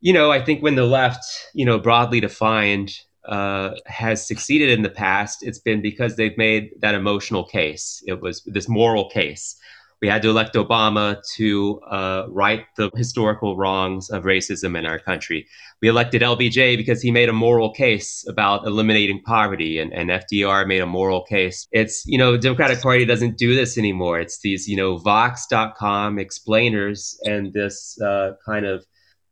you 0.02 0.12
know, 0.12 0.32
I 0.32 0.44
think 0.44 0.62
when 0.62 0.76
the 0.76 0.86
left, 0.86 1.24
you 1.54 1.66
know, 1.66 1.80
broadly 1.80 2.20
defined, 2.20 2.92
uh, 3.26 3.76
has 3.86 4.28
succeeded 4.28 4.70
in 4.70 4.82
the 4.82 4.90
past, 4.90 5.44
it's 5.44 5.60
been 5.60 5.82
because 5.82 6.18
they've 6.18 6.38
made 6.38 6.72
that 6.82 6.94
emotional 6.94 7.46
case. 7.46 8.04
It 8.06 8.22
was 8.22 8.44
this 8.46 8.68
moral 8.68 9.10
case. 9.10 9.56
We 10.04 10.10
had 10.10 10.22
to 10.24 10.30
elect 10.30 10.56
Obama 10.56 11.24
to 11.36 11.80
uh, 11.90 12.26
right 12.28 12.66
the 12.76 12.92
historical 12.94 13.56
wrongs 13.56 14.10
of 14.10 14.24
racism 14.26 14.78
in 14.78 14.86
our 14.86 15.00
country. 15.00 15.48
We 15.82 15.88
elected 15.88 16.22
LBJ 16.22 16.76
because 16.76 17.02
he 17.02 17.10
made 17.10 17.30
a 17.30 17.34
moral 17.34 17.72
case 17.72 18.26
about 18.28 18.68
eliminating 18.68 19.22
poverty, 19.22 19.80
and, 19.80 19.94
and 19.94 20.10
FDR 20.10 20.68
made 20.68 20.82
a 20.82 20.86
moral 20.86 21.24
case. 21.24 21.70
It's, 21.72 22.06
you 22.06 22.18
know, 22.18 22.36
Democratic 22.36 22.82
Party 22.82 23.06
doesn't 23.06 23.38
do 23.38 23.56
this 23.56 23.78
anymore. 23.78 24.20
It's 24.20 24.40
these, 24.42 24.68
you 24.68 24.76
know, 24.76 24.98
Vox.com 24.98 26.20
explainers 26.20 27.18
and 27.24 27.54
this 27.54 27.98
uh, 28.02 28.32
kind 28.46 28.66
of 28.66 28.86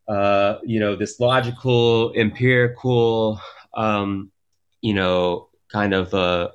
uh, 0.08 0.60
you 0.64 0.80
know, 0.80 0.96
this 0.96 1.20
logical, 1.20 2.14
empirical, 2.16 3.42
um, 3.76 4.32
you 4.80 4.94
know, 4.94 5.50
kind 5.70 5.94
of 5.94 6.14
uh, 6.14 6.48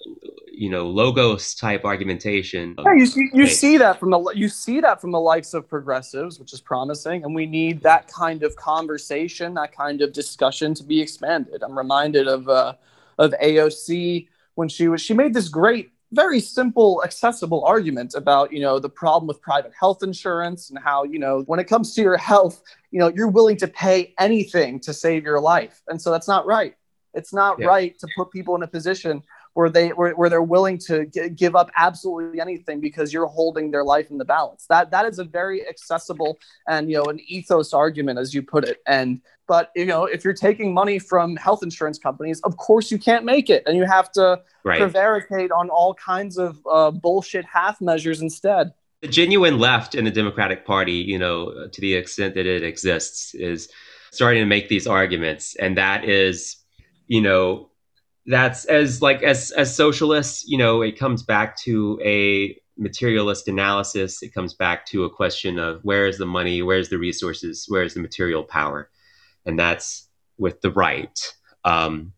you 0.57 0.71
know, 0.71 0.89
logos 0.89 1.55
type 1.55 1.85
argumentation. 1.85 2.75
Yeah, 2.79 2.95
you 2.95 3.07
see, 3.07 3.29
you 3.33 3.47
see 3.47 3.77
that 3.77 4.01
from 4.01 4.11
the 4.11 4.33
you 4.35 4.49
see 4.49 4.81
that 4.81 5.01
from 5.01 5.13
the 5.13 5.21
likes 5.21 5.53
of 5.55 5.69
progressives, 5.69 6.41
which 6.41 6.53
is 6.53 6.61
promising, 6.61 7.25
and 7.25 7.35
we 7.35 7.47
need 7.47 7.83
that 7.83 8.09
kind 8.09 8.43
of 8.43 8.57
conversation, 8.57 9.55
that 9.55 9.77
kind 9.77 10.01
of 10.01 10.13
discussion 10.13 10.73
to 10.75 10.83
be 10.83 11.01
expanded. 11.01 11.63
I'm 11.63 11.77
reminded 11.77 12.27
of 12.27 12.49
uh, 12.49 12.75
of 13.19 13.35
AOC 13.43 14.29
when 14.55 14.69
she 14.69 14.89
was 14.89 15.03
she 15.03 15.15
made 15.15 15.35
this 15.35 15.49
great 15.49 15.91
very 16.13 16.41
simple 16.41 17.03
accessible 17.05 17.65
argument 17.65 18.15
about 18.15 18.53
you 18.53 18.61
know 18.61 18.79
the 18.79 18.89
problem 18.89 19.27
with 19.27 19.41
private 19.43 19.73
health 19.79 20.03
insurance 20.03 20.71
and 20.71 20.79
how 20.79 21.05
you 21.05 21.19
know 21.19 21.43
when 21.43 21.59
it 21.59 21.65
comes 21.65 21.95
to 21.95 22.01
your 22.01 22.17
health 22.17 22.63
you 22.91 22.99
know 22.99 23.09
you're 23.09 23.29
willing 23.29 23.57
to 23.57 23.67
pay 23.67 24.15
anything 24.19 24.79
to 24.79 24.95
save 24.95 25.25
your 25.25 25.41
life 25.41 25.83
and 25.89 26.01
so 26.01 26.11
that's 26.13 26.29
not 26.29 26.47
right 26.47 26.77
it's 27.13 27.35
not 27.35 27.59
yeah. 27.59 27.67
right 27.67 27.99
to 27.99 28.07
put 28.17 28.31
people 28.31 28.55
in 28.55 28.63
a 28.63 28.69
position 28.69 29.21
where 29.57 29.71
they 29.71 29.89
where, 29.89 30.13
where 30.13 30.29
they're 30.29 30.43
willing 30.43 30.77
to 30.77 31.07
g- 31.07 31.31
give 31.31 31.57
up 31.57 31.71
absolutely 31.79 32.43
anything 32.43 32.79
because 32.79 33.11
you're 33.11 33.27
holding 33.27 33.71
their 33.71 33.83
life 33.83 34.11
in 34.11 34.19
the 34.19 34.25
balance. 34.25 34.67
That 34.69 34.91
that 34.91 35.07
is 35.07 35.19
a 35.19 35.25
very 35.25 35.67
accessible 35.67 36.39
and 36.69 36.91
you 36.91 36.99
know 36.99 37.05
an 37.05 37.21
ethos 37.27 37.73
argument 37.73 38.19
as 38.19 38.35
you 38.35 38.43
put 38.43 38.65
it. 38.65 38.83
And 38.87 39.23
but 39.49 39.71
you 39.75 39.87
know 39.87 40.05
if 40.05 40.25
you're 40.25 40.35
taking 40.35 40.75
money 40.75 40.99
from 40.99 41.37
health 41.37 41.63
insurance 41.63 41.99
companies 41.99 42.39
of 42.43 42.59
course 42.59 42.91
you 42.91 42.99
can't 42.99 43.25
make 43.25 43.49
it. 43.49 43.63
And 43.65 43.79
you 43.79 43.87
have 43.87 44.13
to 44.13 44.43
right. 44.63 44.79
prevaricate 44.79 45.51
on 45.51 45.71
all 45.71 45.95
kinds 45.95 46.37
of 46.37 46.59
uh, 46.71 46.91
bullshit 46.91 47.47
half 47.47 47.81
measures 47.81 48.21
instead. 48.21 48.75
The 49.01 49.09
genuine 49.09 49.59
left 49.59 49.95
in 49.95 50.05
the 50.05 50.11
democratic 50.11 50.67
party 50.67 50.93
you 51.13 51.19
know 51.19 51.67
to 51.73 51.81
the 51.81 51.95
extent 51.95 52.35
that 52.35 52.45
it 52.45 52.63
exists 52.63 53.35
is 53.35 53.71
starting 54.11 54.43
to 54.43 54.47
make 54.47 54.69
these 54.69 54.87
arguments. 54.87 55.57
And 55.57 55.79
that 55.79 56.05
is 56.05 56.57
you 57.07 57.23
know 57.23 57.71
that's 58.27 58.65
as 58.67 59.01
like 59.03 59.23
as 59.23 59.53
as 59.53 59.75
socialists 59.75 60.45
you 60.47 60.59
know 60.59 60.83
it 60.83 60.99
comes 60.99 61.23
back 61.23 61.57
to 61.59 62.01
a 62.05 62.57
materialist 62.77 63.49
analysis. 63.49 64.23
It 64.23 64.35
comes 64.35 64.55
back 64.55 64.87
to 64.87 65.05
a 65.05 65.11
question 65.11 65.59
of 65.59 65.81
where 65.83 66.07
is 66.07 66.19
the 66.19 66.27
money 66.27 66.63
where's 66.63 66.89
the 66.89 66.99
resources 66.99 67.67
where's 67.69 67.95
the 67.95 68.01
material 68.01 68.45
power? 68.45 68.91
And 69.45 69.59
that's 69.59 70.09
with 70.39 70.61
the 70.61 70.71
right. 70.71 71.19
Um, 71.65 72.13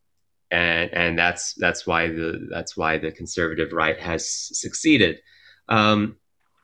and 0.51 0.93
and 0.93 1.19
that's 1.19 1.55
that's 1.55 1.87
why 1.87 2.09
the 2.09 2.49
that's 2.51 2.77
why 2.77 2.99
the 2.99 3.13
conservative 3.13 3.73
right 3.73 3.99
has 4.01 4.29
succeeded. 4.29 5.19
Um, 5.69 6.17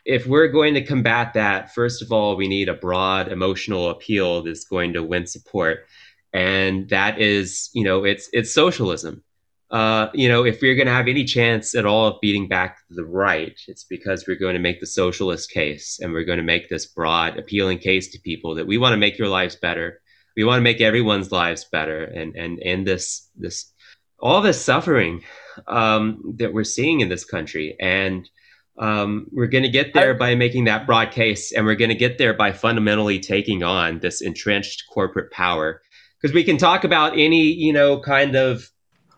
if 0.06 0.26
we're 0.26 0.48
going 0.48 0.74
to 0.74 0.84
combat 0.84 1.34
that 1.34 1.74
first 1.74 2.02
of 2.02 2.12
all 2.12 2.36
we 2.36 2.48
need 2.48 2.68
a 2.68 2.74
broad 2.74 3.28
emotional 3.28 3.90
appeal 3.90 4.42
that's 4.42 4.64
going 4.64 4.94
to 4.94 5.02
win 5.02 5.26
support. 5.26 5.86
And 6.32 6.88
that 6.88 7.20
is 7.20 7.70
you 7.74 7.84
know 7.84 8.04
it's 8.04 8.28
it's 8.32 8.52
socialism 8.52 9.22
uh, 9.70 10.08
you 10.14 10.28
know, 10.28 10.44
if 10.44 10.60
we're 10.60 10.74
going 10.74 10.86
to 10.86 10.92
have 10.92 11.08
any 11.08 11.24
chance 11.24 11.74
at 11.74 11.86
all 11.86 12.06
of 12.06 12.20
beating 12.20 12.48
back 12.48 12.78
the 12.90 13.04
right, 13.04 13.58
it's 13.66 13.84
because 13.84 14.26
we're 14.26 14.36
going 14.36 14.54
to 14.54 14.60
make 14.60 14.80
the 14.80 14.86
socialist 14.86 15.50
case 15.50 15.98
and 16.00 16.12
we're 16.12 16.24
going 16.24 16.38
to 16.38 16.44
make 16.44 16.68
this 16.68 16.86
broad, 16.86 17.38
appealing 17.38 17.78
case 17.78 18.08
to 18.10 18.20
people 18.20 18.54
that 18.54 18.66
we 18.66 18.78
want 18.78 18.92
to 18.92 18.98
make 18.98 19.18
your 19.18 19.28
lives 19.28 19.56
better. 19.56 20.00
We 20.36 20.44
want 20.44 20.58
to 20.58 20.64
make 20.64 20.80
everyone's 20.80 21.30
lives 21.30 21.64
better, 21.64 22.04
and 22.04 22.34
and 22.34 22.60
end 22.60 22.86
this 22.86 23.28
this 23.36 23.72
all 24.18 24.40
this 24.40 24.60
suffering 24.60 25.22
um, 25.68 26.34
that 26.38 26.52
we're 26.52 26.64
seeing 26.64 27.00
in 27.00 27.08
this 27.08 27.24
country. 27.24 27.76
And 27.78 28.28
um, 28.78 29.28
we're 29.30 29.46
going 29.46 29.62
to 29.64 29.70
get 29.70 29.94
there 29.94 30.14
by 30.14 30.34
making 30.34 30.64
that 30.64 30.86
broad 30.86 31.12
case, 31.12 31.52
and 31.52 31.64
we're 31.64 31.76
going 31.76 31.90
to 31.90 31.94
get 31.94 32.18
there 32.18 32.34
by 32.34 32.52
fundamentally 32.52 33.20
taking 33.20 33.62
on 33.62 34.00
this 34.00 34.20
entrenched 34.20 34.84
corporate 34.92 35.30
power. 35.30 35.82
Because 36.20 36.34
we 36.34 36.42
can 36.42 36.56
talk 36.56 36.84
about 36.84 37.12
any, 37.12 37.42
you 37.42 37.72
know, 37.72 38.00
kind 38.00 38.34
of 38.34 38.68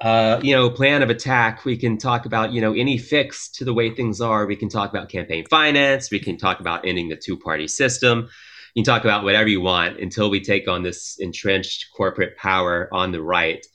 uh, 0.01 0.40
you 0.42 0.55
know, 0.55 0.68
plan 0.68 1.03
of 1.03 1.11
attack. 1.11 1.64
We 1.64 1.76
can 1.76 1.97
talk 1.97 2.26
about, 2.26 2.53
you 2.53 2.61
know, 2.61 2.72
any 2.74 2.99
fix 2.99 3.49
to 3.53 3.64
the 3.64 3.72
way 3.72 3.94
things 3.94 4.20
are. 4.20 4.47
We 4.47 4.57
can 4.57 4.68
talk 4.68 4.90
about 4.90 5.09
campaign 5.09 5.47
finance. 5.49 6.11
We 6.11 6.20
can 6.20 6.36
talk 6.36 6.61
about 6.61 6.86
ending 6.86 7.09
the 7.09 7.16
two 7.16 7.36
party 7.36 7.66
system. 7.66 8.28
You 8.74 8.82
can 8.82 8.92
talk 8.92 9.05
about 9.05 9.24
whatever 9.24 9.49
you 9.49 9.62
want 9.62 9.99
until 9.99 10.28
we 10.28 10.40
take 10.40 10.68
on 10.68 10.82
this 10.82 11.16
entrenched 11.18 11.86
corporate 11.97 12.36
power 12.36 12.88
on 12.92 13.12
the 13.12 13.22
right 13.22 13.66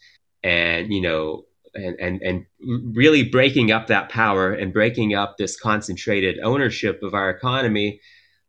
and, 0.43 0.93
you 0.93 1.01
know, 1.01 1.45
and, 1.73 1.95
and, 1.99 2.21
and 2.21 2.45
really 2.95 3.23
breaking 3.23 3.71
up 3.71 3.87
that 3.87 4.09
power 4.09 4.53
and 4.53 4.73
breaking 4.73 5.15
up 5.15 5.37
this 5.37 5.59
concentrated 5.59 6.37
ownership 6.43 7.01
of 7.01 7.13
our 7.13 7.29
economy 7.29 7.99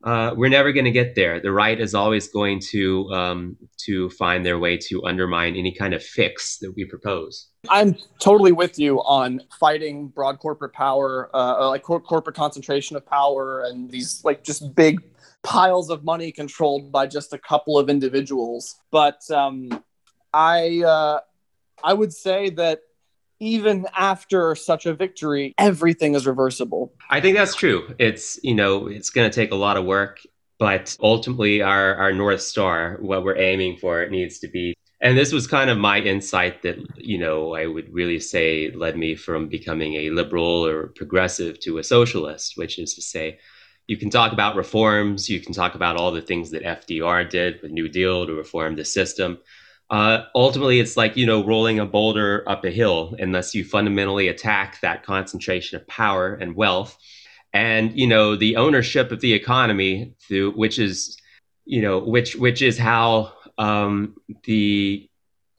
uh, 0.05 0.35
we're 0.37 0.49
never 0.49 0.73
going 0.73 0.85
to 0.85 0.91
get 0.91 1.15
there. 1.15 1.41
The 1.41 1.53
right 1.53 1.81
is 1.81 1.95
always 1.95 2.29
going 2.29 2.61
to 2.71 3.09
um, 3.13 3.57
to 3.85 4.11
find 4.11 4.45
their 4.45 4.59
way 4.59 4.77
to 4.89 5.05
undermine 5.05 5.55
any 5.55 5.73
kind 5.73 5.95
of 5.95 6.03
fix 6.03 6.59
that 6.59 6.73
we 6.75 6.85
propose. 6.85 7.49
I'm 7.69 7.97
totally 8.19 8.53
with 8.53 8.79
you 8.79 8.99
on 9.03 9.43
fighting 9.61 10.09
broad 10.09 10.41
corporate 10.41 10.73
power, 10.73 11.31
uh, 11.35 11.69
like 11.69 11.83
cor- 11.83 12.01
corporate 12.01 12.35
concentration 12.35 12.97
of 12.97 13.07
power, 13.07 13.63
and 13.63 13.91
these 13.91 14.25
like 14.25 14.43
just 14.43 14.75
big 14.75 15.01
piles 15.43 15.91
of 15.91 16.05
money 16.05 16.33
controlled 16.33 16.91
by 16.91 17.07
just 17.07 17.33
a 17.33 17.39
couple 17.39 17.79
of 17.79 17.89
individuals. 17.89 18.81
But 18.91 19.29
um, 19.31 19.85
I 20.35 20.83
uh, 20.83 21.21
I 21.85 21.95
would 21.95 22.13
say 22.13 22.51
that 22.51 22.81
even 23.43 23.87
after 23.97 24.55
such 24.55 24.87
a 24.87 24.95
victory, 24.95 25.53
everything 25.59 26.15
is 26.15 26.29
reversible. 26.29 26.95
I 27.11 27.21
think 27.21 27.37
that's 27.37 27.57
true. 27.57 27.93
It's, 27.99 28.39
you 28.45 28.55
know, 28.55 28.87
it's 28.87 29.11
going 29.11 29.29
to 29.29 29.35
take 29.35 29.51
a 29.51 29.57
lot 29.57 29.77
of 29.77 29.85
work, 29.85 30.21
but 30.61 30.97
ultimately 31.03 31.61
our, 31.61 31.97
our 31.97 32.13
North 32.13 32.41
Star, 32.41 32.99
what 33.01 33.25
we're 33.25 33.37
aiming 33.37 33.79
for, 33.79 34.01
it 34.01 34.13
needs 34.13 34.39
to 34.39 34.49
be. 34.49 34.77
And 35.01 35.19
this 35.19 35.33
was 35.33 35.49
kind 35.49 35.71
of 35.71 35.77
my 35.77 35.99
insight 35.99 36.63
that, 36.63 36.79
you 36.97 37.19
know, 37.19 37.57
I 37.57 37.67
would 37.67 37.93
really 37.93 38.21
say 38.21 38.71
led 38.71 38.97
me 38.97 39.17
from 39.17 39.49
becoming 39.49 39.95
a 39.95 40.11
liberal 40.11 40.65
or 40.65 40.87
progressive 40.87 41.59
to 41.61 41.79
a 41.79 41.85
socialist, 41.85 42.57
which 42.57 42.79
is 42.79 42.95
to 42.95 43.03
say, 43.03 43.41
you 43.89 43.97
can 43.97 44.11
talk 44.11 44.33
about 44.33 44.55
reforms, 44.55 45.29
you 45.29 45.41
can 45.41 45.53
talk 45.53 45.75
about 45.75 45.97
all 45.97 46.13
the 46.13 46.23
things 46.23 46.53
that 46.53 46.63
FDR 46.63 47.29
did 47.29 47.61
with 47.61 47.73
New 47.73 47.89
Deal 47.89 48.25
to 48.25 48.35
reform 48.35 48.77
the 48.77 48.85
system 48.85 49.39
uh, 49.93 50.25
ultimately 50.35 50.81
it's 50.81 50.97
like 50.97 51.19
you 51.19 51.27
know 51.27 51.45
rolling 51.45 51.79
a 51.79 51.85
boulder 51.85 52.43
up 52.49 52.65
a 52.65 52.71
hill 52.71 53.15
unless 53.19 53.55
you 53.55 53.63
fundamentally 53.63 54.27
attack 54.27 54.81
that 54.81 55.05
concentration 55.05 55.77
of 55.77 55.87
power 55.87 56.35
and 56.35 56.57
wealth. 56.57 56.97
And 57.53 57.97
you 57.97 58.07
know 58.07 58.35
the 58.35 58.57
ownership 58.57 59.13
of 59.13 59.21
the 59.21 59.35
economy 59.35 60.15
through 60.27 60.53
which 60.53 60.79
is 60.79 61.19
you 61.67 61.83
know 61.83 61.99
which 61.99 62.35
which 62.35 62.63
is 62.63 62.79
how 62.79 63.35
um, 63.59 64.17
the 64.45 65.11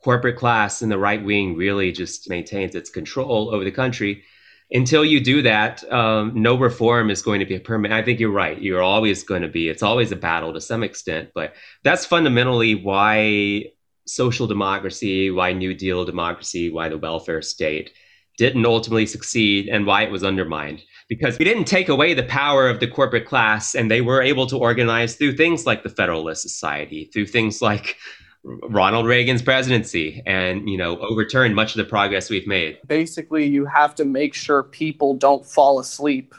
corporate 0.03 0.37
class 0.37 0.81
and 0.81 0.91
the 0.91 0.97
right 0.97 1.23
wing 1.23 1.55
really 1.55 1.91
just 1.91 2.27
maintains 2.27 2.73
its 2.73 2.89
control 2.89 3.53
over 3.53 3.63
the 3.63 3.71
country. 3.71 4.23
Until 4.71 5.05
you 5.05 5.19
do 5.19 5.43
that 5.43 5.83
um, 5.93 6.31
no 6.33 6.57
reform 6.57 7.11
is 7.11 7.21
going 7.21 7.39
to 7.39 7.45
be 7.45 7.53
a 7.53 7.59
permanent 7.59 7.93
i 7.93 8.03
think 8.03 8.19
you're 8.19 8.31
right. 8.31 8.59
You're 8.59 8.81
always 8.81 9.21
going 9.21 9.43
to 9.43 9.47
be 9.47 9.69
it's 9.69 9.83
always 9.83 10.11
a 10.11 10.15
battle 10.15 10.53
to 10.53 10.61
some 10.61 10.81
extent 10.81 11.29
but 11.35 11.53
that's 11.83 12.07
fundamentally 12.07 12.73
why 12.73 13.65
social 14.05 14.47
democracy, 14.47 15.31
why 15.31 15.53
New 15.53 15.73
Deal 15.73 16.05
democracy, 16.05 16.69
why 16.69 16.89
the 16.89 16.97
welfare 16.97 17.41
state 17.41 17.91
didn't 18.37 18.65
ultimately 18.65 19.05
succeed 19.05 19.67
and 19.67 19.85
why 19.85 20.03
it 20.03 20.11
was 20.11 20.23
undermined. 20.23 20.83
Because 21.07 21.37
we 21.37 21.45
didn't 21.45 21.65
take 21.65 21.89
away 21.89 22.13
the 22.13 22.23
power 22.23 22.67
of 22.67 22.79
the 22.79 22.87
corporate 22.87 23.27
class 23.27 23.75
and 23.75 23.91
they 23.91 24.01
were 24.01 24.21
able 24.21 24.47
to 24.47 24.57
organize 24.57 25.15
through 25.15 25.33
things 25.33 25.65
like 25.65 25.83
the 25.83 25.89
Federalist 25.89 26.41
Society, 26.41 27.09
through 27.13 27.27
things 27.27 27.61
like 27.61 27.97
Ronald 28.43 29.05
Reagan's 29.05 29.41
presidency 29.41 30.21
and 30.25 30.69
you 30.69 30.77
know 30.77 30.97
overturn 30.99 31.53
much 31.53 31.71
of 31.71 31.77
the 31.77 31.89
progress 31.89 32.29
we've 32.29 32.47
made. 32.47 32.77
Basically, 32.87 33.45
you 33.45 33.65
have 33.65 33.95
to 33.95 34.05
make 34.05 34.33
sure 34.33 34.63
people 34.63 35.13
don't 35.13 35.45
fall 35.45 35.79
asleep 35.79 36.35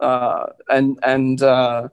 uh, 0.00 0.46
and 0.68 0.98
and 1.02 1.42
uh, 1.42 1.88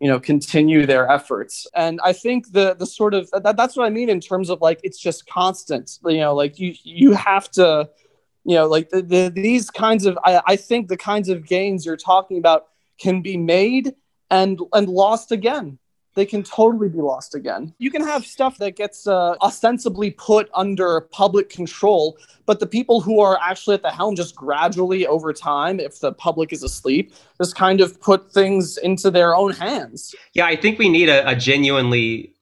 you 0.00 0.08
know 0.08 0.20
continue 0.20 0.86
their 0.86 1.10
efforts. 1.10 1.66
And 1.74 2.00
i 2.04 2.12
think 2.12 2.52
the 2.52 2.74
the 2.74 2.86
sort 2.86 3.14
of 3.14 3.30
that, 3.30 3.56
that's 3.56 3.76
what 3.76 3.86
i 3.86 3.90
mean 3.90 4.08
in 4.08 4.20
terms 4.20 4.50
of 4.50 4.60
like 4.60 4.80
it's 4.82 4.98
just 4.98 5.26
constant 5.26 5.98
you 6.04 6.18
know 6.18 6.34
like 6.34 6.58
you 6.58 6.74
you 6.82 7.12
have 7.12 7.50
to 7.52 7.88
you 8.44 8.54
know 8.54 8.66
like 8.66 8.90
the, 8.90 9.02
the 9.02 9.32
these 9.34 9.70
kinds 9.70 10.06
of 10.06 10.18
I, 10.24 10.40
I 10.46 10.56
think 10.56 10.88
the 10.88 10.96
kinds 10.96 11.28
of 11.28 11.46
gains 11.46 11.86
you're 11.86 11.96
talking 11.96 12.38
about 12.38 12.66
can 12.98 13.22
be 13.22 13.36
made 13.36 13.94
and 14.30 14.60
and 14.72 14.88
lost 14.88 15.32
again 15.32 15.78
they 16.16 16.26
can 16.26 16.42
totally 16.42 16.88
be 16.88 16.98
lost 16.98 17.34
again. 17.34 17.72
You 17.78 17.90
can 17.90 18.02
have 18.02 18.26
stuff 18.26 18.56
that 18.58 18.74
gets 18.74 19.06
uh, 19.06 19.36
ostensibly 19.42 20.10
put 20.10 20.48
under 20.54 21.02
public 21.02 21.50
control, 21.50 22.18
but 22.46 22.58
the 22.58 22.66
people 22.66 23.02
who 23.02 23.20
are 23.20 23.38
actually 23.40 23.74
at 23.74 23.82
the 23.82 23.90
helm 23.90 24.16
just 24.16 24.34
gradually 24.34 25.06
over 25.06 25.32
time, 25.32 25.78
if 25.78 26.00
the 26.00 26.12
public 26.14 26.52
is 26.52 26.62
asleep, 26.62 27.12
just 27.36 27.54
kind 27.54 27.82
of 27.82 28.00
put 28.00 28.32
things 28.32 28.78
into 28.78 29.10
their 29.10 29.36
own 29.36 29.52
hands. 29.52 30.14
Yeah, 30.32 30.46
I 30.46 30.56
think 30.56 30.78
we 30.78 30.88
need 30.88 31.10
a, 31.10 31.28
a 31.28 31.36
genuinely 31.36 32.32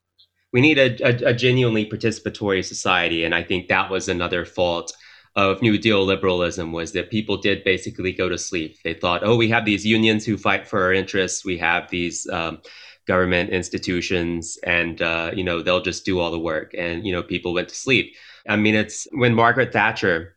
we 0.53 0.61
need 0.61 0.79
a, 0.79 0.97
a, 1.03 1.31
a 1.31 1.35
genuinely 1.35 1.85
participatory 1.85 2.64
society, 2.64 3.25
and 3.25 3.35
I 3.35 3.43
think 3.43 3.66
that 3.68 3.91
was 3.91 4.09
another 4.09 4.45
fault 4.45 4.95
of 5.35 5.61
New 5.62 5.77
Deal 5.79 6.05
liberalism 6.05 6.70
was 6.70 6.93
that 6.93 7.11
people 7.11 7.37
did 7.37 7.64
basically 7.64 8.12
go 8.12 8.29
to 8.29 8.39
sleep. 8.39 8.77
They 8.85 8.95
thought, 8.95 9.25
oh, 9.25 9.35
we 9.35 9.49
have 9.49 9.64
these 9.64 9.85
unions 9.85 10.25
who 10.25 10.37
fight 10.37 10.68
for 10.68 10.81
our 10.81 10.93
interests. 10.93 11.45
We 11.45 11.59
have 11.59 11.91
these 11.91 12.29
um, 12.29 12.61
government 13.07 13.51
institutions 13.51 14.59
and 14.65 15.03
uh, 15.03 15.31
you 15.35 15.45
know 15.45 15.63
they'll 15.63 15.83
just 15.83 16.05
do 16.05 16.19
all 16.19 16.31
the 16.31 16.39
work 16.39 16.75
and 16.77 17.07
you 17.07 17.13
know 17.13 17.23
people 17.23 17.55
went 17.55 17.69
to 17.69 17.75
sleep. 17.75 18.15
I 18.49 18.57
mean 18.57 18.75
it's 18.75 19.07
when 19.13 19.35
margaret 19.35 19.73
thatcher 19.73 20.37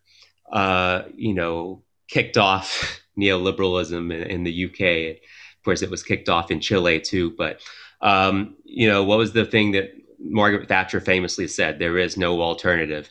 uh, 0.52 1.04
you 1.16 1.34
know 1.34 1.84
kicked 2.08 2.38
off 2.38 3.02
neoliberalism 3.20 4.14
in, 4.14 4.24
in, 4.24 4.44
the 4.44 4.66
uk 4.66 4.80
of 4.80 5.64
course 5.66 5.82
it 5.82 5.90
was 5.90 6.04
kicked 6.04 6.30
off 6.30 6.52
in 6.52 6.60
chile 6.60 7.02
too 7.02 7.32
but 7.32 7.60
um, 8.02 8.56
you 8.64 8.88
know 8.88 9.04
what 9.04 9.18
was 9.18 9.34
the 9.34 9.44
thing 9.44 9.72
that 9.72 9.92
margaret 10.20 10.68
thatcher 10.68 11.02
famously 11.02 11.48
said 11.48 11.80
there 11.80 11.98
is 11.98 12.16
no 12.16 12.42
alternative 12.42 13.10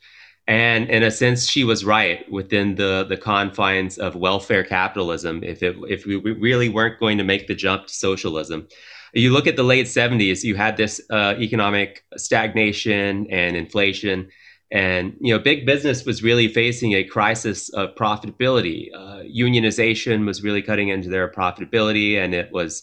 and 0.49 0.89
in 0.91 1.03
a 1.03 1.11
sense 1.11 1.49
she 1.49 1.65
was 1.65 1.85
right 1.85 2.31
within 2.31 2.77
the 2.77 3.05
the 3.09 3.17
confines 3.17 3.99
of 3.99 4.15
welfare 4.15 4.63
capitalism. 4.63 5.43
If 5.43 5.63
it 5.63 5.77
if 5.89 6.07
we 6.07 6.17
really 6.17 6.69
weren't 6.69 7.01
going 7.01 7.19
to 7.19 7.25
make 7.25 7.49
the 7.49 7.55
jump 7.55 7.87
to 7.89 7.93
socialism 7.93 8.69
you 9.13 9.33
look 9.33 9.47
at 9.47 9.57
the 9.57 9.63
late 9.63 9.87
70s, 9.87 10.43
you 10.43 10.55
had 10.55 10.77
this 10.77 11.01
uh, 11.11 11.35
economic 11.39 12.05
stagnation 12.17 13.27
and 13.31 13.57
inflation. 13.57 14.29
And 14.71 15.17
you 15.21 15.33
know, 15.33 15.39
big 15.39 15.65
business 15.65 16.05
was 16.05 16.23
really 16.23 16.49
facing 16.49 16.95
a 16.95 17.05
crisis 17.05 17.69
of 17.71 17.95
profitability. 17.95 18.89
Uh, 18.95 19.23
unionization 19.23 20.27
was 20.27 20.43
really 20.43 20.63
cutting 20.63 20.89
into 20.89 21.09
their 21.09 21.31
profitability, 21.31 22.17
and 22.17 22.35
it 22.35 22.51
was 22.51 22.83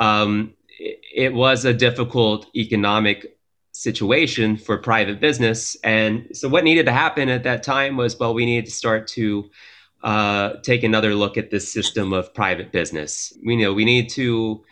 um, 0.00 0.54
it, 0.78 1.32
was 1.32 1.64
a 1.64 1.74
difficult 1.74 2.46
economic 2.56 3.38
situation 3.72 4.56
for 4.56 4.78
private 4.78 5.20
business. 5.20 5.76
And 5.84 6.26
so, 6.32 6.48
what 6.48 6.64
needed 6.64 6.86
to 6.86 6.92
happen 6.92 7.28
at 7.28 7.44
that 7.44 7.62
time 7.62 7.96
was, 7.96 8.18
well, 8.18 8.34
we 8.34 8.44
needed 8.44 8.66
to 8.66 8.72
start 8.72 9.06
to 9.08 9.50
uh, 10.02 10.54
take 10.62 10.82
another 10.82 11.14
look 11.14 11.36
at 11.36 11.50
this 11.50 11.72
system 11.72 12.12
of 12.12 12.34
private 12.34 12.72
business. 12.72 13.32
We 13.44 13.56
know 13.56 13.72
we 13.72 13.84
need 13.84 14.08
to 14.10 14.64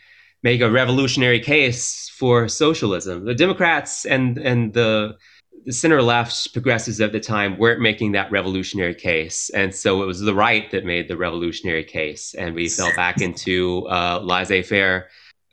make 0.43 0.61
a 0.61 0.70
revolutionary 0.70 1.41
case 1.41 2.11
for 2.16 2.49
socialism. 2.49 3.24
The 3.24 3.34
Democrats 3.34 4.05
and 4.05 4.39
and 4.39 4.72
the 4.72 5.16
the 5.64 5.72
center 5.72 6.01
left 6.01 6.53
progressives 6.53 7.01
at 7.01 7.12
the 7.12 7.20
time 7.20 7.59
weren't 7.59 7.80
making 7.80 8.12
that 8.12 8.30
revolutionary 8.30 8.95
case. 8.95 9.51
And 9.51 9.74
so 9.74 10.03
it 10.03 10.07
was 10.07 10.20
the 10.20 10.34
right 10.34 10.70
that 10.70 10.84
made 10.84 11.09
the 11.09 11.16
revolutionary 11.16 11.84
case. 11.84 12.32
And 12.34 12.55
we 12.55 12.68
fell 12.68 12.95
back 12.95 13.20
into 13.20 13.86
uh, 13.89 14.20
laissez 14.22 14.62
faire 14.62 15.09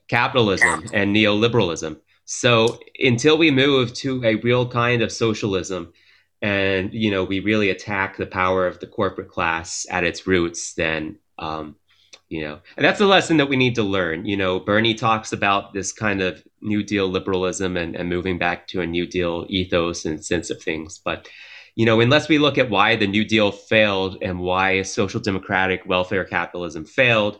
capitalism 0.07 0.85
and 0.93 1.13
neoliberalism. 1.13 1.99
So 2.25 2.79
until 2.99 3.37
we 3.37 3.51
move 3.51 3.93
to 3.95 4.23
a 4.23 4.35
real 4.35 4.67
kind 4.67 5.01
of 5.01 5.11
socialism 5.11 5.93
and 6.41 6.93
you 6.93 7.11
know 7.11 7.23
we 7.23 7.39
really 7.39 7.69
attack 7.69 8.17
the 8.17 8.25
power 8.25 8.67
of 8.67 8.79
the 8.79 8.87
corporate 8.87 9.29
class 9.29 9.85
at 9.89 10.03
its 10.03 10.27
roots, 10.27 10.73
then 10.73 11.17
um, 11.39 11.75
you 12.29 12.41
know? 12.41 12.59
And 12.77 12.85
that's 12.85 13.01
a 13.01 13.05
lesson 13.05 13.37
that 13.37 13.49
we 13.49 13.55
need 13.55 13.75
to 13.75 13.83
learn 13.83 14.25
you 14.25 14.37
know? 14.37 14.59
Bernie 14.59 14.93
talks 14.93 15.31
about 15.31 15.73
this 15.73 15.91
kind 15.91 16.21
of 16.21 16.43
new 16.61 16.83
deal 16.83 17.07
liberalism 17.07 17.77
and, 17.77 17.95
and 17.95 18.09
moving 18.09 18.37
back 18.37 18.67
to 18.67 18.81
a 18.81 18.87
new 18.87 19.05
deal 19.05 19.45
ethos 19.49 20.05
and 20.05 20.23
sense 20.23 20.49
of 20.49 20.61
things. 20.61 20.97
But 20.97 21.27
you 21.75 21.85
know 21.85 21.99
unless 21.99 22.29
we 22.29 22.37
look 22.37 22.57
at 22.57 22.69
why 22.69 22.95
the 22.95 23.07
new 23.07 23.25
deal 23.25 23.51
failed 23.51 24.17
and 24.21 24.39
why 24.39 24.81
social 24.81 25.19
democratic 25.19 25.85
welfare 25.85 26.23
capitalism 26.23 26.85
failed 26.85 27.39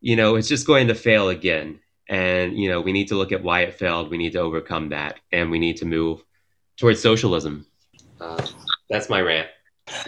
you 0.00 0.16
know 0.16 0.36
it's 0.36 0.48
just 0.48 0.66
going 0.66 0.88
to 0.88 0.94
fail 0.94 1.28
again. 1.28 1.80
And 2.08 2.58
you 2.58 2.68
know 2.68 2.80
we 2.80 2.92
need 2.92 3.08
to 3.08 3.14
look 3.14 3.32
at 3.32 3.42
why 3.42 3.60
it 3.60 3.74
failed. 3.74 4.10
We 4.10 4.18
need 4.18 4.32
to 4.32 4.40
overcome 4.40 4.90
that. 4.90 5.20
And 5.32 5.50
we 5.50 5.58
need 5.58 5.78
to 5.78 5.86
move 5.86 6.22
towards 6.76 7.00
socialism. 7.00 7.66
Uh, 8.20 8.46
that's 8.90 9.08
my 9.08 9.20
rant. 9.20 9.48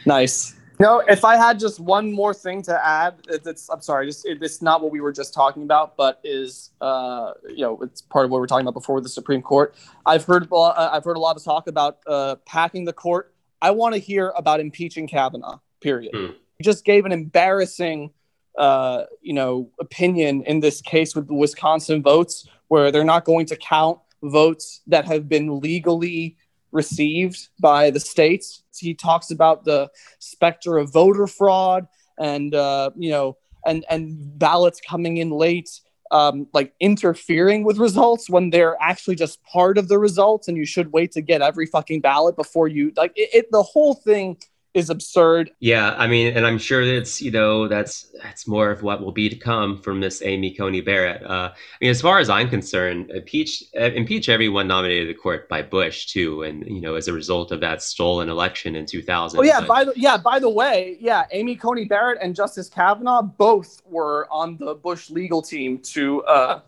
Nice 0.04 0.54
no, 0.78 1.00
if 1.00 1.24
I 1.24 1.36
had 1.36 1.58
just 1.58 1.80
one 1.80 2.12
more 2.12 2.34
thing 2.34 2.62
to 2.62 2.86
add, 2.86 3.14
it's 3.28 3.68
I'm 3.68 3.80
sorry, 3.80 4.06
just 4.06 4.26
it, 4.26 4.42
it's 4.42 4.60
not 4.60 4.82
what 4.82 4.92
we 4.92 5.00
were 5.00 5.12
just 5.12 5.32
talking 5.32 5.62
about, 5.62 5.96
but 5.96 6.20
is 6.24 6.70
uh, 6.80 7.32
you 7.48 7.62
know 7.62 7.78
it's 7.82 8.02
part 8.02 8.24
of 8.24 8.30
what 8.30 8.40
we 8.40 8.44
are 8.44 8.46
talking 8.46 8.64
about 8.66 8.74
before 8.74 8.96
with 8.96 9.04
the 9.04 9.10
Supreme 9.10 9.42
Court. 9.42 9.74
I've 10.04 10.24
heard 10.24 10.48
uh, 10.52 10.90
I've 10.92 11.04
heard 11.04 11.16
a 11.16 11.20
lot 11.20 11.36
of 11.36 11.44
talk 11.44 11.66
about 11.66 11.98
uh, 12.06 12.36
packing 12.46 12.84
the 12.84 12.92
court. 12.92 13.34
I 13.62 13.70
want 13.70 13.94
to 13.94 13.98
hear 13.98 14.32
about 14.36 14.60
impeaching 14.60 15.06
Kavanaugh. 15.06 15.58
Period. 15.80 16.12
Hmm. 16.14 16.32
He 16.58 16.64
just 16.64 16.84
gave 16.84 17.04
an 17.04 17.12
embarrassing, 17.12 18.12
uh, 18.58 19.04
you 19.20 19.32
know, 19.32 19.70
opinion 19.78 20.42
in 20.42 20.60
this 20.60 20.80
case 20.80 21.14
with 21.14 21.26
the 21.28 21.34
Wisconsin 21.34 22.02
votes, 22.02 22.48
where 22.68 22.90
they're 22.90 23.04
not 23.04 23.24
going 23.24 23.46
to 23.46 23.56
count 23.56 23.98
votes 24.22 24.80
that 24.86 25.04
have 25.06 25.28
been 25.28 25.60
legally 25.60 26.36
received 26.76 27.48
by 27.58 27.90
the 27.90 28.00
states. 28.00 28.62
He 28.76 28.94
talks 28.94 29.30
about 29.30 29.64
the 29.64 29.90
specter 30.18 30.78
of 30.78 30.92
voter 30.92 31.26
fraud 31.26 31.88
and 32.18 32.54
uh, 32.54 32.90
you 32.96 33.10
know 33.10 33.36
and 33.66 33.84
and 33.90 34.38
ballots 34.38 34.80
coming 34.80 35.16
in 35.16 35.30
late 35.30 35.80
um, 36.10 36.46
like 36.52 36.72
interfering 36.80 37.64
with 37.64 37.78
results 37.78 38.30
when 38.30 38.50
they're 38.50 38.76
actually 38.80 39.16
just 39.16 39.42
part 39.42 39.78
of 39.78 39.88
the 39.88 39.98
results, 39.98 40.48
and 40.48 40.56
you 40.56 40.66
should 40.66 40.92
wait 40.92 41.12
to 41.12 41.20
get 41.20 41.42
every 41.42 41.66
fucking 41.66 42.00
ballot 42.00 42.36
before 42.36 42.68
you 42.68 42.92
like 42.96 43.12
it. 43.16 43.30
it 43.32 43.50
the 43.50 43.62
whole 43.62 43.94
thing 43.94 44.36
is 44.76 44.90
absurd. 44.90 45.50
Yeah, 45.58 45.94
I 45.96 46.06
mean, 46.06 46.36
and 46.36 46.46
I'm 46.46 46.58
sure 46.58 46.82
it's 46.82 47.22
you 47.22 47.30
know 47.30 47.66
that's 47.66 48.12
that's 48.22 48.46
more 48.46 48.70
of 48.70 48.82
what 48.82 49.02
will 49.02 49.10
be 49.10 49.30
to 49.30 49.34
come 49.34 49.80
from 49.80 50.00
Miss 50.00 50.20
Amy 50.22 50.54
Coney 50.54 50.82
Barrett. 50.82 51.24
Uh, 51.24 51.50
I 51.54 51.56
mean, 51.80 51.90
as 51.90 52.02
far 52.02 52.18
as 52.18 52.28
I'm 52.28 52.50
concerned, 52.50 53.10
impeach 53.10 53.64
impeach 53.72 54.28
everyone 54.28 54.68
nominated 54.68 55.08
to 55.08 55.14
the 55.14 55.18
court 55.18 55.48
by 55.48 55.62
Bush 55.62 56.06
too, 56.06 56.42
and 56.42 56.66
you 56.66 56.82
know 56.82 56.94
as 56.94 57.08
a 57.08 57.14
result 57.14 57.52
of 57.52 57.60
that 57.60 57.82
stolen 57.82 58.28
election 58.28 58.76
in 58.76 58.84
2000. 58.84 59.40
Oh 59.40 59.42
yeah, 59.42 59.60
but, 59.60 59.68
by 59.68 59.84
the 59.84 59.92
yeah, 59.96 60.18
by 60.18 60.38
the 60.38 60.50
way, 60.50 60.98
yeah, 61.00 61.24
Amy 61.30 61.56
Coney 61.56 61.86
Barrett 61.86 62.18
and 62.20 62.36
Justice 62.36 62.68
Kavanaugh 62.68 63.22
both 63.22 63.80
were 63.86 64.28
on 64.30 64.58
the 64.58 64.74
Bush 64.74 65.08
legal 65.08 65.40
team 65.40 65.78
to 65.94 66.22
uh, 66.24 66.60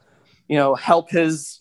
you 0.49 0.57
know 0.57 0.75
help 0.75 1.11
his 1.11 1.61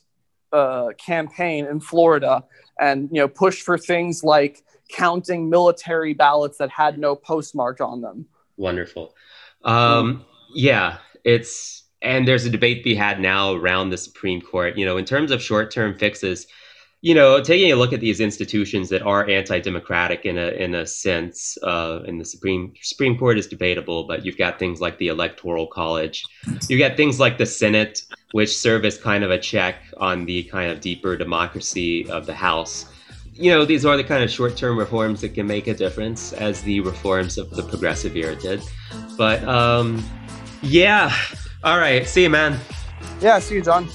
uh, 0.53 0.87
campaign 0.97 1.65
in 1.65 1.81
Florida 1.81 2.41
and 2.79 3.09
you 3.11 3.19
know 3.19 3.27
push 3.27 3.61
for 3.61 3.77
things 3.77 4.23
like 4.23 4.63
counting 4.89 5.49
military 5.49 6.13
ballots 6.13 6.57
that 6.57 6.69
had 6.69 6.97
no 6.97 7.15
postmark 7.15 7.81
on 7.81 8.01
them. 8.01 8.25
Wonderful. 8.57 9.15
Um, 9.63 10.25
yeah, 10.53 10.97
it's 11.23 11.83
and 12.01 12.27
there's 12.27 12.45
a 12.45 12.49
debate 12.49 12.83
be 12.83 12.95
had 12.95 13.19
now 13.19 13.53
around 13.53 13.89
the 13.89 13.97
Supreme 13.97 14.41
Court. 14.41 14.77
You 14.77 14.85
know, 14.85 14.97
in 14.97 15.05
terms 15.05 15.31
of 15.31 15.41
short-term 15.41 15.97
fixes, 15.97 16.47
you 17.01 17.13
know, 17.13 17.41
taking 17.41 17.71
a 17.71 17.75
look 17.75 17.93
at 17.93 17.99
these 17.99 18.19
institutions 18.19 18.89
that 18.89 19.01
are 19.01 19.27
anti-democratic 19.29 20.25
in 20.25 20.37
a 20.37 20.47
in 20.49 20.75
a 20.75 20.85
sense, 20.85 21.57
uh, 21.63 22.01
in 22.05 22.17
the 22.17 22.25
Supreme 22.25 22.73
Supreme 22.81 23.17
Court 23.17 23.37
is 23.37 23.47
debatable, 23.47 24.05
but 24.07 24.25
you've 24.25 24.37
got 24.37 24.57
things 24.57 24.81
like 24.81 24.97
the 24.97 25.07
Electoral 25.07 25.67
College, 25.67 26.23
you 26.69 26.77
got 26.77 26.97
things 26.97 27.19
like 27.19 27.37
the 27.37 27.45
Senate, 27.45 28.03
which 28.31 28.55
serve 28.55 28.85
as 28.85 28.97
kind 28.97 29.23
of 29.23 29.31
a 29.31 29.39
check 29.39 29.75
on 29.97 30.25
the 30.25 30.43
kind 30.43 30.71
of 30.71 30.81
deeper 30.81 31.15
democracy 31.15 32.09
of 32.09 32.25
the 32.25 32.33
House 32.33 32.85
you 33.37 33.51
know, 33.51 33.65
these 33.65 33.85
are 33.85 33.95
the 33.97 34.03
kind 34.03 34.23
of 34.23 34.31
short 34.31 34.57
term 34.57 34.77
reforms 34.77 35.21
that 35.21 35.33
can 35.33 35.47
make 35.47 35.67
a 35.67 35.73
difference, 35.73 36.33
as 36.33 36.61
the 36.61 36.79
reforms 36.81 37.37
of 37.37 37.49
the 37.51 37.63
progressive 37.63 38.15
era 38.15 38.35
did. 38.35 38.61
But 39.17 39.43
um, 39.47 40.03
yeah. 40.61 41.13
All 41.63 41.77
right. 41.77 42.07
See 42.07 42.23
you, 42.23 42.29
man. 42.29 42.59
Yeah, 43.21 43.39
see 43.39 43.55
you, 43.55 43.61
John. 43.61 43.87